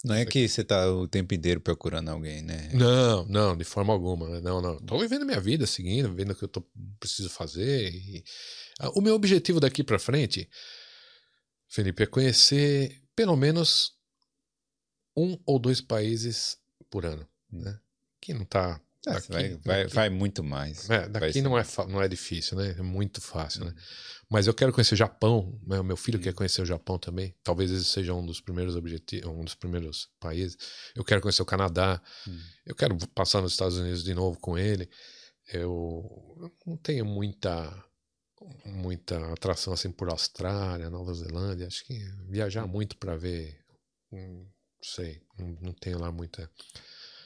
[0.04, 2.70] não é que você tá o tempo inteiro procurando alguém, né?
[2.74, 4.28] Não, não, de forma alguma.
[4.28, 4.40] Né?
[4.40, 4.76] Não, não.
[4.80, 6.60] Tô vivendo minha vida, seguindo, vendo o que eu tô,
[6.98, 7.94] preciso fazer.
[7.94, 8.24] E...
[8.80, 10.50] Ah, o meu objetivo daqui para frente,
[11.68, 13.92] Felipe, é conhecer pelo menos
[15.16, 16.58] um ou dois países
[16.90, 17.78] por ano, né?
[18.20, 18.80] Que não tá.
[19.06, 20.88] Ah, daqui, vai, vai, vai, muito mais.
[20.88, 22.76] É, daqui não é, não é difícil, né?
[22.78, 23.74] É muito fácil, né?
[24.30, 25.82] Mas eu quero conhecer o Japão, né?
[25.82, 27.34] meu filho quer conhecer o Japão também.
[27.42, 30.56] Talvez esse seja um dos primeiros objetivos, um dos primeiros países.
[30.94, 32.00] Eu quero conhecer o Canadá.
[32.26, 32.38] Hum.
[32.64, 34.88] Eu quero passar nos Estados Unidos de novo com ele.
[35.52, 37.84] Eu não tenho muita
[38.64, 41.66] muita atração assim por Austrália, Nova Zelândia.
[41.66, 41.98] Acho que
[42.28, 43.58] viajar muito para ver,
[44.10, 44.46] não
[44.82, 46.50] sei, não, não, tenho lá muita.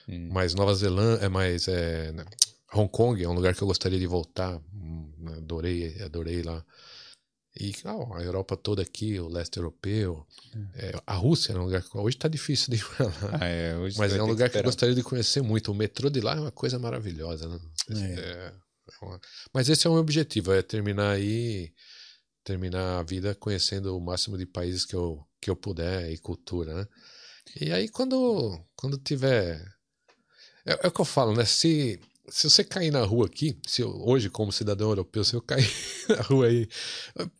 [0.08, 0.28] Hum.
[0.32, 2.24] Mas Nova Zelândia é mais é, né?
[2.72, 4.60] Hong Kong é um lugar que eu gostaria de voltar.
[4.74, 6.64] Hum, adorei, adorei lá.
[7.58, 10.26] E a Europa toda aqui, o leste europeu,
[10.74, 10.88] é.
[10.88, 13.38] É, a Rússia é um lugar que hoje está difícil de ir para lá.
[13.40, 15.72] Ah, é, mas é um lugar que, que, eu gostaria de conhecer muito.
[15.72, 17.48] O metrô de lá é uma coisa maravilhosa.
[17.48, 17.58] Né?
[17.90, 17.94] É.
[17.94, 19.18] É, é uma...
[19.54, 21.72] Mas esse é o meu objetivo, é terminar aí,
[22.44, 26.74] terminar a vida conhecendo o máximo de países que eu, que eu puder e cultura,
[26.74, 26.86] né?
[27.58, 29.64] E aí quando, quando tiver...
[30.66, 31.44] É, é o que eu falo, né?
[31.44, 35.40] Se se você cair na rua aqui, se eu, hoje, como cidadão europeu, se eu
[35.40, 35.70] cair
[36.08, 36.68] na rua aí,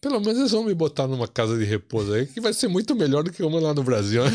[0.00, 2.94] pelo menos eles vão me botar numa casa de repouso aí, que vai ser muito
[2.94, 4.24] melhor do que uma lá no Brasil.
[4.24, 4.30] Né?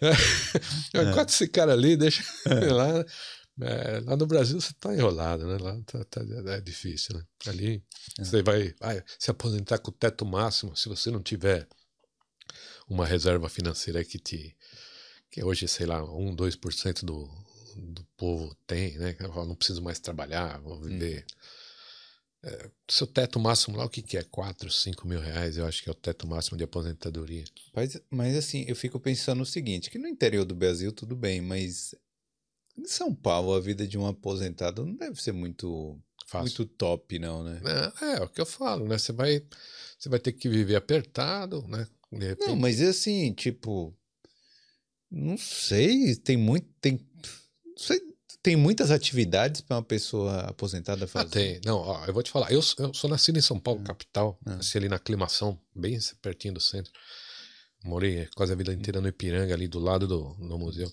[0.94, 1.02] é.
[1.02, 2.72] Enquanto esse cara ali, deixa é.
[2.72, 3.04] lá.
[3.58, 5.56] É, lá no Brasil você tá enrolado, né?
[5.58, 6.22] Lá tá, tá,
[6.52, 7.24] é difícil, né?
[7.46, 7.82] Ali
[8.18, 8.24] é.
[8.24, 11.66] você vai, vai se aposentar com o teto máximo se você não tiver
[12.88, 14.54] uma reserva financeira que te.
[15.30, 17.30] que hoje, sei lá, 1, 2% do,
[17.76, 19.16] do povo tem, né?
[19.18, 20.80] Eu não preciso mais trabalhar, vou hum.
[20.80, 21.24] viver.
[21.28, 21.56] Hum.
[22.48, 24.22] É, seu teto máximo lá, o que, que é?
[24.22, 27.44] 4, 5 mil reais, eu acho que é o teto máximo de aposentadoria.
[27.74, 31.40] Mas, mas assim, eu fico pensando o seguinte, que no interior do Brasil tudo bem,
[31.40, 31.94] mas
[32.76, 35.98] em São Paulo a vida de um aposentado não deve ser muito,
[36.34, 37.60] muito top, não, né?
[37.64, 38.96] É, é, é o que eu falo, né?
[38.96, 39.42] Você vai,
[39.98, 41.88] você vai ter que viver apertado, né?
[42.46, 43.92] Não, mas assim, tipo,
[45.10, 46.98] não sei, tem muito, tem
[47.76, 48.00] você
[48.42, 51.26] tem muitas atividades para uma pessoa aposentada ah, fazer?
[51.26, 51.60] Ah, tem.
[51.64, 52.50] Não, ó, eu vou te falar.
[52.50, 53.88] Eu, eu sou nascido em São Paulo, ah.
[53.88, 54.38] capital.
[54.46, 54.56] Ah.
[54.56, 56.92] Nasci ali na aclimação, bem pertinho do centro.
[57.84, 60.90] Morei quase a vida inteira no Ipiranga, ali do lado do, do museu.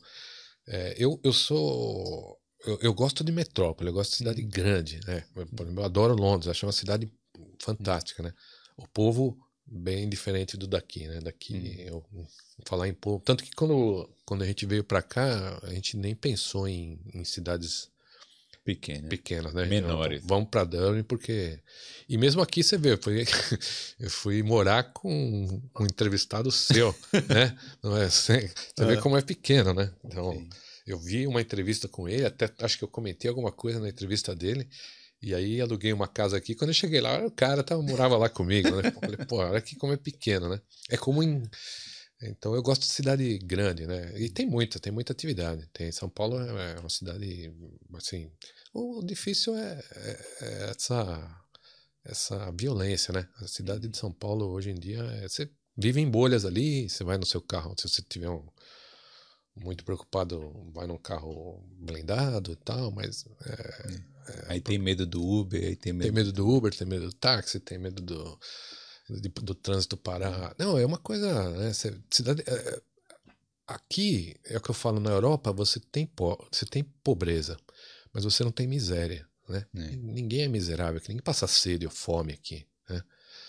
[0.68, 2.40] É, eu, eu sou.
[2.66, 5.26] Eu, eu, gosto de metrópole, eu gosto de cidade grande, né?
[5.36, 7.12] Eu adoro Londres, acho uma cidade
[7.60, 8.34] fantástica, né?
[8.78, 11.20] O povo bem diferente do daqui, né?
[11.22, 12.04] Daqui hum.
[12.16, 12.28] eu
[12.66, 16.16] falar em povo, tanto que quando, quando a gente veio para cá, a gente nem
[16.16, 17.90] pensou em, em cidades
[18.64, 19.66] pequenas, pequenas, né?
[19.66, 20.18] Menores.
[20.18, 21.60] Então, vamos para Dublin porque
[22.08, 23.26] e mesmo aqui você vê, fui,
[24.00, 26.96] eu fui morar com um entrevistado seu,
[27.30, 27.58] né?
[27.82, 28.10] Não é?
[28.10, 29.92] Você, você vê como é pequeno, né?
[30.04, 30.50] Então Sim.
[30.88, 34.36] eu vi uma entrevista com ele, até acho que eu comentei alguma coisa na entrevista
[34.36, 34.68] dele.
[35.24, 36.54] E aí aluguei uma casa aqui.
[36.54, 38.92] Quando eu cheguei lá, o cara tava, morava lá comigo, né?
[38.92, 40.62] Falei, pô, olha aqui como é pequeno, né?
[40.90, 41.42] É como em.
[42.22, 44.14] Então eu gosto de cidade grande, né?
[44.20, 45.66] E tem muita, tem muita atividade.
[45.72, 47.54] Tem São Paulo é, é uma cidade
[47.94, 48.30] assim.
[48.74, 51.40] O difícil é, é, é essa
[52.04, 53.26] essa violência, né?
[53.38, 57.02] A cidade de São Paulo hoje em dia é, você vive em bolhas ali, você
[57.02, 58.46] vai no seu carro, se você tiver um,
[59.56, 63.54] muito preocupado, vai num carro blindado e tal, mas é.
[63.54, 64.13] É,
[64.48, 66.04] aí tem medo do Uber, aí tem medo.
[66.04, 68.40] Tem medo do Uber, tem medo do táxi, tem medo do,
[69.10, 70.56] do, do trânsito parar.
[70.58, 71.50] Não, é uma coisa.
[71.52, 72.82] Né, cidade, é, é,
[73.68, 77.58] aqui, é o que eu falo na Europa, você tem, po, você tem pobreza,
[78.14, 79.28] mas você não tem miséria.
[79.48, 79.66] Né?
[79.76, 79.96] É.
[79.98, 82.66] Ninguém é miserável, ninguém passa sede ou fome aqui.
[82.90, 83.02] Né?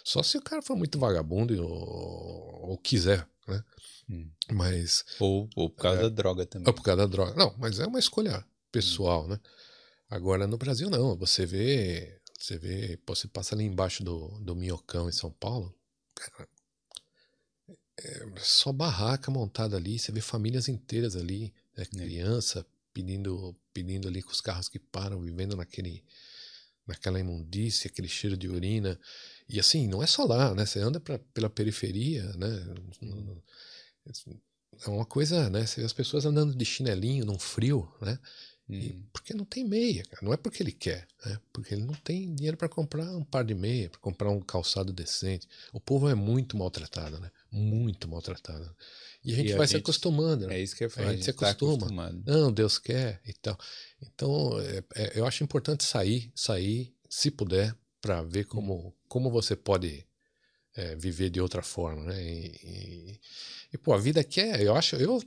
[0.03, 3.27] Só se o cara for muito vagabundo ou, ou quiser.
[3.47, 3.65] Né?
[4.11, 4.31] Hum.
[4.53, 5.05] Mas.
[5.21, 6.69] Ou, ou por causa é, da droga também.
[6.69, 7.35] Ou por causa da droga.
[7.35, 9.29] Não, mas é uma escolha pessoal, hum.
[9.29, 9.41] né?
[10.15, 15.09] Agora no Brasil não, você vê, você vê, você passa ali embaixo do, do Minhocão
[15.09, 15.75] em São Paulo,
[16.15, 16.49] cara,
[17.99, 21.83] é só barraca montada ali, você vê famílias inteiras ali, né?
[21.83, 21.87] É.
[21.87, 26.05] criança pedindo, pedindo ali com os carros que param, vivendo naquele,
[26.87, 28.97] naquela imundícia, aquele cheiro de urina.
[29.49, 30.65] E assim, não é só lá, né?
[30.65, 32.49] Você anda pra, pela periferia, né?
[34.87, 35.67] É uma coisa, né?
[35.67, 38.17] Você vê as pessoas andando de chinelinho num frio, né?
[38.69, 39.03] Hum.
[39.13, 40.25] porque não tem meia, cara.
[40.25, 41.39] Não é porque ele quer, né?
[41.53, 44.91] Porque ele não tem dinheiro para comprar um par de meia, para comprar um calçado
[44.93, 45.47] decente.
[45.73, 47.31] O povo é muito maltratado, né?
[47.53, 48.75] Muito maltratado.
[49.23, 50.59] E a gente E a vai se gente- acostumando, né?
[50.59, 51.09] É isso que eu ia falar.
[51.09, 51.75] A gente se tá acostuma.
[51.75, 52.23] acostumado.
[52.27, 53.59] Não, Deus quer e tal.
[54.01, 59.55] Então, é- é- eu acho importante sair, sair, se puder, para ver como, como você
[59.55, 60.07] pode
[60.77, 62.21] é, viver de outra forma, né?
[62.21, 63.21] E, e-
[63.75, 65.23] e, pô, a vida aqui é, eu acho, eu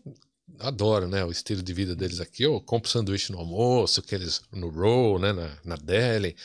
[0.60, 1.24] adoro, né?
[1.24, 2.44] O estilo de vida deles aqui.
[2.44, 5.34] Eu compro sanduíche no almoço, aqueles no roll, né?
[5.34, 6.36] Na, na deli.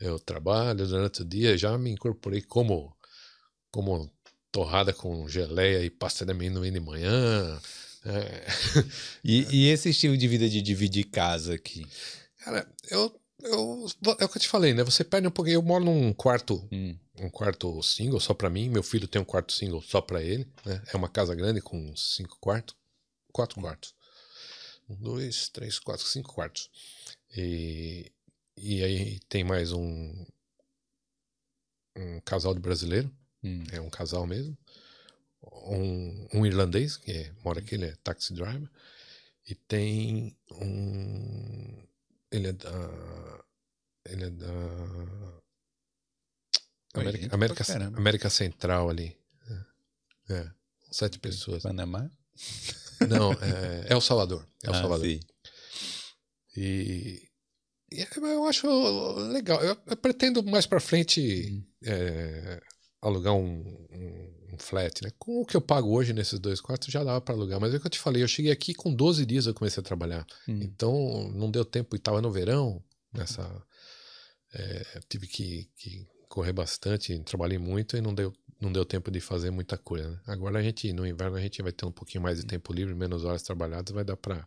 [0.00, 2.94] Eu trabalho durante o dia, já me incorporei como,
[3.70, 4.10] como
[4.50, 7.60] torrada com geleia e pasta de amendoim de manhã.
[8.04, 8.46] É,
[9.24, 11.86] E, e esse estilo de vida de dividir casa aqui?
[12.38, 13.86] Cara, eu, eu.
[14.18, 14.82] É o que eu te falei, né?
[14.82, 15.54] Você perde um pouquinho.
[15.54, 16.96] Eu moro num quarto, Hum.
[17.20, 18.68] um quarto single só pra mim.
[18.68, 20.46] Meu filho tem um quarto single só pra ele.
[20.66, 20.82] Né?
[20.92, 22.74] É uma casa grande com cinco quartos.
[23.32, 23.94] Quatro quartos.
[24.88, 26.70] Um, dois, três, quatro, cinco quartos.
[27.34, 28.12] E,
[28.56, 30.26] e aí tem mais um.
[31.96, 33.10] Um casal de brasileiro.
[33.42, 33.64] Hum.
[33.72, 34.56] É um casal mesmo.
[35.42, 38.70] Um, um irlandês, que é- mora aqui, ele é taxi driver.
[39.48, 41.86] E tem um.
[42.30, 43.44] Ele é da.
[44.06, 44.46] Ele é da.
[46.94, 47.64] América, América.
[47.96, 49.16] América Central ali.
[50.28, 50.34] É.
[50.34, 50.52] é.
[50.90, 51.62] Sete pessoas.
[51.62, 52.10] Panamá?
[53.08, 54.46] Não, é, é El Salvador.
[54.64, 55.06] É El Ah, Salvador.
[55.06, 55.20] sim.
[56.56, 57.22] E,
[57.90, 58.66] e eu acho
[59.32, 59.62] legal.
[59.62, 62.60] Eu, eu pretendo mais pra frente é,
[63.00, 63.60] alugar um,
[63.90, 65.10] um, um flat, né?
[65.18, 67.60] Com o que eu pago hoje nesses dois quartos já dava pra alugar.
[67.60, 69.80] Mas é o que eu te falei, eu cheguei aqui com 12 dias eu comecei
[69.80, 70.26] a trabalhar.
[70.48, 70.60] Hum.
[70.62, 73.42] Então não deu tempo, e estava no verão, nessa.
[74.54, 78.32] é, tive que, que correr bastante, trabalhei muito e não deu,
[78.62, 80.08] não deu tempo de fazer muita coisa.
[80.08, 80.20] né?
[80.26, 82.94] Agora a gente, no inverno, a gente vai ter um pouquinho mais de tempo livre,
[82.94, 84.46] menos horas trabalhadas, vai dar para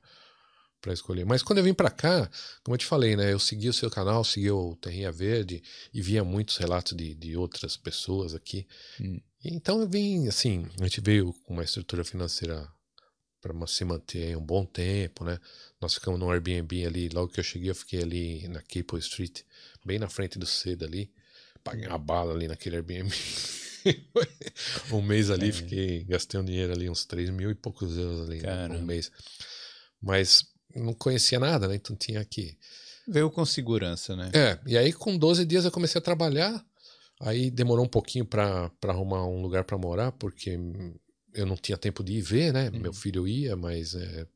[0.82, 1.26] para escolher.
[1.26, 2.30] Mas quando eu vim para cá,
[2.64, 6.00] como eu te falei, né, eu segui o seu canal, segui o Terrinha Verde e
[6.00, 8.68] via muitos relatos de, de outras pessoas aqui.
[9.02, 9.20] Hum.
[9.44, 12.68] Então eu vim, assim, a gente veio com uma estrutura financeira
[13.42, 15.40] para se manter um bom tempo, né?
[15.82, 19.42] Nós ficamos no Airbnb ali, logo que eu cheguei, eu fiquei ali na Capel Street,
[19.84, 21.12] bem na frente do cedo ali.
[21.64, 23.10] Paguei uma bala ali naquele Airbnb.
[24.91, 25.52] um mês ali, É.
[25.52, 28.76] fiquei, gastei um dinheiro ali, uns 3 mil e poucos euros ali Caramba.
[28.80, 29.12] um mês.
[30.02, 30.45] Mas
[30.76, 31.76] não conhecia nada, né?
[31.76, 32.57] Então tinha que.
[33.07, 34.32] Veio com segurança, né?
[34.34, 36.64] É, e aí com 12 dias eu comecei a trabalhar.
[37.22, 40.60] Aí demorou um pouquinho para arrumar um lugar para morar, porque
[41.34, 42.70] eu não tinha tempo de ir ver, né?
[42.74, 42.80] Uhum.
[42.80, 44.28] Meu filho ia, mas é,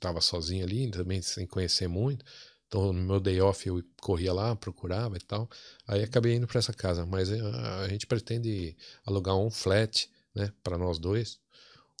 [0.00, 2.24] tava sozinho ali, também sem conhecer muito.
[2.70, 5.50] Então, no meu day off, eu corria lá, procurava e tal.
[5.88, 7.04] Aí acabei indo para essa casa.
[7.04, 11.40] Mas é, a, a gente pretende alugar um flat, né, para nós dois.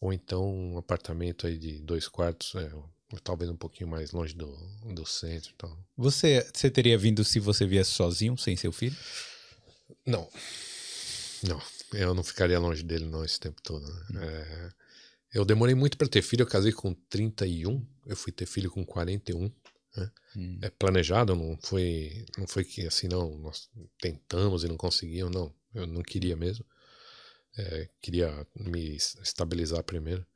[0.00, 2.70] Ou então um apartamento aí de dois quartos, é,
[3.24, 4.46] talvez um pouquinho mais longe do,
[4.94, 5.76] do centro e tal.
[5.96, 8.96] Você, você teria vindo se você viesse sozinho, sem seu filho?
[10.06, 10.28] Não.
[11.42, 11.60] Não.
[11.94, 13.84] Eu não ficaria longe dele não esse tempo todo.
[13.84, 14.04] né?
[14.12, 14.18] Hum.
[14.20, 14.70] É,
[15.34, 16.42] eu demorei muito para ter filho.
[16.42, 17.84] Eu casei com 31.
[18.06, 19.50] Eu fui ter filho com 41.
[20.36, 20.58] Hum.
[20.62, 23.68] É planejado, não foi, não foi que assim, não, nós
[24.00, 25.52] tentamos e não conseguimos, não.
[25.74, 26.64] Eu não queria mesmo.
[27.58, 30.26] É, queria me es- estabilizar primeiro.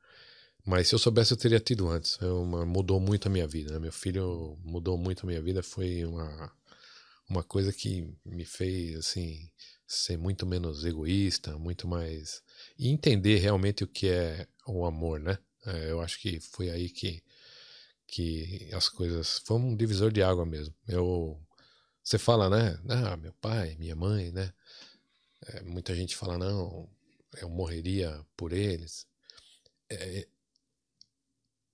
[0.67, 2.19] Mas se eu soubesse, eu teria tido antes.
[2.23, 3.75] É uma- mudou muito a minha vida.
[3.75, 3.81] né?
[3.81, 5.63] Meu filho mudou muito a minha vida.
[5.63, 6.53] Foi uma,
[7.29, 9.51] uma coisa que me fez, assim,
[9.87, 12.43] ser muito menos egoísta, muito mais.
[12.79, 15.39] E entender realmente o que é o amor, né?
[15.67, 17.23] É, eu acho que foi aí que,
[18.15, 19.41] que as coisas.
[19.45, 20.73] Foi um divisor de água mesmo.
[20.87, 21.37] Eu.
[22.03, 22.79] Você fala, né?
[22.89, 24.53] Ah, meu pai, minha mãe, né?
[25.47, 26.89] É, muita gente fala, não,
[27.41, 29.07] eu morreria por eles.
[29.91, 30.29] É,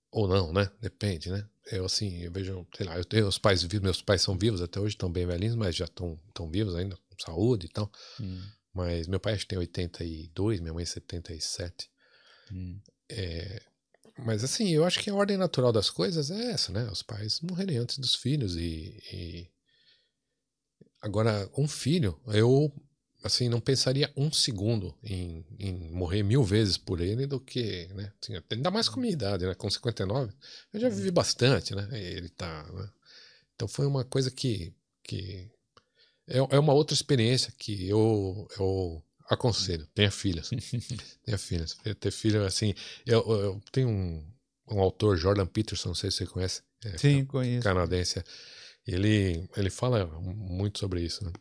[0.09, 0.71] ou não, né?
[0.79, 1.47] Depende, né?
[1.71, 4.61] Eu assim, eu vejo, sei lá, eu tenho os pais vivos, meus pais são vivos
[4.61, 7.91] até hoje, estão bem velhinhos, mas já estão tão vivos ainda, com saúde e tal.
[8.19, 8.41] Hum.
[8.73, 11.89] Mas meu pai acho que tem 82, minha mãe 77.
[12.51, 12.79] Hum.
[13.09, 13.61] É,
[14.25, 16.89] mas assim, eu acho que a ordem natural das coisas é essa, né?
[16.91, 19.49] Os pais morrerem antes dos filhos e, e...
[21.01, 22.71] agora um filho, eu
[23.23, 28.11] assim não pensaria um segundo em, em morrer mil vezes por ele do que, né?
[28.21, 29.55] Assim, ainda mais com minha idade, né?
[29.55, 30.33] Com 59,
[30.73, 31.87] eu já vivi bastante, né?
[31.91, 32.89] Ele tá, né?
[33.55, 34.73] Então foi uma coisa que
[35.03, 35.51] que
[36.27, 40.49] é, é uma outra experiência que eu, eu aconselho, tenha filhas.
[41.25, 41.77] tenha filhas.
[41.99, 42.73] Ter filho, assim.
[43.05, 44.25] Eu, eu tenho um,
[44.69, 46.61] um autor, Jordan Peterson, não sei se você conhece.
[46.83, 47.63] É, Sim, conheço.
[47.63, 48.23] Canadense.
[48.85, 51.23] Ele, ele fala muito sobre isso.
[51.23, 51.31] Né?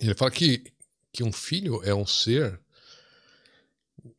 [0.00, 0.64] Ele fala que,
[1.12, 2.60] que um filho é um ser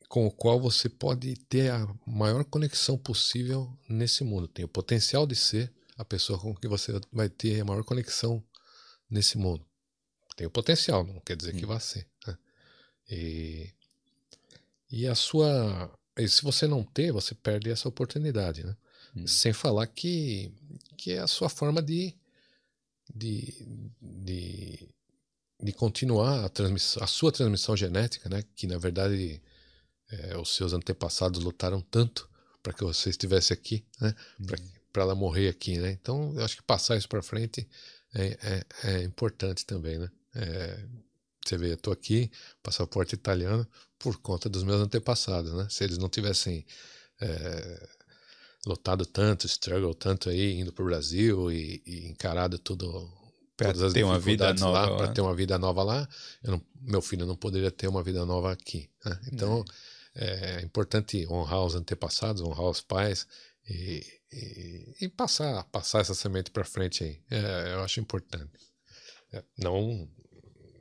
[0.07, 4.47] com o qual você pode ter a maior conexão possível nesse mundo.
[4.47, 8.43] Tem o potencial de ser a pessoa com que você vai ter a maior conexão
[9.10, 9.65] nesse mundo.
[10.35, 12.07] Tem o potencial, não quer dizer que vai ser.
[13.10, 13.73] E,
[14.91, 15.91] e a sua.
[16.18, 18.64] E se você não ter, você perde essa oportunidade.
[18.64, 18.76] Né?
[19.15, 19.27] Hum.
[19.27, 20.52] Sem falar que,
[20.98, 22.14] que é a sua forma de,
[23.14, 23.53] de,
[24.02, 24.90] de,
[25.61, 28.44] de continuar a, transmissão, a sua transmissão genética, né?
[28.56, 29.41] que na verdade
[30.11, 32.30] é, os seus antepassados lutaram tanto
[32.61, 34.14] para que você estivesse aqui, né?
[34.91, 35.77] para ela morrer aqui.
[35.77, 35.91] Né?
[35.91, 37.68] Então, eu acho que passar isso para frente
[38.14, 39.98] é, é, é, importante também.
[39.98, 40.10] Né?
[40.36, 40.86] É,
[41.49, 42.31] você vê, eu estou aqui,
[42.61, 43.67] passaporte italiano,
[43.97, 45.53] por conta dos meus antepassados.
[45.53, 45.67] Né?
[45.69, 46.65] Se eles não tivessem
[47.19, 47.89] é,
[48.65, 53.17] lutado tanto, struggle tanto aí, indo para o Brasil e, e, encarado tudo.
[53.57, 56.07] Para ter uma vida nova lá, para ter uma vida nova lá,
[56.41, 58.89] não, meu filho não poderia ter uma vida nova aqui.
[59.03, 59.19] Né?
[59.34, 59.65] Então
[60.15, 60.59] é.
[60.59, 63.27] é importante honrar os antepassados, honrar os pais
[63.69, 64.01] e,
[64.31, 67.21] e, e passar, passar essa semente para frente aí.
[67.30, 68.49] É, eu acho importante.
[69.34, 70.07] É, não,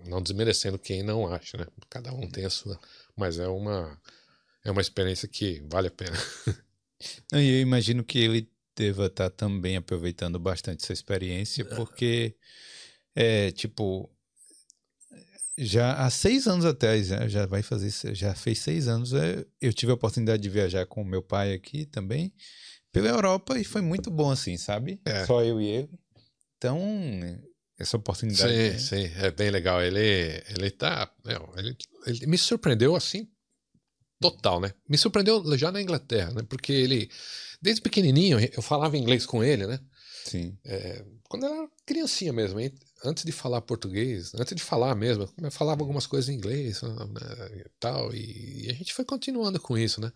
[0.07, 1.67] não desmerecendo quem não acha, né?
[1.89, 2.79] Cada um tem a sua,
[3.17, 4.01] mas é uma
[4.65, 6.17] é uma experiência que vale a pena.
[7.33, 12.35] E eu imagino que ele deva estar tá também aproveitando bastante essa experiência, porque
[13.15, 14.11] é tipo
[15.57, 19.73] já há seis anos atrás, né, já vai fazer, já fez seis anos, é, eu
[19.73, 22.33] tive a oportunidade de viajar com meu pai aqui também
[22.93, 25.01] pela Europa e foi muito bom assim, sabe?
[25.05, 25.27] É.
[25.27, 25.91] Só eu e ele.
[26.57, 26.81] Então
[27.79, 28.53] essa oportunidade.
[28.53, 28.79] Sim, né?
[28.79, 29.81] sim, é bem legal.
[29.81, 30.01] Ele,
[30.49, 31.11] ele tá,
[31.57, 31.77] ele,
[32.07, 33.29] ele me surpreendeu assim
[34.21, 34.73] total, né?
[34.89, 36.43] Me surpreendeu já na Inglaterra, né?
[36.49, 37.11] Porque ele,
[37.63, 39.79] desde pequenininho, eu falava inglês com ele, né?
[40.25, 40.59] Sim.
[40.65, 42.59] É, quando eu era criancinha mesmo,
[43.05, 46.91] antes de falar português, antes de falar mesmo, eu falava algumas coisas em inglês né,
[47.57, 50.13] e tal, e, e, a gente foi continuando com isso, né?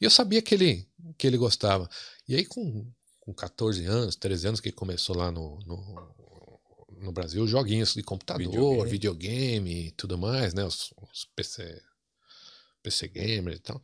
[0.00, 0.86] E eu sabia que ele,
[1.16, 1.88] que ele gostava.
[2.28, 6.14] E aí, com, com 14 anos, 13 anos, que começou lá no, no,
[7.04, 10.64] no Brasil, joguinhos de computador, videogame, videogame e tudo mais, né?
[10.64, 11.82] Os, os PC
[12.82, 13.82] PC Gamer e tal.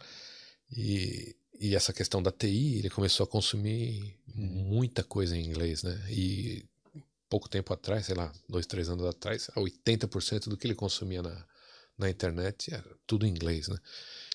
[0.70, 5.98] E, e essa questão da TI, ele começou a consumir muita coisa em inglês, né?
[6.10, 6.64] E
[7.28, 11.47] pouco tempo atrás, sei lá, dois, três anos atrás, 80% do que ele consumia na,
[11.97, 13.76] na internet era tudo em inglês, né?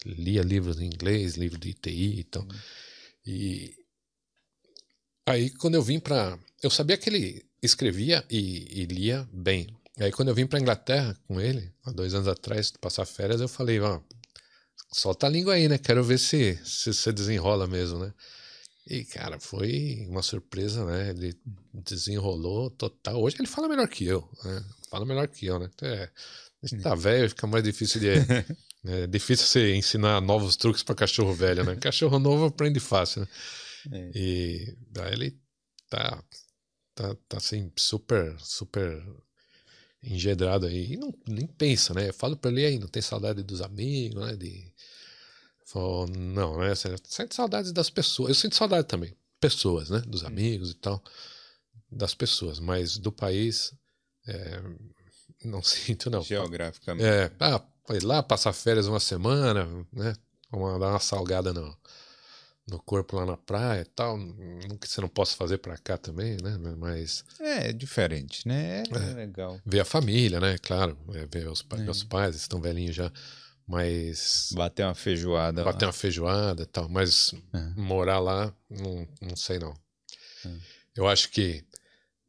[0.06, 2.44] Lia livros em inglês, livro de TI e tal.
[2.44, 2.50] Uhum.
[3.26, 3.76] E
[5.26, 6.38] aí, quando eu vim para.
[6.62, 9.68] Eu sabia que ele escrevia e, e lia bem.
[9.98, 13.42] E aí, quando eu vim para Inglaterra com ele, há dois anos atrás, passar férias,
[13.42, 14.02] eu falei: ó,
[14.92, 15.78] solta a língua aí, né?
[15.78, 18.14] Quero ver se você desenrola mesmo, né?
[18.88, 21.10] E, cara, foi uma surpresa, né?
[21.10, 21.34] Ele
[21.74, 23.20] desenrolou total.
[23.20, 24.64] Hoje ele fala melhor que eu, né?
[24.90, 25.70] Fala melhor que eu, né?
[25.82, 26.10] É,
[26.84, 28.10] tá velho, fica mais difícil de.
[28.86, 31.76] é difícil você ensinar novos truques para cachorro velho, né?
[31.78, 33.28] Cachorro novo aprende fácil, né?
[33.92, 34.12] É.
[34.14, 35.40] E daí ele
[35.90, 36.24] tá,
[36.96, 39.06] tá, tá assim, super, super
[40.02, 40.94] engedrado aí.
[40.94, 42.10] E não, nem pensa, né?
[42.10, 44.36] Eu falo pra ele aí, não tem saudade dos amigos, né?
[44.36, 44.74] De...
[45.66, 46.74] Falo, não, né?
[46.74, 48.30] Você sente saudades das pessoas.
[48.30, 49.16] Eu sinto saudade também.
[49.40, 50.00] Pessoas, né?
[50.08, 51.04] Dos amigos e tal.
[51.92, 52.60] Das pessoas.
[52.60, 53.74] Mas do país,
[54.28, 54.62] é...
[55.44, 56.22] não sinto, não.
[56.24, 57.06] Geograficamente.
[57.06, 57.62] É, ah,
[58.04, 60.16] lá passar férias uma semana, né?
[60.50, 61.76] Vamos dar uma salgada não
[62.68, 64.18] no corpo lá na praia e tal.
[64.18, 66.58] Não que você não possa fazer para cá também, né?
[66.78, 67.24] Mas.
[67.40, 68.84] É, é diferente, né?
[68.84, 69.60] É, é, legal.
[69.66, 70.58] Ver a família, né?
[70.58, 70.98] Claro.
[71.14, 71.78] É, ver os é.
[71.78, 73.12] meus pais, estão velhinhos já.
[73.68, 74.52] Mas.
[74.54, 75.64] Bater uma feijoada.
[75.64, 75.90] Bater lá.
[75.90, 76.90] uma feijoada e tal.
[76.90, 77.60] Mas é.
[77.76, 79.74] morar lá, não, não sei não.
[80.46, 80.50] É.
[80.96, 81.64] Eu acho que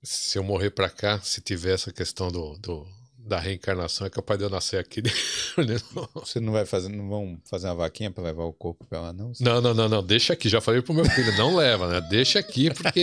[0.03, 2.87] se eu morrer para cá, se tiver essa questão do, do
[3.27, 5.03] da reencarnação é capaz de eu nascer aqui.
[6.15, 9.13] Você não vai fazer, não vão fazer uma vaquinha para levar o corpo para lá,
[9.13, 9.33] não?
[9.41, 10.03] Não, não, não, não.
[10.03, 10.49] Deixa aqui.
[10.49, 12.07] Já falei pro meu filho, não leva, né?
[12.09, 13.03] Deixa aqui, porque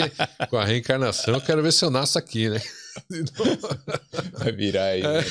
[0.49, 2.61] com a reencarnação eu quero ver se eu nasço aqui, né?
[4.39, 5.03] Vai virar aí, é.
[5.03, 5.23] né?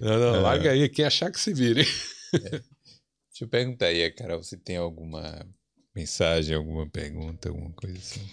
[0.00, 0.38] Não, não, é.
[0.40, 1.86] larga aí, quem achar que se vire.
[2.34, 2.50] É.
[2.50, 5.46] Deixa eu perguntar aí, Carol, se tem alguma
[5.94, 8.26] mensagem, alguma pergunta, alguma coisa assim.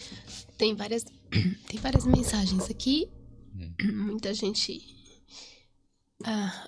[0.57, 1.03] Tem várias,
[1.67, 3.09] tem várias mensagens aqui.
[3.53, 3.73] Hum.
[4.07, 4.94] Muita gente
[6.23, 6.67] ah.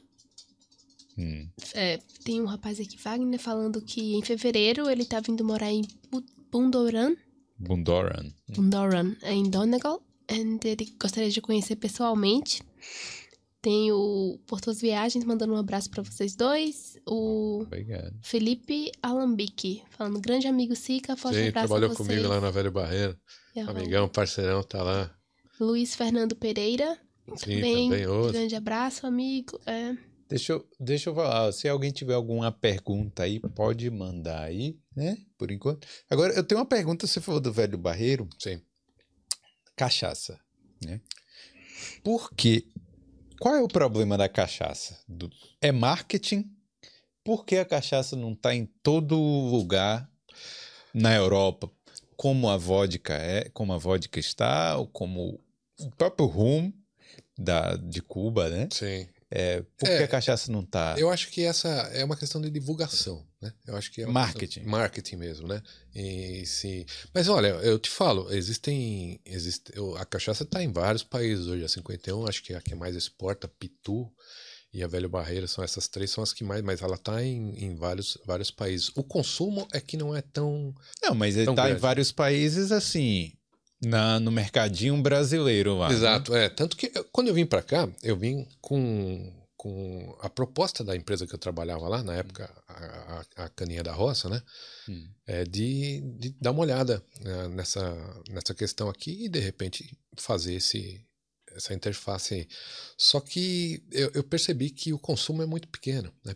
[1.18, 1.50] Hum.
[1.74, 5.82] É, tem um rapaz aqui, Wagner, falando que em fevereiro ele tá vindo morar em
[6.52, 7.16] Bundoran.
[7.58, 8.32] Bundoran.
[8.50, 10.02] Bundoran, em Donegal.
[10.30, 12.62] E ele gostaria de conhecer pessoalmente.
[13.62, 16.98] Tem o Portos Viagens mandando um abraço para vocês dois.
[17.06, 18.14] O Obrigado.
[18.22, 23.18] Felipe Alambique falando, grande amigo Sica, forte Sim, abraço trabalhou comigo lá na Velho Barreiro.
[23.68, 25.12] Amigão, parceirão, tá lá.
[25.60, 26.98] Luiz Fernando Pereira,
[27.36, 28.34] Sim, também, também outro.
[28.34, 29.60] grande abraço, amigo.
[29.66, 29.96] É,
[30.30, 35.18] Deixa eu, deixa eu falar, se alguém tiver alguma pergunta aí, pode mandar aí, né?
[35.38, 35.88] Por enquanto.
[36.10, 38.62] Agora, eu tenho uma pergunta, você falou do velho barreiro, Sim.
[39.76, 40.40] cachaça,
[40.84, 41.00] né?
[42.04, 42.68] Por quê?
[43.40, 45.00] Qual é o problema da cachaça?
[45.08, 45.30] Do-
[45.62, 46.52] é marketing?
[47.24, 50.10] Por que a cachaça não está em todo lugar
[50.94, 51.70] na Europa?
[52.16, 55.40] Como a vodka é, como a vodka está, ou como
[55.80, 56.74] o próprio rum
[57.38, 58.68] da, de Cuba, né?
[58.72, 59.08] Sim.
[59.78, 60.96] Por É, que a cachaça não está?
[60.98, 63.52] Eu acho que essa é uma questão de divulgação, né?
[63.68, 64.62] Eu acho que é Marketing.
[64.64, 65.62] marketing mesmo, né?
[65.94, 71.48] E se, mas olha, eu te falo, existem, existe, a cachaça está em vários países
[71.48, 71.66] hoje.
[71.66, 74.10] A 51, acho que é a que mais exporta, Pitu
[74.74, 77.54] e a Velho Barreira são essas três são as que mais, mas ela está em,
[77.66, 78.92] em vários, vários países.
[78.96, 80.74] O consumo é que não é tão
[81.04, 83.34] Não, mas ele Tão tá em vários países assim,
[83.82, 85.90] na, no mercadinho brasileiro lá.
[85.90, 85.96] né?
[85.96, 86.50] Exato, é.
[86.50, 91.28] Tanto que quando eu vim para cá, eu vim com, com a proposta da empresa
[91.28, 92.74] que eu trabalhava lá, na época, a,
[93.38, 94.42] a- a Caninha da Roça, né?
[94.90, 95.08] Hum.
[95.26, 100.56] É de, de dar uma olhada né, nessa, nessa questão aqui e, de repente, fazer
[100.56, 101.06] esse,
[101.52, 102.48] essa interface aí.
[102.98, 106.36] Só que eu, eu percebi que o consumo é muito pequeno, né?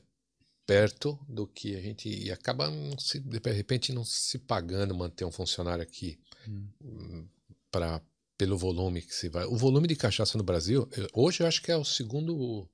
[0.68, 2.07] Perto do que a gente.
[2.07, 7.27] E acaba, se, de repente, não se pagando manter um funcionário aqui Hum.
[7.72, 8.01] para
[8.38, 9.45] pelo volume que se vai.
[9.45, 12.68] O volume de cachaça no Brasil, hoje eu acho que é o segundo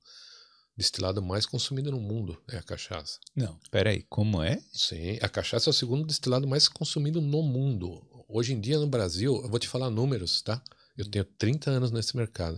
[0.74, 3.18] destilado mais consumido no mundo, é a cachaça.
[3.36, 4.62] Não, peraí, como é?
[4.72, 8.00] Sim, a cachaça é o segundo destilado mais consumido no mundo.
[8.28, 10.62] Hoje em dia no Brasil, eu vou te falar números, tá?
[10.96, 12.56] Eu tenho 30 anos nesse mercado.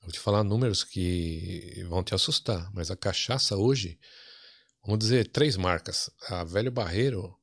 [0.00, 3.98] Eu vou te falar números que vão te assustar, mas a cachaça hoje,
[4.82, 6.10] vamos dizer, três marcas.
[6.28, 7.38] A Velho Barreiro,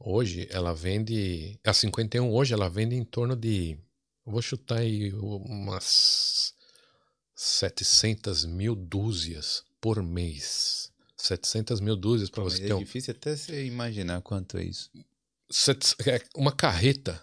[0.00, 1.58] hoje, ela vende.
[1.64, 3.78] A 51 hoje, ela vende em torno de.
[4.24, 6.54] Vou chutar aí umas
[7.34, 10.90] 700 mil dúzias por mês.
[11.16, 14.90] 700 mil dúzias para você é ter um, difícil até você imaginar quanto é isso.
[16.06, 17.22] É, uma carreta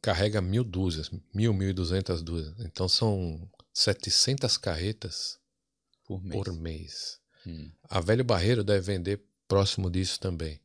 [0.00, 2.54] carrega mil dúzias, mil, mil e duzentas dúzias.
[2.60, 5.38] Então são 700 carretas
[6.04, 6.34] Por mês.
[6.34, 7.20] por mês.
[7.46, 7.70] Hum.
[7.84, 10.60] A Velho Barreiro deve vender próximo disso também.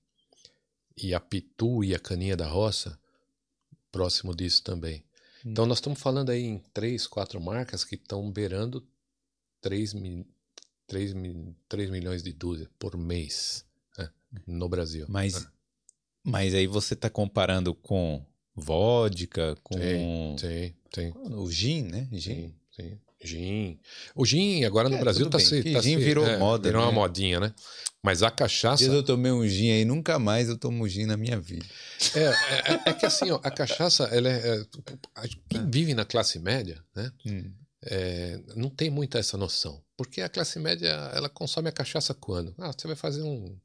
[1.02, 3.00] E a Pitu e a Caninha da Roça,
[3.92, 5.04] próximo disso também.
[5.46, 5.52] Hum.
[5.52, 8.86] Então nós estamos falando aí em três, quatro marcas que estão beirando
[9.62, 10.26] 3, mil,
[10.88, 13.66] 3, mil, 3 milhões de dúzias por mês
[13.98, 14.10] né,
[14.48, 15.06] no Brasil.
[15.10, 15.52] Mas, né?
[16.24, 19.76] mas aí você tá comparando com vodka, com
[21.32, 22.08] o gin, né?
[22.12, 22.20] Gin.
[22.20, 23.00] Sim, sim.
[23.22, 23.80] Gin.
[24.16, 25.62] O gin agora no É, Brasil tá se.
[25.64, 26.96] tá gin se- virou é, moda, Virou uma né?
[26.96, 27.54] modinha, né?
[28.02, 28.82] Mas a cachaça.
[28.84, 31.66] Dias eu tomei um gin aí, nunca mais eu tomo gin na minha vida.
[32.16, 34.66] É, é, é que assim, ó, a cachaça, ela é, é-
[35.50, 37.12] Quem vive na classe média, né?
[37.26, 37.52] Hum.
[37.84, 39.84] é, não tem muita essa noção.
[39.98, 42.56] Porque a classe média, ela consome a cachaça quando?
[42.58, 43.58] Ah, você vai fazer um.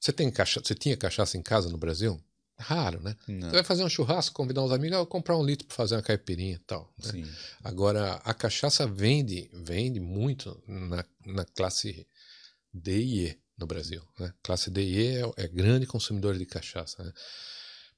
[0.00, 2.18] Você tem cachaça, você tinha cachaça em casa no Brasil?
[2.58, 3.14] Raro, né?
[3.28, 3.48] Não.
[3.48, 6.02] Você vai fazer um churrasco, convidar uns amigos, ah, comprar um litro para fazer uma
[6.02, 6.92] caipirinha e tal.
[6.98, 7.28] né?
[7.62, 12.06] Agora, a cachaça vende, vende muito na, na classe
[12.72, 14.02] D e E no Brasil.
[14.18, 14.32] Né?
[14.42, 17.04] Classe D e E é, é grande consumidor de cachaça.
[17.04, 17.12] Né?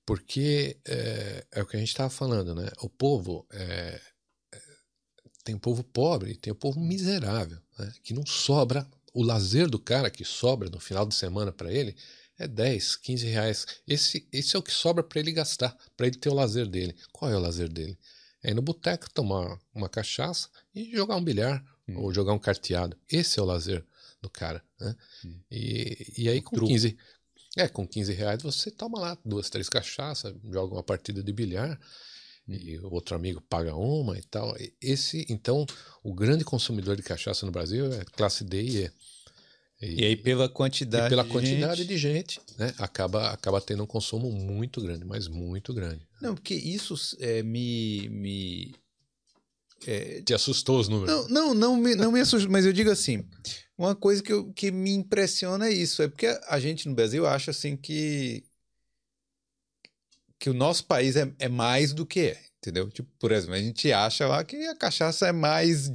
[0.05, 2.69] Porque é, é o que a gente estava falando, né?
[2.81, 4.01] O povo é,
[5.45, 7.93] tem o povo pobre, tem o povo miserável, né?
[8.03, 8.87] que não sobra.
[9.15, 11.97] O lazer do cara que sobra no final de semana para ele
[12.39, 13.67] é 10, 15 reais.
[13.87, 16.95] Esse, esse é o que sobra para ele gastar, para ele ter o lazer dele.
[17.13, 17.99] Qual é o lazer dele?
[18.43, 22.03] É ir no boteco tomar uma cachaça e jogar um bilhar Hum.
[22.03, 22.97] ou jogar um carteado.
[23.11, 23.85] Esse é o lazer
[24.21, 24.63] do cara.
[24.79, 24.95] Né?
[25.25, 25.41] Hum.
[25.51, 26.71] E, e aí com truco.
[26.71, 26.97] 15,
[27.57, 31.81] é, com 15 reais você toma lá duas, três cachaças, joga uma partida de bilhar
[32.47, 34.55] e o outro amigo paga uma e tal.
[34.81, 35.67] Esse, então,
[36.03, 38.91] o grande consumidor de cachaça no Brasil é classe D e E.
[39.81, 43.85] E aí, pela quantidade, e pela de quantidade gente- de gente, né, acaba, acaba tendo
[43.85, 46.05] um consumo muito grande, mas muito grande.
[46.21, 48.09] Não, porque isso é, me.
[48.09, 48.75] me
[49.87, 51.15] é, Te assustou os números?
[51.15, 53.25] não, não, não me, não me assusta, mas eu digo assim:
[53.77, 56.03] uma coisa que, eu, que me impressiona é isso.
[56.03, 58.43] É porque a gente no Brasil acha assim que.
[60.41, 62.48] que o nosso país é, é mais do que é.
[62.61, 62.91] Entendeu?
[62.91, 65.89] Tipo, por exemplo, a gente acha lá que a cachaça é mais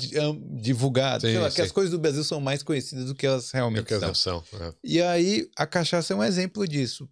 [0.61, 3.57] divulgada, Sim, lá, que as coisas do Brasil são mais conhecidas do que elas É
[3.57, 4.43] realmente que elas são.
[4.45, 4.59] são.
[4.61, 4.73] é.
[4.83, 7.09] E aí, a cachaça é um exemplo disso.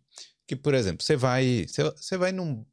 [0.48, 2.66] Que, por exemplo, você vai, você, você vai num,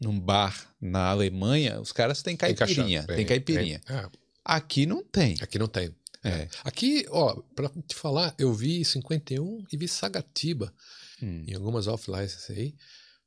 [0.00, 3.00] num bar na Alemanha, os caras têm Tem caipirinha.
[3.00, 3.80] cachaça, Tem, caipirinha.
[3.84, 3.96] tem.
[3.96, 4.10] Ah,
[4.44, 5.34] Aqui não tem.
[5.40, 5.92] Aqui não tem.
[6.22, 6.48] É.
[6.64, 10.72] Aqui, ó, pra te falar, eu vi 51 e vi Sagatiba
[11.20, 11.44] hum.
[11.48, 12.74] em algumas offlines aí.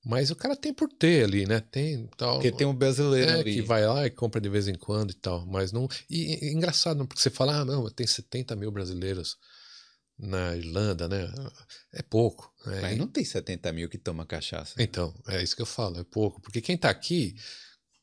[0.05, 1.59] Mas o cara tem por ter ali, né?
[1.59, 2.35] Tem tal.
[2.35, 3.55] Porque tem um brasileiro é, ali.
[3.55, 5.45] que vai lá e compra de vez em quando e tal.
[5.45, 5.87] Mas não.
[6.09, 9.37] E, e engraçado, porque você fala, ah, não, tem 70 mil brasileiros
[10.17, 11.31] na Irlanda, né?
[11.93, 12.53] É pouco.
[12.65, 12.81] Né?
[12.81, 14.73] Mas não tem 70 mil que toma cachaça.
[14.77, 16.41] Então, é isso que eu falo, é pouco.
[16.41, 17.35] Porque quem tá aqui,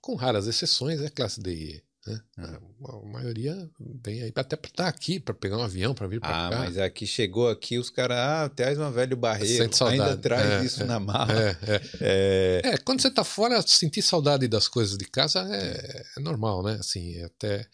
[0.00, 1.82] com raras exceções, é classe DI.
[2.06, 2.20] Né?
[2.38, 2.58] Ah.
[2.88, 3.70] A maioria
[4.04, 6.50] vem aí até para estar tá aqui, para pegar um avião, para vir para ah,
[6.50, 6.56] cá.
[6.56, 10.64] Ah, mas aqui chegou aqui, os caras, ah, traz uma velho barreiro, ainda traz é,
[10.64, 11.32] isso é, na mala.
[11.32, 12.60] É, é.
[12.64, 16.76] é, quando você está fora, sentir saudade das coisas de casa é, normal, né?
[16.78, 17.66] Assim, até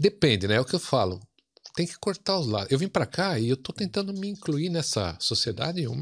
[0.00, 0.56] depende, né?
[0.56, 1.20] É o que eu falo.
[1.74, 2.70] Tem que cortar os lados.
[2.70, 5.96] Eu vim para cá e eu tô tentando me incluir nessa sociedade o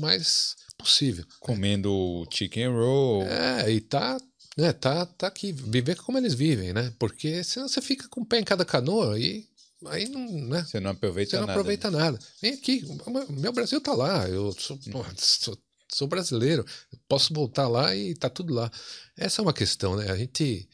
[0.00, 1.24] mais possível.
[1.40, 3.24] Comendo chicken roll.
[3.24, 4.18] É, e tá
[4.58, 6.92] né, tá, tá aqui, viver como eles vivem, né?
[6.98, 9.48] Porque senão você fica com o pé em cada canoa e
[9.86, 10.64] aí não, né?
[10.64, 11.46] Você não aproveita você nada.
[11.46, 11.98] não aproveita né?
[11.98, 12.18] nada.
[12.42, 12.84] Vem aqui,
[13.30, 15.56] meu Brasil tá lá, eu sou, porra, sou,
[15.88, 16.66] sou, brasileiro,
[17.08, 18.68] posso voltar lá e tá tudo lá.
[19.16, 20.10] Essa é uma questão, né?
[20.10, 20.68] A gente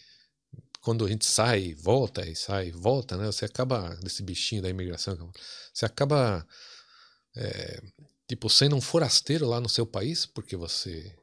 [0.81, 3.27] quando a gente sai, volta e sai, volta, né?
[3.27, 5.31] Você acaba desse bichinho da imigração,
[5.75, 6.47] você acaba
[7.37, 7.83] é,
[8.27, 11.15] tipo sendo um forasteiro lá no seu país, porque você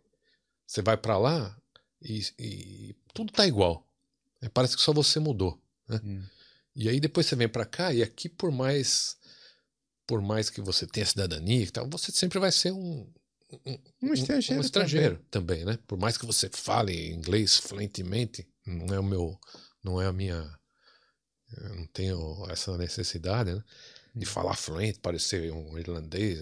[0.67, 1.57] você vai para lá
[2.01, 3.87] e, e tudo tá igual.
[4.41, 5.61] É, parece que só você mudou.
[5.87, 6.01] Né?
[6.03, 6.23] Hum.
[6.75, 9.17] E aí depois você vem para cá e aqui por mais
[10.07, 13.07] por mais que você tenha cidadania e tal, você sempre vai ser um
[13.65, 15.59] um, um estrangeiro, um estrangeiro também.
[15.59, 15.65] também.
[15.65, 15.79] né?
[15.87, 19.39] Por mais que você fale inglês fluentemente, não é o meu,
[19.83, 20.57] não é a minha,
[21.57, 23.63] eu não tenho essa necessidade, né?
[24.15, 24.29] De hum.
[24.29, 26.39] falar fluente, parecer um irlandês,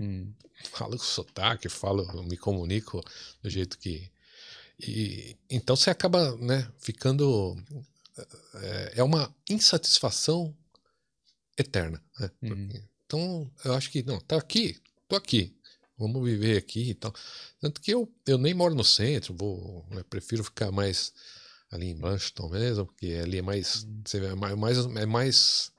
[0.00, 0.32] hum.
[0.70, 3.02] falo com sotaque, falo, me comunico
[3.42, 4.10] do jeito que
[4.80, 7.56] e, então você acaba né, ficando.
[8.54, 10.54] É, é uma insatisfação
[11.56, 12.02] eterna.
[12.18, 12.30] Né?
[12.42, 12.68] Uhum.
[13.06, 15.56] Então eu acho que, não, tá aqui, tô aqui,
[15.96, 17.12] vamos viver aqui e tal.
[17.60, 21.12] Tanto que eu, eu nem moro no centro, vou, né, prefiro ficar mais
[21.70, 24.02] ali em Blanchton mesmo, porque ali é mais, uhum.
[24.04, 25.72] você vê, é mais, é mais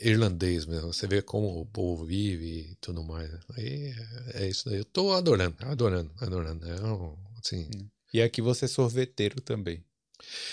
[0.00, 0.92] irlandês mesmo.
[0.92, 3.30] Você vê como o povo vive e tudo mais.
[3.30, 3.40] Né?
[3.56, 3.94] Aí
[4.34, 4.78] é, é isso daí.
[4.78, 6.68] Eu tô adorando, adorando, adorando.
[6.68, 7.68] É um, assim.
[8.12, 9.84] E aqui você é sorveteiro também.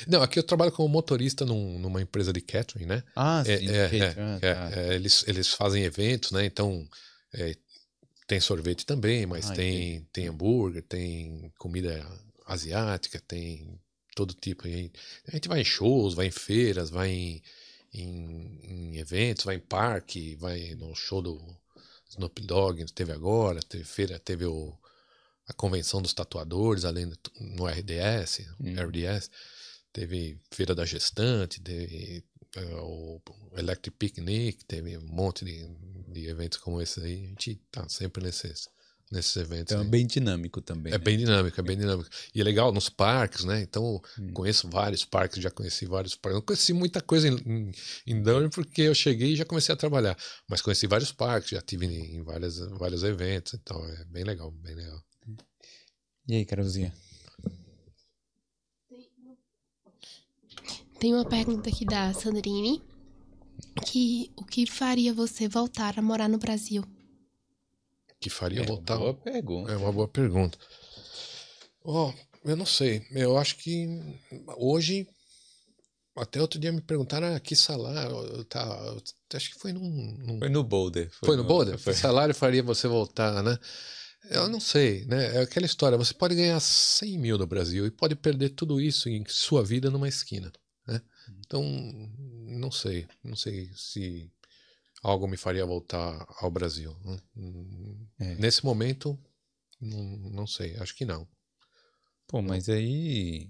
[0.07, 3.03] Não, aqui eu trabalho como motorista num, numa empresa de catering, né?
[3.15, 3.69] Ah, é, sim.
[3.69, 4.71] É, é, ah, tá.
[4.79, 6.45] é, eles, eles fazem eventos, né?
[6.45, 6.87] Então
[7.33, 7.55] é,
[8.27, 12.05] tem sorvete também, mas ah, tem, tem hambúrguer, tem comida
[12.45, 13.79] asiática, tem
[14.15, 14.67] todo tipo.
[14.67, 17.43] A gente vai em shows, vai em feiras, vai em,
[17.93, 21.39] em, em eventos, vai em parque, vai no show do
[22.09, 24.77] Snoop Dogg, teve agora, teve feira, teve o
[25.47, 28.73] a convenção dos tatuadores, além do, no RDS, hum.
[28.75, 29.31] RDS,
[29.93, 32.23] teve Feira da Gestante, teve
[32.57, 33.21] uh, o
[33.57, 35.67] Electric Picnic, teve um monte de,
[36.09, 37.25] de eventos como esse aí.
[37.25, 38.67] A gente tá sempre nesses,
[39.09, 39.71] nesses eventos.
[39.71, 40.93] Então é bem dinâmico também.
[40.93, 41.03] É né?
[41.03, 42.09] bem dinâmico, é bem dinâmico.
[42.35, 43.61] E é legal nos parques, né?
[43.61, 44.33] Então, hum.
[44.33, 46.39] conheço vários parques, já conheci vários parques.
[46.39, 47.71] Não conheci muita coisa em, em,
[48.05, 50.17] em Dublin porque eu cheguei e já comecei a trabalhar.
[50.49, 53.53] Mas conheci vários parques, já tive em, em várias, vários eventos.
[53.53, 55.01] Então, é bem legal, bem legal.
[56.27, 56.93] E aí, Carolzinha?
[60.99, 62.81] Tem uma pergunta aqui da Sandrine.
[63.85, 66.83] Que, o que faria você voltar a morar no Brasil?
[68.19, 68.97] que faria é voltar?
[68.97, 69.71] Boa pergunta.
[69.71, 70.57] É uma boa pergunta.
[71.83, 72.11] Oh,
[72.43, 73.05] eu não sei.
[73.11, 73.87] Eu acho que
[74.57, 75.07] hoje.
[76.15, 78.43] Até outro dia me perguntaram ah, que salário.
[78.45, 78.95] Tá,
[79.33, 80.17] acho que foi num.
[80.17, 80.39] num...
[80.39, 81.09] Foi no Boulder.
[81.11, 81.77] Foi, foi no, no Boulder?
[81.77, 81.93] Foi.
[81.93, 83.57] Que salário faria você voltar, né?
[84.29, 85.37] Eu não sei, né?
[85.37, 85.97] É aquela história.
[85.97, 89.89] Você pode ganhar 100 mil no Brasil e pode perder tudo isso em sua vida
[89.89, 90.51] numa esquina,
[90.87, 91.01] né?
[91.39, 91.63] Então,
[92.47, 93.07] não sei.
[93.23, 94.31] Não sei se
[95.03, 96.95] algo me faria voltar ao Brasil.
[97.03, 97.17] Né?
[98.19, 98.35] É.
[98.35, 99.17] Nesse momento,
[99.79, 100.75] não, não sei.
[100.77, 101.27] Acho que não.
[102.27, 103.49] Pô, mas aí.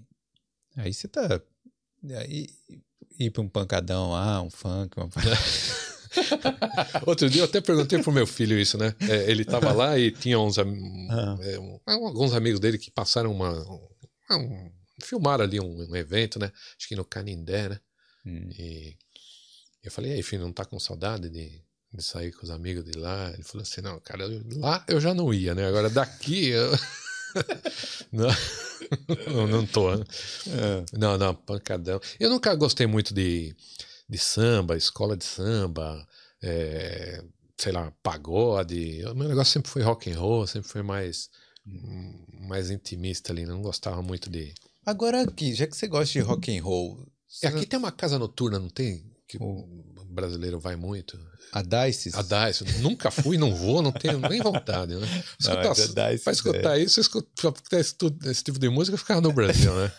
[0.76, 1.40] Aí você tá.
[2.20, 2.48] Aí
[3.18, 5.08] ir pra um pancadão lá, um funk, uma.
[7.06, 8.94] Outro dia eu até perguntei pro meu filho isso, né?
[9.00, 10.64] É, ele tava lá e tinha uns, ah.
[11.42, 13.52] é, um, alguns amigos dele que passaram uma.
[14.30, 14.70] Um, um,
[15.02, 16.50] filmaram ali um, evento, né?
[16.76, 17.80] Acho que no Canindé, né?
[18.26, 18.50] Hum.
[18.58, 18.96] E
[19.82, 21.62] eu falei, aí, filho, não tá com saudade de,
[21.92, 23.30] de sair com os amigos de lá?
[23.32, 24.24] Ele falou assim, não, cara,
[24.56, 25.66] lá eu já não ia, né?
[25.66, 26.70] Agora daqui eu.
[28.12, 28.28] não,
[29.32, 29.96] não, não tô.
[29.96, 30.04] Né?
[30.48, 30.98] É.
[30.98, 32.00] Não, não, pancadão.
[32.18, 33.54] Eu nunca gostei muito de
[34.08, 36.06] de samba, escola de samba,
[36.42, 37.22] é,
[37.56, 39.04] sei lá, pagode.
[39.06, 41.28] O meu negócio sempre foi rock and roll, sempre foi mais,
[42.40, 44.54] mais intimista ali, não gostava muito de.
[44.86, 47.06] Agora aqui, já que você gosta de rock and roll,
[47.42, 49.04] E aqui tem uma casa noturna, não tem?
[49.26, 49.66] Que o
[50.08, 51.18] brasileiro vai muito.
[51.52, 52.10] A Dice?
[52.14, 52.64] A Dice.
[52.80, 55.24] Nunca fui, não vou, não tenho nem vontade, né?
[55.38, 56.82] Escutar, não, pra escutar é.
[56.82, 57.94] isso, escutar esse,
[58.24, 59.92] esse tipo de música, ficava no Brasil, né?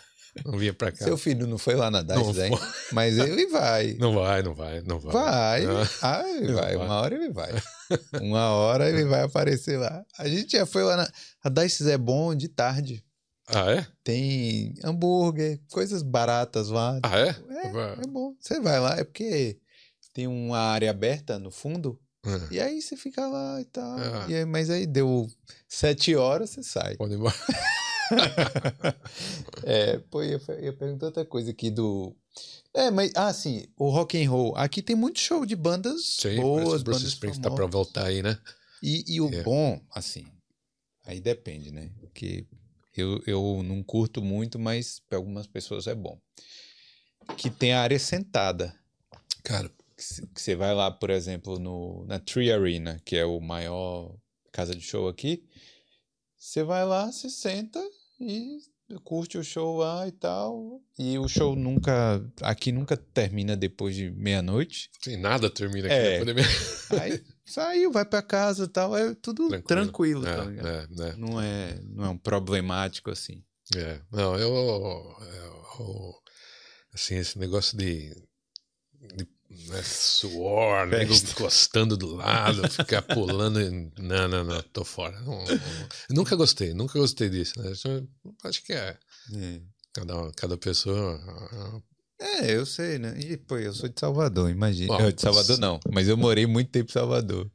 [0.45, 1.05] Não vinha pra cá.
[1.05, 2.51] Seu filho não foi lá na DICE, hein?
[2.93, 3.95] Mas ele vai.
[3.99, 5.13] Não vai, não vai, não vai.
[5.13, 5.87] Vai.
[6.01, 6.75] Ah, ele vai.
[6.75, 6.85] vai.
[6.85, 7.51] Uma hora ele vai.
[8.21, 10.03] Uma hora ele vai aparecer lá.
[10.17, 11.11] A gente já foi lá na.
[11.43, 13.03] A DICE é bom de tarde.
[13.47, 13.87] Ah, é?
[14.03, 16.99] Tem hambúrguer, coisas baratas lá.
[17.01, 17.29] Ah, é?
[17.29, 18.35] É, é bom.
[18.39, 19.57] Você vai lá, é porque
[20.13, 21.99] tem uma área aberta no fundo.
[22.25, 22.47] Hum.
[22.51, 23.97] E aí você fica lá e tal.
[23.97, 24.25] Ah.
[24.27, 25.27] E aí, mas aí deu
[25.67, 26.95] sete horas, você sai.
[26.95, 27.35] Pode ir embora.
[29.63, 32.15] é, pô, ia, ia perguntar outra coisa aqui do.
[32.73, 34.55] É, mas, ah, sim, o rock and roll.
[34.55, 38.21] Aqui tem muito show de bandas sim, boas, Bruce bandas Springs tá pra voltar aí,
[38.21, 38.37] né?
[38.81, 39.43] E, e o é.
[39.43, 40.25] bom, assim,
[41.05, 41.91] aí depende, né?
[41.99, 42.45] Porque
[42.95, 46.19] eu, eu não curto muito, mas para algumas pessoas é bom.
[47.37, 48.75] Que tem a área sentada.
[49.43, 49.69] Cara.
[50.33, 54.15] Que você vai lá, por exemplo, no, na Tree Arena, que é o maior
[54.49, 55.43] casa de show aqui.
[56.37, 57.85] Você vai lá, se senta
[58.19, 58.59] e
[59.03, 60.81] curte o show lá e tal.
[60.97, 62.23] E o show nunca.
[62.41, 64.89] Aqui nunca termina depois de meia-noite.
[65.01, 66.19] Sim, nada termina aqui é.
[66.19, 66.95] depois de meia-noite.
[66.99, 68.97] Aí saiu, vai para casa e tal.
[68.97, 71.03] É tudo tranquilo, tranquilo é, tá ligado?
[71.03, 71.15] É, é.
[71.15, 73.43] Não, é, não é um problemático assim.
[73.75, 75.15] É, não, eu, eu,
[75.79, 76.13] eu
[76.93, 78.09] assim, esse negócio de,
[79.15, 83.59] de né, suor, né, encostando do lado, ficar pulando.
[83.97, 85.19] Não, não, não, tô fora.
[85.21, 85.59] Não, não,
[86.09, 87.59] nunca gostei, nunca gostei disso.
[87.61, 87.71] Né?
[88.43, 88.97] Acho que é.
[89.33, 89.61] é.
[89.91, 91.19] Cada, cada pessoa.
[92.19, 93.17] É, eu sei, né?
[93.17, 94.97] E, pô, eu sou de Salvador, imagina.
[94.97, 97.49] Bom, eu de Salvador não, mas eu morei muito tempo em Salvador.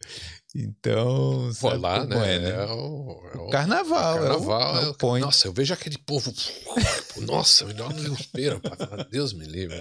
[0.56, 2.36] Então, Pô, lá, né?
[2.36, 2.50] É, né?
[2.50, 4.14] É o, é o carnaval.
[4.14, 6.32] carnaval é o, é o nossa, eu vejo aquele povo.
[7.26, 8.62] nossa, me dá um desespero.
[9.10, 9.76] Deus me livre.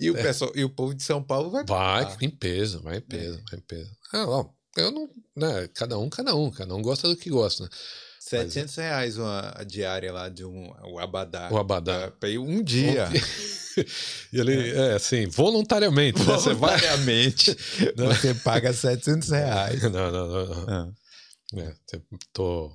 [0.00, 1.64] E, o pessoal, e o povo de São Paulo vai.
[1.64, 3.90] Vai, em peso, vai em peso, vai em peso.
[4.14, 4.48] Ah, ó,
[4.78, 5.10] eu não.
[5.36, 6.50] Né, cada um, cada um.
[6.50, 7.68] Cada um gosta do que gosta, né?
[8.28, 11.48] 700 Mas, reais uma a diária lá de um o abadá.
[11.52, 12.10] O abadá.
[12.10, 13.08] Pra ir um dia.
[14.32, 14.90] e ele, é.
[14.90, 16.20] é, assim, voluntariamente.
[16.20, 17.50] Voluntariamente.
[17.50, 17.56] Né?
[17.56, 18.08] Você, vai...
[18.16, 19.82] você paga 700 reais.
[19.82, 20.46] Não, não, não.
[20.46, 20.68] não.
[20.68, 20.92] Ah.
[21.54, 21.72] É,
[22.32, 22.72] tô,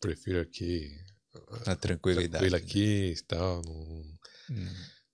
[0.00, 0.88] prefiro aqui.
[1.66, 2.30] A tranquilidade.
[2.30, 3.60] Tranquilo aqui e tal.
[3.62, 4.04] Não...
[4.52, 4.68] Hum.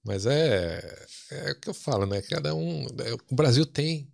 [0.04, 2.20] Mas é, é o que eu falo, né?
[2.20, 2.84] Cada um.
[2.84, 4.12] É, o Brasil tem,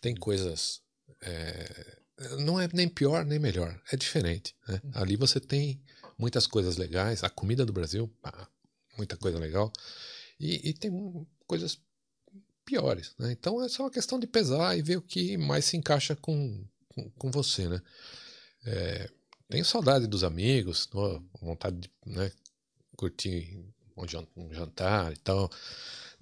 [0.00, 0.80] tem coisas.
[1.20, 1.98] É,
[2.38, 4.54] não é nem pior nem melhor, é diferente.
[4.68, 4.80] Né?
[4.84, 4.90] Uhum.
[4.94, 5.82] Ali você tem
[6.18, 8.48] muitas coisas legais, a comida do Brasil, pá,
[8.96, 9.72] muita coisa legal,
[10.38, 10.90] e, e tem
[11.46, 11.78] coisas
[12.64, 13.14] piores.
[13.18, 13.32] Né?
[13.32, 16.64] Então é só uma questão de pesar e ver o que mais se encaixa com,
[16.88, 17.68] com, com você.
[17.68, 17.80] Né?
[18.64, 19.10] É,
[19.48, 20.88] tenho saudade dos amigos,
[21.40, 22.32] vontade de né,
[22.96, 23.64] curtir
[23.96, 25.50] um jantar e tal.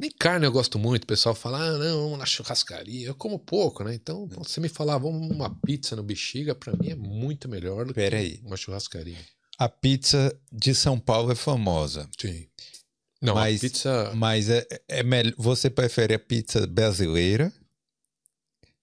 [0.03, 1.05] Nem carne eu gosto muito.
[1.05, 3.07] O pessoal fala, ah, não, vamos na churrascaria.
[3.07, 3.95] Eu como pouco, né?
[3.95, 4.35] Então, é.
[4.35, 8.17] você me falar, vamos uma pizza no Bexiga, para mim é muito melhor do Pera
[8.17, 8.41] que aí.
[8.45, 9.17] uma churrascaria.
[9.57, 12.11] A pizza de São Paulo é famosa.
[12.19, 12.49] Sim.
[13.23, 14.13] Não, mas, a pizza.
[14.17, 15.35] Mas é, é melhor.
[15.39, 17.53] Você prefere a pizza brasileira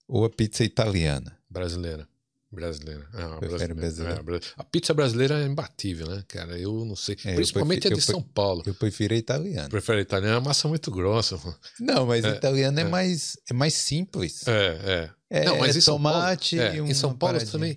[0.08, 1.38] ou a pizza italiana?
[1.50, 2.08] Brasileira.
[2.52, 3.08] Brasileira.
[3.12, 3.74] Ah, brasileira.
[3.74, 4.22] brasileira.
[4.36, 6.58] É, a pizza brasileira é imbatível, né, cara?
[6.58, 7.16] Eu não sei.
[7.24, 8.64] É, Principalmente prefiro, a de São Paulo.
[8.66, 9.68] Eu prefiro a italiana.
[9.68, 11.38] Prefiro a italiana, é uma massa muito grossa.
[11.78, 14.48] Não, mas a é, italiana é, mais, é mais simples.
[14.48, 15.44] É, é.
[15.44, 17.52] não, mas é tomate Paulo, e Em São Paulo paradinha.
[17.52, 17.76] também,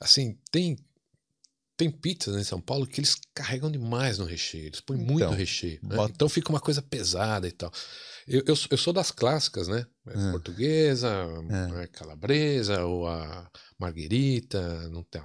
[0.00, 0.76] assim, tem
[1.76, 5.30] tem pizzas em São Paulo que eles carregam demais no recheio, eles põem então, muito
[5.30, 5.80] recheio.
[5.82, 5.96] Né?
[6.10, 7.72] Então fica uma coisa pesada e tal.
[8.26, 9.86] Eu, eu, eu sou das clássicas, né?
[10.06, 10.30] É.
[10.30, 11.08] Portuguesa,
[11.82, 11.86] é.
[11.88, 15.22] calabresa ou a marguerita, não tem.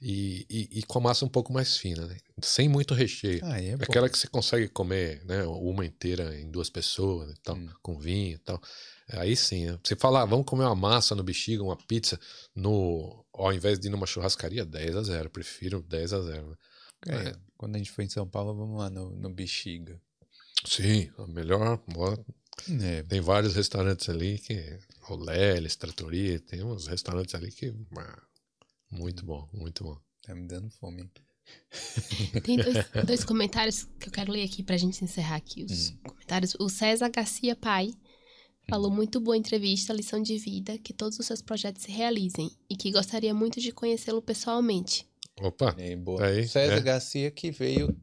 [0.00, 2.16] E, e, e, com a massa um pouco mais fina, né?
[2.42, 3.40] Sem muito recheio.
[3.42, 5.42] Ah, é Aquela que você consegue comer, né?
[5.44, 7.68] Uma inteira em duas pessoas, e tal, hum.
[7.82, 8.60] com vinho e tal.
[9.08, 9.78] Aí sim, né?
[9.82, 12.18] você fala, ah, vamos comer uma massa no bexiga, uma pizza,
[12.54, 16.56] no, ao invés de ir numa churrascaria, 10 a 0 prefiro 10 a 0 né?
[17.06, 17.36] é, é.
[17.56, 20.00] Quando a gente for em São Paulo, vamos lá no, no bexiga.
[20.66, 21.80] Sim, a melhor.
[22.82, 23.02] É.
[23.04, 24.78] Tem vários restaurantes ali que.
[25.00, 27.72] Roleles, Tratoria, tem uns restaurantes ali que.
[28.90, 29.98] Muito bom, muito bom.
[30.22, 31.08] Tá me dando fome.
[32.42, 32.76] Tem dois,
[33.06, 35.98] dois, comentários que eu quero ler aqui pra gente encerrar aqui os hum.
[36.02, 36.56] comentários.
[36.58, 37.92] O César Garcia Pai
[38.68, 38.94] falou hum.
[38.94, 42.90] muito boa entrevista, lição de vida, que todos os seus projetos se realizem e que
[42.90, 45.06] gostaria muito de conhecê-lo pessoalmente.
[45.40, 45.74] Opa!
[45.78, 46.26] É, boa.
[46.26, 46.80] Aí, César é.
[46.80, 47.96] Garcia que veio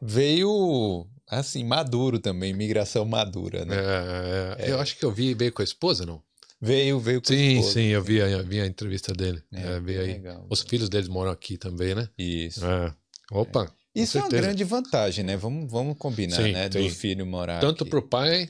[0.00, 3.76] veio assim maduro também, migração madura, né?
[3.76, 6.22] É, é, eu acho que eu vi veio com a esposa, não?
[6.60, 9.42] Veio, veio com sim, Sim, eu vi, a, vi a entrevista dele.
[9.52, 10.12] É, é, vi aí.
[10.14, 10.46] Legal.
[10.48, 12.08] Os filhos deles moram aqui também, né?
[12.16, 12.64] Isso.
[12.64, 12.94] É.
[13.30, 13.70] Opa!
[13.94, 15.36] Isso é uma grande vantagem, né?
[15.36, 16.68] Vamos, vamos combinar, Sim, né?
[16.68, 16.88] Tem.
[16.88, 17.60] Do filho morar.
[17.60, 18.48] Tanto para o pai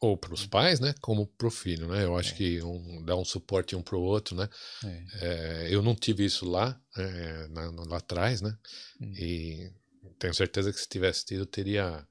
[0.00, 2.04] ou para os pais, né, como para o filho, né?
[2.04, 2.36] Eu acho é.
[2.36, 4.48] que um, dá um suporte um para o outro, né?
[4.84, 5.04] É.
[5.20, 8.56] É, eu não tive isso lá, é, na, lá atrás, né?
[9.00, 9.12] Hum.
[9.16, 9.72] E
[10.18, 12.06] tenho certeza que se tivesse tido teria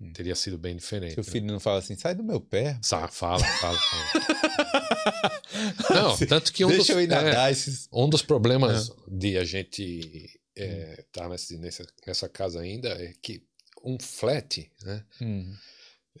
[0.00, 0.12] hum.
[0.12, 1.14] teria sido bem diferente.
[1.14, 1.30] Seu né?
[1.30, 2.78] filho não fala assim, sai do meu pé.
[2.82, 3.78] Sa fala, fala.
[3.78, 5.42] fala.
[5.94, 7.88] não, tanto que um Deixa dos, eu ir nadar é, esses...
[7.92, 11.04] um dos problemas de a gente é, hum.
[11.12, 13.42] tá nessa, nessa, nessa casa ainda é que
[13.84, 15.04] um flat, né?
[15.20, 15.54] Hum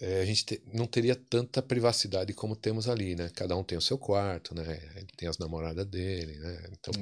[0.00, 3.30] é, a gente te, não teria tanta privacidade como temos ali, né?
[3.34, 4.78] Cada um tem o seu quarto, né?
[4.94, 6.70] Ele tem as namoradas dele, né?
[6.72, 6.92] Então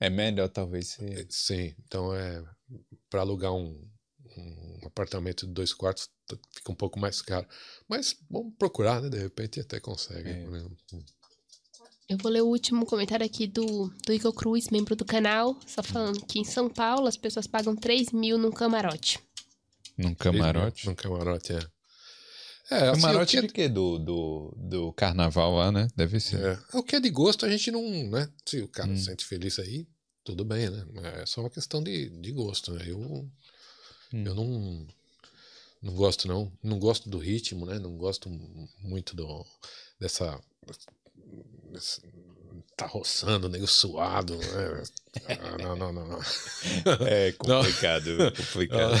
[0.00, 0.98] é, é melhor talvez.
[1.00, 2.42] É, sim, então é
[3.10, 3.88] para alugar um,
[4.36, 6.08] um, apartamento de dois quartos
[6.54, 7.46] fica um pouco mais caro,
[7.88, 9.08] mas vamos procurar, né?
[9.08, 10.28] De repente até consegue.
[10.28, 10.46] É.
[10.46, 10.68] Né?
[12.08, 15.82] Eu vou ler o último comentário aqui do, do Igor Cruz, membro do canal, só
[15.82, 19.18] falando que em São Paulo as pessoas pagam 3 mil num camarote.
[19.96, 20.86] Num camarote?
[20.86, 21.60] Num camarote, é.
[22.70, 23.46] É, assim, camarote que...
[23.46, 23.68] de quê?
[23.68, 25.88] Do, do, do carnaval lá, né?
[25.96, 26.40] Deve ser.
[26.40, 26.58] É.
[26.72, 28.28] O que é de gosto a gente não, né?
[28.44, 28.96] Se o cara hum.
[28.96, 29.86] se sente feliz aí,
[30.28, 30.84] tudo bem, né?
[31.22, 32.84] É só uma questão de, de gosto, né?
[32.86, 33.30] Eu, hum.
[34.12, 34.86] eu não,
[35.80, 36.52] não gosto, não.
[36.62, 37.78] Não gosto do ritmo, né?
[37.78, 38.28] Não gosto
[38.80, 39.46] muito do,
[39.98, 40.38] dessa,
[41.72, 42.02] dessa
[42.76, 44.36] tá roçando, nego suado.
[44.36, 44.82] Né?
[45.28, 46.20] Ah, não, não, não, não.
[47.06, 48.30] É complicado, não.
[48.30, 49.00] complicado.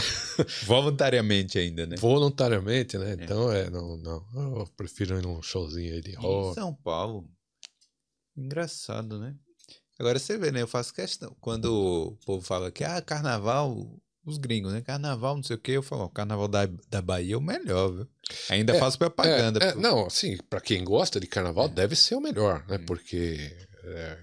[0.64, 1.96] Voluntariamente ainda, né?
[1.96, 3.10] Voluntariamente, né?
[3.10, 3.22] É.
[3.22, 4.24] Então, é, não, não.
[4.34, 6.52] Eu prefiro ir num showzinho aí de rock.
[6.52, 7.28] Em São Paulo.
[8.34, 9.36] Engraçado, né?
[9.98, 10.62] Agora você vê, né?
[10.62, 11.36] Eu faço questão.
[11.40, 14.80] Quando o povo fala que, ah, carnaval, os gringos, né?
[14.80, 15.72] Carnaval, não sei o quê.
[15.72, 18.08] Eu falo, o carnaval da, da Bahia é o melhor, viu?
[18.48, 19.64] Ainda é, faço propaganda.
[19.64, 21.68] É, é, não, assim, para quem gosta de carnaval, é.
[21.68, 22.76] deve ser o melhor, né?
[22.76, 22.86] Hum.
[22.86, 24.18] Porque é,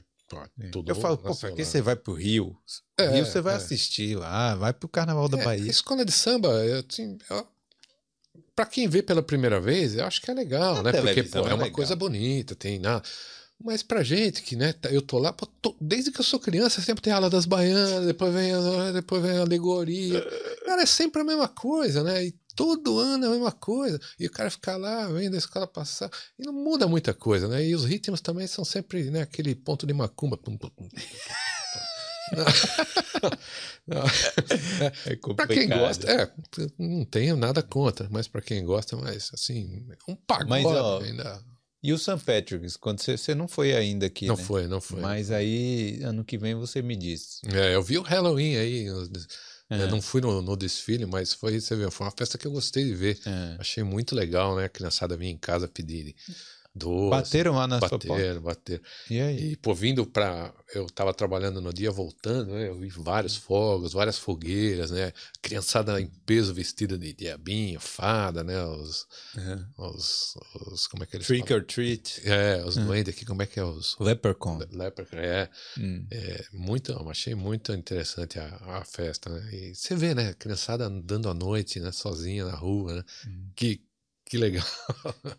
[0.72, 2.58] tudo eu falo, pô, pra que você vai pro Rio?
[2.98, 3.58] É, Rio você vai é.
[3.58, 5.70] assistir lá, vai pro Carnaval da é, Bahia.
[5.70, 6.50] Escola de samba,
[6.88, 7.48] assim, eu,
[8.56, 10.92] pra quem vê pela primeira vez, eu acho que é legal, né?
[10.92, 13.04] Porque pô, é, é uma coisa bonita, tem nada.
[13.64, 16.40] Mas pra gente que, né, tá, eu tô lá, pô, tô, desde que eu sou
[16.40, 20.22] criança, sempre tem a aula das baianas, depois vem a, depois vem a alegoria.
[20.66, 22.26] Cara, é sempre a mesma coisa, né?
[22.26, 24.00] E todo ano é a mesma coisa.
[24.20, 26.12] E o cara fica lá, vendo a escola passar.
[26.38, 27.66] E não muda muita coisa, né?
[27.66, 30.38] E os ritmos também são sempre né, aquele ponto de macumba.
[33.86, 34.02] não,
[35.06, 36.32] é para quem gosta, é,
[36.80, 41.40] não tenho nada contra, mas para quem gosta, mas assim, um pagode mas, ó, ainda.
[41.86, 42.18] E o St.
[42.26, 44.44] Patrick's, quando você, você não foi ainda aqui, Não né?
[44.44, 45.00] foi, não foi.
[45.00, 47.42] Mas aí, ano que vem você me diz.
[47.54, 48.88] É, eu vi o Halloween aí,
[49.70, 49.82] é.
[49.82, 52.52] Eu não fui no, no, desfile, mas foi, você viu, foi uma festa que eu
[52.52, 53.20] gostei de ver.
[53.26, 53.56] É.
[53.60, 54.66] Achei muito legal, né?
[54.66, 56.16] A criançada vinha em casa pedir
[56.76, 57.10] doce.
[57.10, 58.40] Bateram lá na bateram, sua porta?
[58.42, 59.52] Bateram, E aí?
[59.52, 60.54] E, pô, vindo pra...
[60.74, 62.68] Eu tava trabalhando no dia, voltando, né?
[62.68, 65.14] Eu vi vários fogos, várias fogueiras, né?
[65.42, 68.62] Criançada em peso vestida de diabinho, fada, né?
[68.66, 69.08] Os...
[69.38, 69.66] Uhum.
[69.78, 70.38] Os,
[70.68, 71.62] os, como é que eles Trick falam?
[71.62, 72.22] or treat.
[72.26, 72.88] É, os uhum.
[72.88, 73.96] duendes aqui, como é que é os...
[74.00, 74.60] Leprechaun.
[74.72, 75.50] Leprechaun, é.
[75.78, 76.06] Hum.
[76.12, 79.50] é muito, achei muito interessante a, a festa, né?
[79.54, 80.34] E você vê, né?
[80.34, 81.92] Criançada andando à noite, né?
[81.92, 83.04] Sozinha na rua, né?
[83.28, 83.50] Hum.
[83.56, 83.82] Que
[84.36, 84.66] que legal.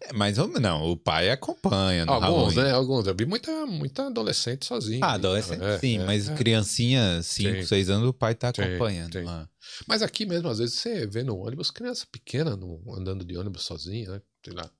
[0.00, 2.06] É, mas não, o pai acompanha.
[2.06, 2.70] No Alguns, né?
[2.70, 3.06] Alguns.
[3.06, 5.04] Eu vi muita, muita adolescente sozinho.
[5.04, 6.34] Ah, adolescente é, sim, é, mas é.
[6.34, 9.12] criancinha, 5, 6 anos, o pai tá acompanhando.
[9.12, 9.26] Sim.
[9.26, 9.48] Ah.
[9.86, 13.64] Mas aqui mesmo, às vezes, você vê no ônibus criança pequena no, andando de ônibus
[13.64, 14.22] sozinha, né?
[14.44, 14.70] Sei lá,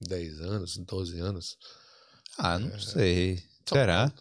[0.00, 1.56] 10 anos, 12 anos.
[2.38, 2.78] Ah, não é.
[2.78, 3.42] sei.
[3.66, 4.12] Será?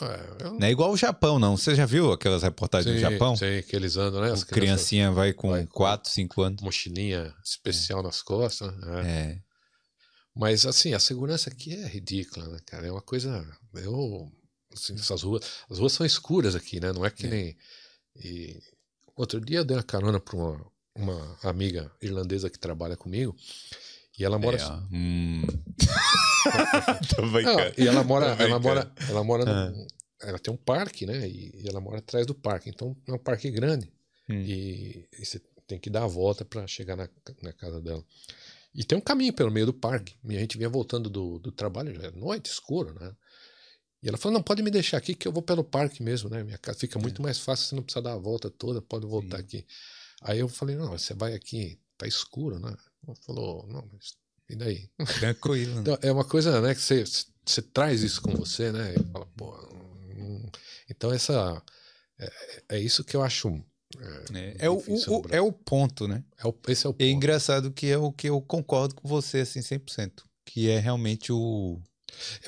[0.00, 0.52] É, eu...
[0.54, 1.56] Não é igual o Japão, não.
[1.56, 3.36] Você já viu aquelas reportagens sim, do Japão?
[3.36, 4.30] Sim, que eles andam, né?
[4.30, 6.62] As criancinha vai com 4, 5 anos.
[6.62, 8.02] Mochilinha especial é.
[8.04, 8.76] nas costas.
[8.76, 9.10] Né?
[9.10, 9.38] É.
[10.34, 12.86] Mas, assim, a segurança aqui é ridícula, né, cara?
[12.86, 13.44] É uma coisa.
[13.74, 14.30] Eu.
[14.72, 15.44] Assim, essas ruas.
[15.68, 16.92] As ruas são escuras aqui, né?
[16.92, 17.30] Não é que é.
[17.30, 17.56] nem.
[18.16, 18.56] E...
[19.16, 20.64] Outro dia eu dei uma carona para uma,
[20.94, 23.34] uma amiga irlandesa que trabalha comigo.
[24.18, 24.56] E ela mora.
[24.56, 25.42] É, hum.
[27.44, 29.86] Não, e ela mora, ela mora, ela mora, no, é.
[30.22, 31.28] ela tem um parque, né?
[31.28, 32.68] E, ela mora atrás do parque.
[32.68, 33.92] Então é um parque grande
[34.28, 34.40] hum.
[34.40, 37.08] e, e, você tem que dar a volta para chegar na,
[37.42, 38.04] na, casa dela.
[38.74, 40.16] E tem um caminho pelo meio do parque.
[40.28, 43.14] E a gente vinha voltando do, do trabalho, já é noite, escuro, né?
[44.02, 46.42] E ela falou: não, pode me deixar aqui que eu vou pelo parque mesmo, né?
[46.42, 47.24] Minha casa fica muito é.
[47.24, 49.42] mais fácil, você não precisa dar a volta toda, pode voltar Sim.
[49.42, 49.66] aqui.
[50.22, 52.74] Aí eu falei: não, você vai aqui, tá escuro, né?
[53.24, 54.16] Falou: não, mas
[54.48, 54.88] e daí?
[55.20, 55.80] Tranquilo.
[55.80, 57.04] então, é uma coisa, né, que você,
[57.44, 58.94] você traz isso com você, né?
[58.94, 59.52] E fala, pô.
[60.16, 60.46] Hum.
[60.90, 61.62] Então, essa.
[62.18, 62.32] É,
[62.70, 63.48] é, isso que eu acho.
[63.98, 66.24] É, é, é o, o é o ponto, né?
[66.38, 67.02] É o, esse é o ponto.
[67.02, 70.22] É engraçado que é o que eu concordo com você, assim, 100%.
[70.46, 71.78] Que é realmente o.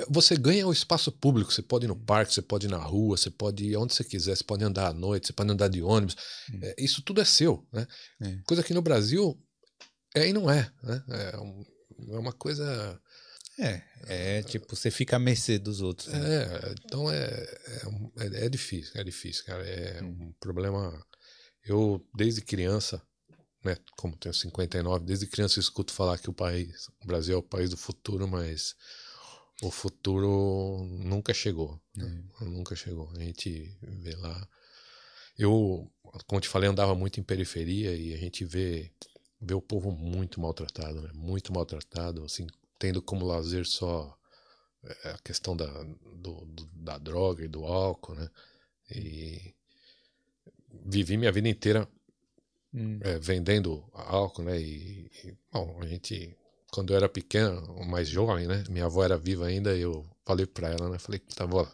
[0.08, 3.16] Você ganha o espaço público, você pode ir no parque, você pode ir na rua,
[3.16, 5.82] você pode ir onde você quiser, você pode andar à noite, você pode andar de
[5.82, 6.16] ônibus.
[6.50, 6.60] Hum.
[6.62, 7.66] É, isso tudo é seu.
[7.70, 7.86] Né?
[8.22, 8.38] É.
[8.46, 9.38] Coisa que no Brasil
[10.14, 10.70] é e não é.
[10.82, 11.04] Né?
[11.08, 11.64] É, um,
[12.08, 13.00] é uma coisa.
[13.58, 16.08] É, é tipo, você fica à mercê dos outros.
[16.08, 16.44] Né?
[16.44, 17.82] É, então é, é,
[18.18, 19.62] é, é, difícil, é difícil, cara.
[19.66, 20.16] É hum.
[20.20, 21.04] um problema.
[21.64, 23.02] Eu, desde criança,
[23.62, 27.38] né, como tenho 59, desde criança eu escuto falar que o país, o Brasil é
[27.38, 28.74] o país do futuro, mas
[29.62, 31.80] o futuro nunca chegou.
[31.94, 32.24] Né?
[32.40, 32.44] É.
[32.44, 33.10] Nunca chegou.
[33.16, 34.48] A gente vê lá.
[35.38, 35.90] Eu,
[36.26, 38.90] como te falei, andava muito em periferia e a gente vê,
[39.40, 41.10] vê o povo muito maltratado, né?
[41.14, 42.46] muito maltratado, assim,
[42.78, 44.16] tendo como lazer só
[44.84, 45.66] é, a questão da,
[46.14, 48.30] do, do, da droga e do álcool, né?
[48.90, 49.54] E
[50.84, 51.88] vivi minha vida inteira
[52.72, 52.98] hum.
[53.02, 54.60] é, vendendo álcool, né?
[54.60, 56.36] E, e, bom, a gente
[56.72, 58.64] quando eu era pequeno, mais jovem, né?
[58.68, 60.98] Minha avó era viva ainda eu falei para ela, né?
[60.98, 61.66] Falei, tá bom,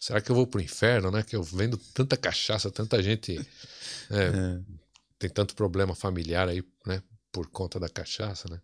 [0.00, 1.22] será que eu vou pro inferno, né?
[1.22, 3.46] Que eu vendo tanta cachaça, tanta gente né?
[4.10, 4.79] é.
[5.20, 7.02] Tem tanto problema familiar aí, né?
[7.30, 8.60] Por conta da cachaça, né?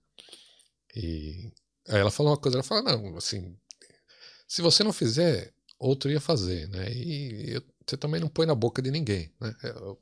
[0.97, 1.53] E
[1.87, 3.55] aí ela falou uma coisa, ela falou, não, assim,
[4.49, 6.91] se você não fizer, outro ia fazer, né?
[6.91, 9.55] E eu, você também não põe na boca de ninguém, né?
[9.62, 10.01] Eu,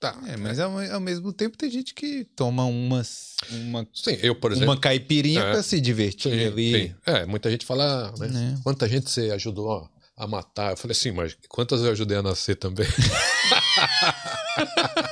[0.00, 0.18] Tá.
[0.28, 4.50] É, mas ao, ao, mesmo tempo tem gente que toma umas, uma, sim, eu, por
[4.50, 6.88] exemplo, uma caipirinha é, para se divertir sim, ali.
[6.88, 6.94] Sim.
[7.04, 8.56] É, muita gente fala, né?
[8.56, 8.62] É.
[8.62, 9.86] Quanta gente você ajudou
[10.16, 10.70] a matar?
[10.70, 12.86] Eu falei assim, mas quantas eu ajudei a nascer também?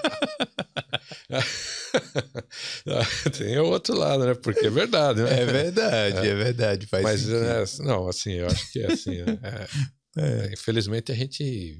[3.36, 4.34] tem o outro lado, né?
[4.34, 5.40] Porque é verdade, né?
[5.40, 6.86] É verdade, é, é verdade.
[6.86, 9.22] Faz mas, é, não, assim, eu acho que é assim.
[9.22, 9.38] Né?
[10.16, 10.52] É, é.
[10.52, 11.78] infelizmente a gente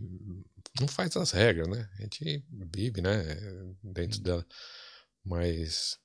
[0.79, 1.89] não faz as regras, né?
[1.99, 3.25] A gente vive, né?
[3.83, 4.47] Dentro dela.
[5.25, 5.99] Mas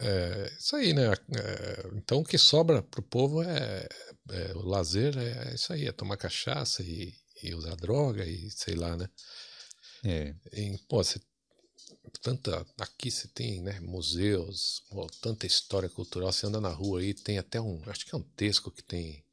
[0.00, 1.12] é isso aí, né?
[1.12, 3.86] É, então o que sobra pro povo é,
[4.30, 8.50] é o lazer, é, é, isso aí, é tomar cachaça e, e, usar droga e
[8.50, 9.08] sei lá, né?
[10.04, 10.34] É.
[10.52, 11.20] E, pô, você,
[12.20, 14.82] tanta, aqui você tem né, museus,
[15.20, 18.22] tanta história cultural, você anda na rua aí, tem até um, acho que é um
[18.22, 19.24] texto que tem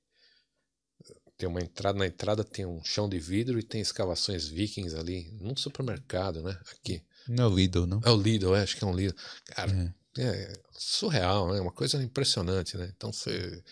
[1.41, 5.35] tem uma entrada, na entrada tem um chão de vidro e tem escavações vikings ali,
[5.41, 6.55] num supermercado, né?
[6.71, 7.03] Aqui.
[7.27, 7.99] Não é o Lidl, não?
[8.05, 9.15] É o Lidl, é, acho que é um Lidl.
[9.45, 11.59] Cara, é, é surreal, né?
[11.59, 12.93] Uma coisa impressionante, né?
[12.95, 13.63] Então você,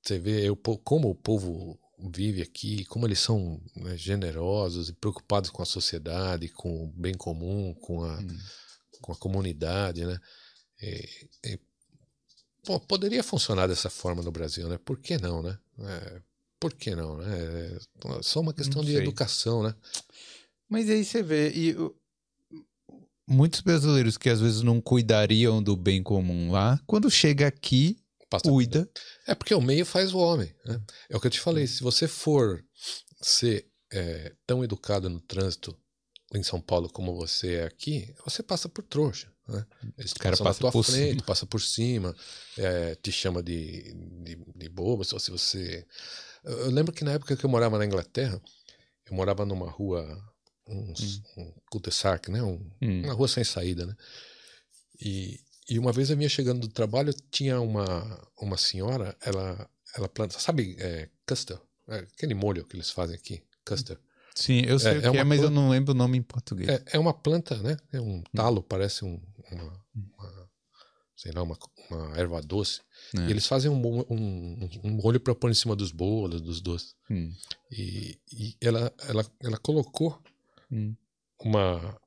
[0.00, 5.50] você vê eu, como o povo vive aqui, como eles são né, generosos e preocupados
[5.50, 8.38] com a sociedade, com o bem comum, com a, hum.
[9.00, 10.18] com a comunidade, né?
[10.80, 11.08] E,
[11.44, 11.60] e,
[12.64, 14.78] pô, poderia funcionar dessa forma no Brasil, né?
[14.78, 15.58] Por que não, né?
[15.78, 16.22] É,
[16.60, 17.26] por que não, né?
[17.28, 19.74] É só uma questão de educação, né?
[20.68, 21.76] Mas aí você vê, e
[23.26, 27.98] muitos brasileiros que às vezes não cuidariam do bem comum lá, quando chega aqui,
[28.40, 28.88] Cuida.
[29.26, 30.54] É porque o meio faz o homem.
[30.64, 30.80] Né?
[31.08, 31.66] É o que eu te falei.
[31.66, 32.64] Se você for
[33.20, 35.76] ser é, tão educado no trânsito
[36.34, 39.32] em São Paulo como você é aqui, você passa por trouxa.
[39.48, 39.64] Né?
[39.96, 41.22] Eles o cara passa na tua frente, cima.
[41.22, 42.16] passa por cima,
[42.58, 45.86] é, te chama de, de, de bobo, se você
[46.46, 48.40] eu lembro que na época que eu morava na Inglaterra,
[49.10, 50.02] eu morava numa rua,
[50.68, 51.22] um, hum.
[51.36, 52.40] um cul-de-sac, né?
[52.40, 53.02] Um, hum.
[53.02, 53.96] Uma rua sem saída, né?
[55.00, 60.08] E, e uma vez eu vinha chegando do trabalho, tinha uma, uma senhora, ela, ela
[60.08, 64.00] planta, sabe, é, custard, é, aquele molho que eles fazem aqui, custard.
[64.34, 66.18] Sim, eu sei é, o que é, é mas planta, eu não lembro o nome
[66.18, 66.68] em português.
[66.68, 67.76] É, é uma planta, né?
[67.90, 68.24] É um hum.
[68.34, 69.18] talo, parece um,
[69.50, 70.50] uma, uma,
[71.16, 71.58] sei lá, uma,
[71.90, 72.82] uma erva doce.
[73.16, 73.20] É.
[73.22, 73.80] E eles fazem um,
[74.10, 76.94] um, um molho para pôr em cima dos bolos, dos doces.
[77.10, 77.32] Hum.
[77.72, 80.22] E, e, ela, ela, ela colocou
[80.70, 80.94] hum.
[81.40, 81.98] uma,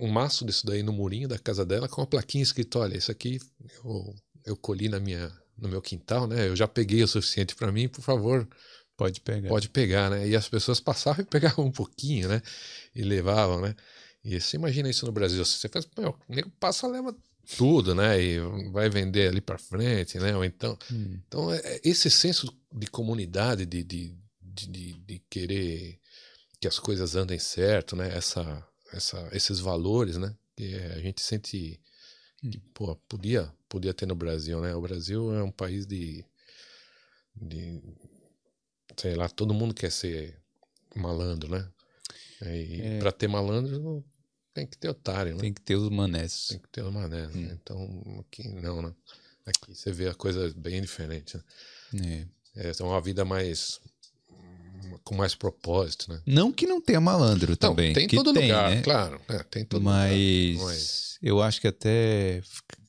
[0.00, 3.10] um maço disso daí no murinho da casa dela com uma plaquinha escrita: olha, isso
[3.10, 3.40] aqui
[3.84, 4.14] eu,
[4.44, 6.48] eu colhi na minha, no meu quintal, né?
[6.48, 8.48] Eu já peguei o suficiente para mim, por favor.
[8.96, 9.48] Pode pegar.
[9.48, 10.28] Pode pegar, né?
[10.28, 12.42] E as pessoas passavam e pegavam um pouquinho, né?
[12.94, 13.74] E levavam, né?
[14.24, 15.44] E você imagina isso no Brasil.
[15.44, 17.14] Você faz, meu, o nego passa, leva
[17.56, 18.20] tudo, né?
[18.20, 18.40] E
[18.72, 20.36] vai vender ali para frente, né?
[20.36, 21.18] Ou então, hum.
[21.26, 25.98] então é, é, esse senso de comunidade, de, de, de, de, querer
[26.60, 28.14] que as coisas andem certo, né?
[28.14, 30.34] Essa, essa, esses valores, né?
[30.56, 31.80] Que a gente sente
[32.40, 32.60] que hum.
[32.72, 34.74] pô, podia, podia ter no Brasil, né?
[34.74, 36.24] O Brasil é um país de,
[37.34, 37.82] de
[38.96, 40.40] sei lá, todo mundo quer ser
[40.94, 41.70] malandro, né?
[42.42, 42.98] E é.
[42.98, 44.04] para ter malandro
[44.54, 45.40] tem que ter otário, né?
[45.40, 46.48] Tem que ter os manés.
[46.48, 47.42] Tem que ter os manés, né?
[47.42, 47.46] hum.
[47.46, 47.58] né?
[47.60, 48.94] Então, aqui não, né?
[49.46, 51.36] Aqui você vê a coisa bem diferente,
[51.92, 52.28] né?
[52.54, 52.70] É.
[52.70, 53.80] é uma vida mais
[55.04, 56.20] com mais propósito, né?
[56.26, 57.92] Não que não tenha malandro também.
[57.92, 58.82] tem que todo tem, lugar, né?
[58.82, 59.20] claro.
[59.28, 62.42] É, tem todo mas, lugar, mas eu acho que até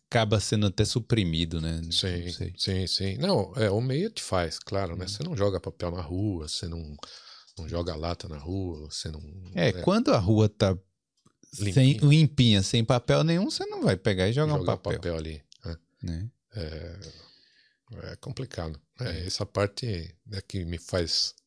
[0.10, 1.82] acaba sendo até suprimido, né?
[1.92, 3.18] Sim, sim, sim.
[3.18, 5.04] Não, é, o meio te faz, claro, né?
[5.04, 5.08] Uhum.
[5.08, 6.98] Você não joga papel na rua, você não,
[7.58, 9.22] não joga lata na rua, você não...
[9.54, 9.72] É, é.
[9.72, 10.76] quando a rua tá
[11.60, 11.74] limpinha.
[11.74, 14.94] sem limpinha, sem papel nenhum, você não vai pegar e jogar, jogar um papel.
[14.94, 15.44] papel ali.
[15.64, 15.78] Né?
[16.02, 16.30] né?
[16.56, 17.00] É,
[18.12, 18.80] é complicado.
[19.00, 21.39] É, essa parte é que me faz hum.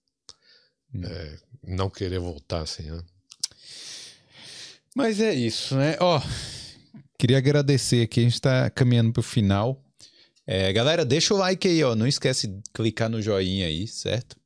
[0.94, 3.02] É, não querer voltar assim, né?
[4.94, 5.97] Mas é isso, né?
[6.01, 6.20] Ó,
[7.19, 9.82] queria agradecer aqui, a gente tá caminhando pro final.
[10.47, 11.94] É, galera, deixa o like aí, ó.
[11.94, 14.36] Não esquece de clicar no joinha aí, certo?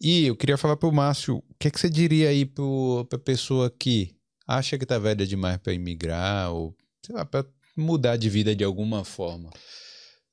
[0.00, 3.18] E eu queria falar pro Márcio, o que, é que você diria aí pro, pra
[3.18, 4.14] pessoa que
[4.46, 7.44] acha que tá velha demais para imigrar ou, sei lá, pra
[7.76, 9.50] mudar de vida de alguma forma?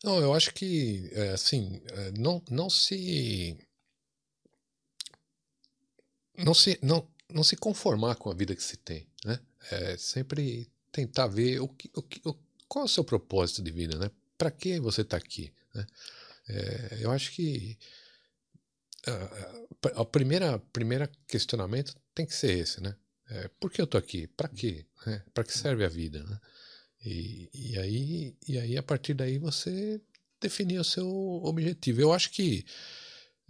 [0.03, 3.57] Não, eu acho que, é, assim, é, não, não se.
[6.37, 9.39] Não se, não, não se conformar com a vida que se tem, né?
[9.71, 12.35] É sempre tentar ver o que, o que, o,
[12.67, 14.09] qual é o seu propósito de vida, né?
[14.37, 15.85] Para que você está aqui, né?
[16.47, 17.77] É, eu acho que
[19.05, 22.95] a, a primeira, primeira questionamento tem que ser esse, né?
[23.29, 24.27] É, por que eu estou aqui?
[24.27, 24.85] Para quê?
[25.05, 25.23] Né?
[25.33, 26.21] Para que serve a vida?
[26.23, 26.39] Né?
[27.05, 30.01] E, e, aí, e aí, a partir daí, você
[30.39, 31.07] definir o seu
[31.43, 32.01] objetivo.
[32.01, 32.65] Eu acho que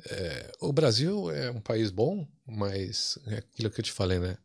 [0.09, 4.37] é, o Brasil é um país bom, mas é aquilo que eu te falei, né?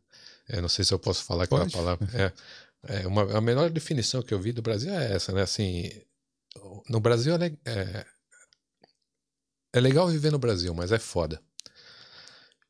[0.47, 2.07] É, não sei se eu posso falar aquela palavra.
[2.89, 5.41] É, é uma, a melhor definição que eu vi do Brasil é essa, né?
[5.41, 5.89] Assim,
[6.87, 8.05] no Brasil é, é,
[9.73, 11.41] é legal viver no Brasil, mas é foda.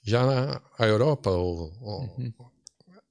[0.04, 2.34] Já na a Europa, o, o, uhum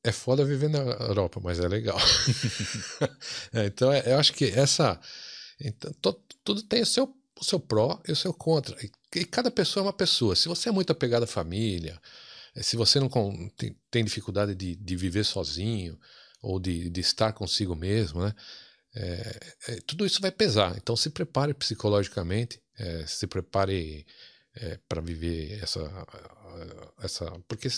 [0.07, 1.99] é foda viver na Europa, mas é legal.
[3.53, 4.99] é, então, é, eu acho que essa.
[5.61, 6.13] Então, to,
[6.45, 8.77] tudo tem o seu, o seu pró e o seu contra.
[8.85, 8.91] E,
[9.21, 10.37] e, cada pessoa é uma pessoa.
[10.37, 12.01] Se você é muito apegado à família,
[12.55, 13.09] eh, se você não
[13.57, 15.99] tem, tem, dificuldade de, de viver sozinho
[16.43, 18.35] ou de, de estar consigo mesmo, né?
[18.95, 20.75] É, é, tudo isso vai pesar.
[20.77, 24.07] Então, se prepare psicologicamente, é, se prepare
[24.89, 25.81] para viver essa,
[27.03, 27.31] essa.
[27.47, 27.69] Porque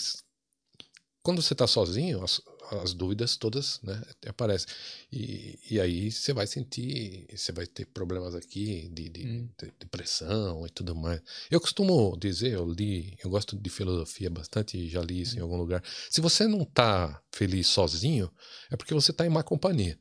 [1.21, 2.23] quando você está sozinho,
[2.71, 4.67] as, as, dúvidas todas né, aparecem.
[5.11, 9.49] E, e aí você vai sentir, você vai ter problemas aqui de, de, hum.
[9.57, 11.21] de, depressão e tudo mais.
[11.49, 15.39] Eu costumo dizer, eu li, eu gosto de filosofia bastante, já li isso hum.
[15.39, 15.83] em algum lugar.
[16.09, 18.31] Se você não está feliz sozinho,
[18.69, 19.97] é porque você está em má companhia.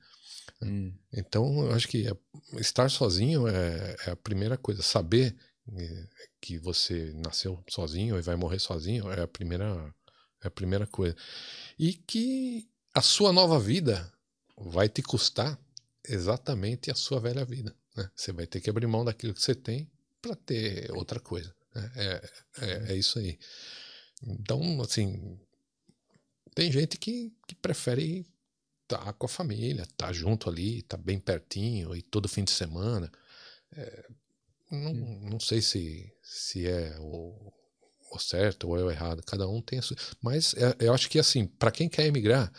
[0.62, 0.92] Hum.
[1.12, 2.16] Então, eu acho que é,
[2.60, 4.82] estar sozinho é, é a primeira coisa.
[4.82, 5.36] Saber
[5.76, 6.08] é,
[6.40, 9.94] que você nasceu sozinho e vai morrer sozinho é a primeira
[10.42, 11.16] é a primeira coisa.
[11.78, 14.12] E que a sua nova vida
[14.56, 15.58] vai te custar
[16.08, 17.74] exatamente a sua velha vida.
[17.96, 18.10] Né?
[18.14, 19.90] Você vai ter que abrir mão daquilo que você tem
[20.20, 21.54] para ter outra coisa.
[21.74, 21.92] Né?
[21.96, 23.38] É, é, é, isso aí.
[24.22, 25.38] Então, assim,
[26.54, 28.26] tem gente que, que prefere
[28.82, 32.28] estar tá com a família, estar tá junto ali, estar tá bem pertinho e todo
[32.28, 33.10] fim de semana.
[33.72, 34.08] É,
[34.70, 37.52] não, não sei se, se é o,
[38.10, 39.96] o certo ou o errado, cada um tem a sua.
[40.22, 42.52] Mas é, eu acho que, assim, para quem quer emigrar,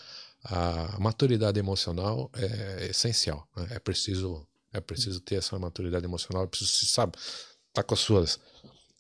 [0.44, 3.48] a maturidade emocional é essencial.
[3.56, 3.68] Né?
[3.72, 7.18] É preciso é preciso ter essa maturidade emocional, é preciso, sabe,
[7.74, 8.40] tá com as suas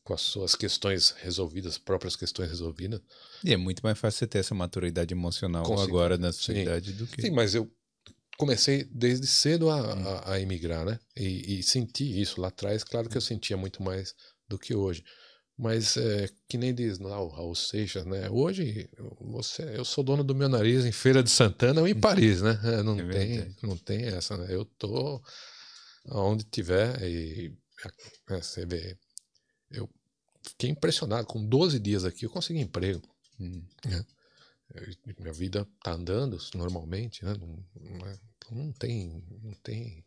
[0.03, 2.99] com as suas questões resolvidas, próprias questões resolvidas.
[3.43, 6.61] E é muito mais fácil você ter essa maturidade emocional agora na sua Sim.
[6.61, 7.21] idade do que.
[7.21, 7.71] Sim, mas eu
[8.35, 10.07] comecei desde cedo a, hum.
[10.07, 10.99] a, a emigrar, né?
[11.15, 12.83] E, e, senti isso lá atrás.
[12.83, 14.15] Claro que eu sentia muito mais
[14.47, 15.03] do que hoje.
[15.59, 18.29] Mas é, que nem diz lá o Raul Seixas, né?
[18.29, 22.41] Hoje você, eu sou dono do meu nariz em Feira de Santana ou em Paris,
[22.41, 22.57] né?
[22.63, 24.47] É, não, é tem, não tem essa, né?
[24.49, 25.21] Eu tô
[26.07, 27.53] onde tiver e
[28.29, 28.97] é, você vê.
[29.69, 29.89] Eu
[30.41, 31.27] fiquei impressionado.
[31.27, 33.01] Com 12 dias aqui eu consegui emprego.
[33.37, 33.61] Hum.
[33.85, 34.05] Né?
[35.17, 37.33] minha vida tá andando normalmente, né?
[37.37, 38.19] Não, não, é,
[38.49, 39.21] não tem.
[39.43, 40.05] Não tem.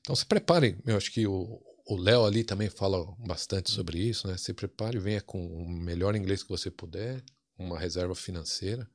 [0.00, 0.76] Então se preparem.
[0.84, 4.36] Eu acho que o, o Léo ali também fala bastante sobre isso, né?
[4.36, 7.22] Se prepare, venha com o melhor inglês que você puder,
[7.58, 8.88] uma reserva financeira.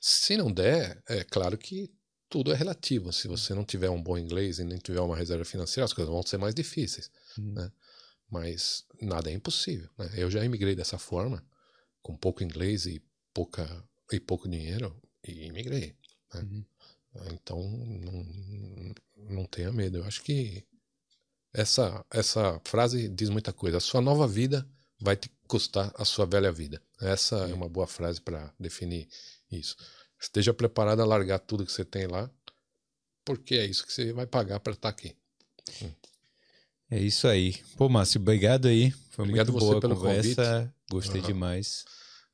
[0.00, 1.90] Se não der, é claro que
[2.28, 3.12] tudo é relativo.
[3.12, 6.12] Se você não tiver um bom inglês e nem tiver uma reserva financeira, as coisas
[6.12, 7.70] vão ser mais difíceis, né?
[8.30, 9.90] Mas nada é impossível.
[9.98, 10.10] Né?
[10.16, 11.44] Eu já imigrei dessa forma,
[12.00, 13.02] com pouco inglês e
[13.34, 15.94] pouca e pouco dinheiro, e imigrei.
[16.32, 16.40] Né?
[16.40, 16.64] Uhum.
[17.32, 18.94] Então não,
[19.34, 19.98] não tenha medo.
[19.98, 20.66] Eu acho que
[21.52, 23.76] essa, essa frase diz muita coisa.
[23.76, 24.66] A sua nova vida
[24.98, 26.80] vai te custar a sua velha vida.
[27.00, 29.08] Essa é uma boa frase para definir
[29.50, 29.76] isso.
[30.20, 32.30] Esteja preparado a largar tudo que você tem lá,
[33.24, 35.14] porque é isso que você vai pagar para estar tá aqui.
[35.82, 35.90] Hum.
[36.90, 37.54] É isso aí.
[37.76, 38.90] Pô, Márcio, obrigado aí.
[39.10, 40.44] Foi obrigado muito boa a conversa.
[40.44, 40.74] Convite.
[40.90, 41.26] Gostei uhum.
[41.26, 41.84] demais.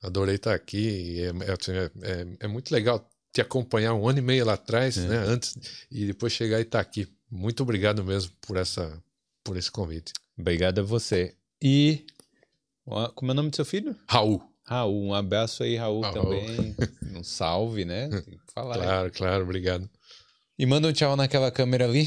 [0.03, 1.21] Adorei estar aqui.
[1.21, 4.55] É, é, assim, é, é, é muito legal te acompanhar um ano e meio lá
[4.55, 5.07] atrás, é.
[5.07, 5.17] né?
[5.19, 5.57] Antes
[5.91, 7.07] e depois chegar e estar tá aqui.
[7.31, 9.01] Muito obrigado mesmo por essa,
[9.49, 10.13] por esse convite.
[10.39, 11.35] Obrigado a você.
[11.63, 12.05] E
[13.15, 13.97] como é o nome do seu filho?
[14.07, 14.43] Raul.
[14.63, 16.15] Raul, um abraço aí, Raul, Raul.
[16.15, 16.77] também.
[17.17, 18.09] Um salve, né?
[18.11, 18.75] Tem que falar.
[18.75, 19.11] claro, aí.
[19.11, 19.89] claro, obrigado.
[20.59, 22.05] E manda um tchau naquela câmera ali.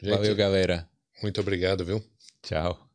[0.00, 0.88] Gente, Valeu, galera.
[1.20, 2.02] Muito obrigado, viu?
[2.42, 2.91] Tchau.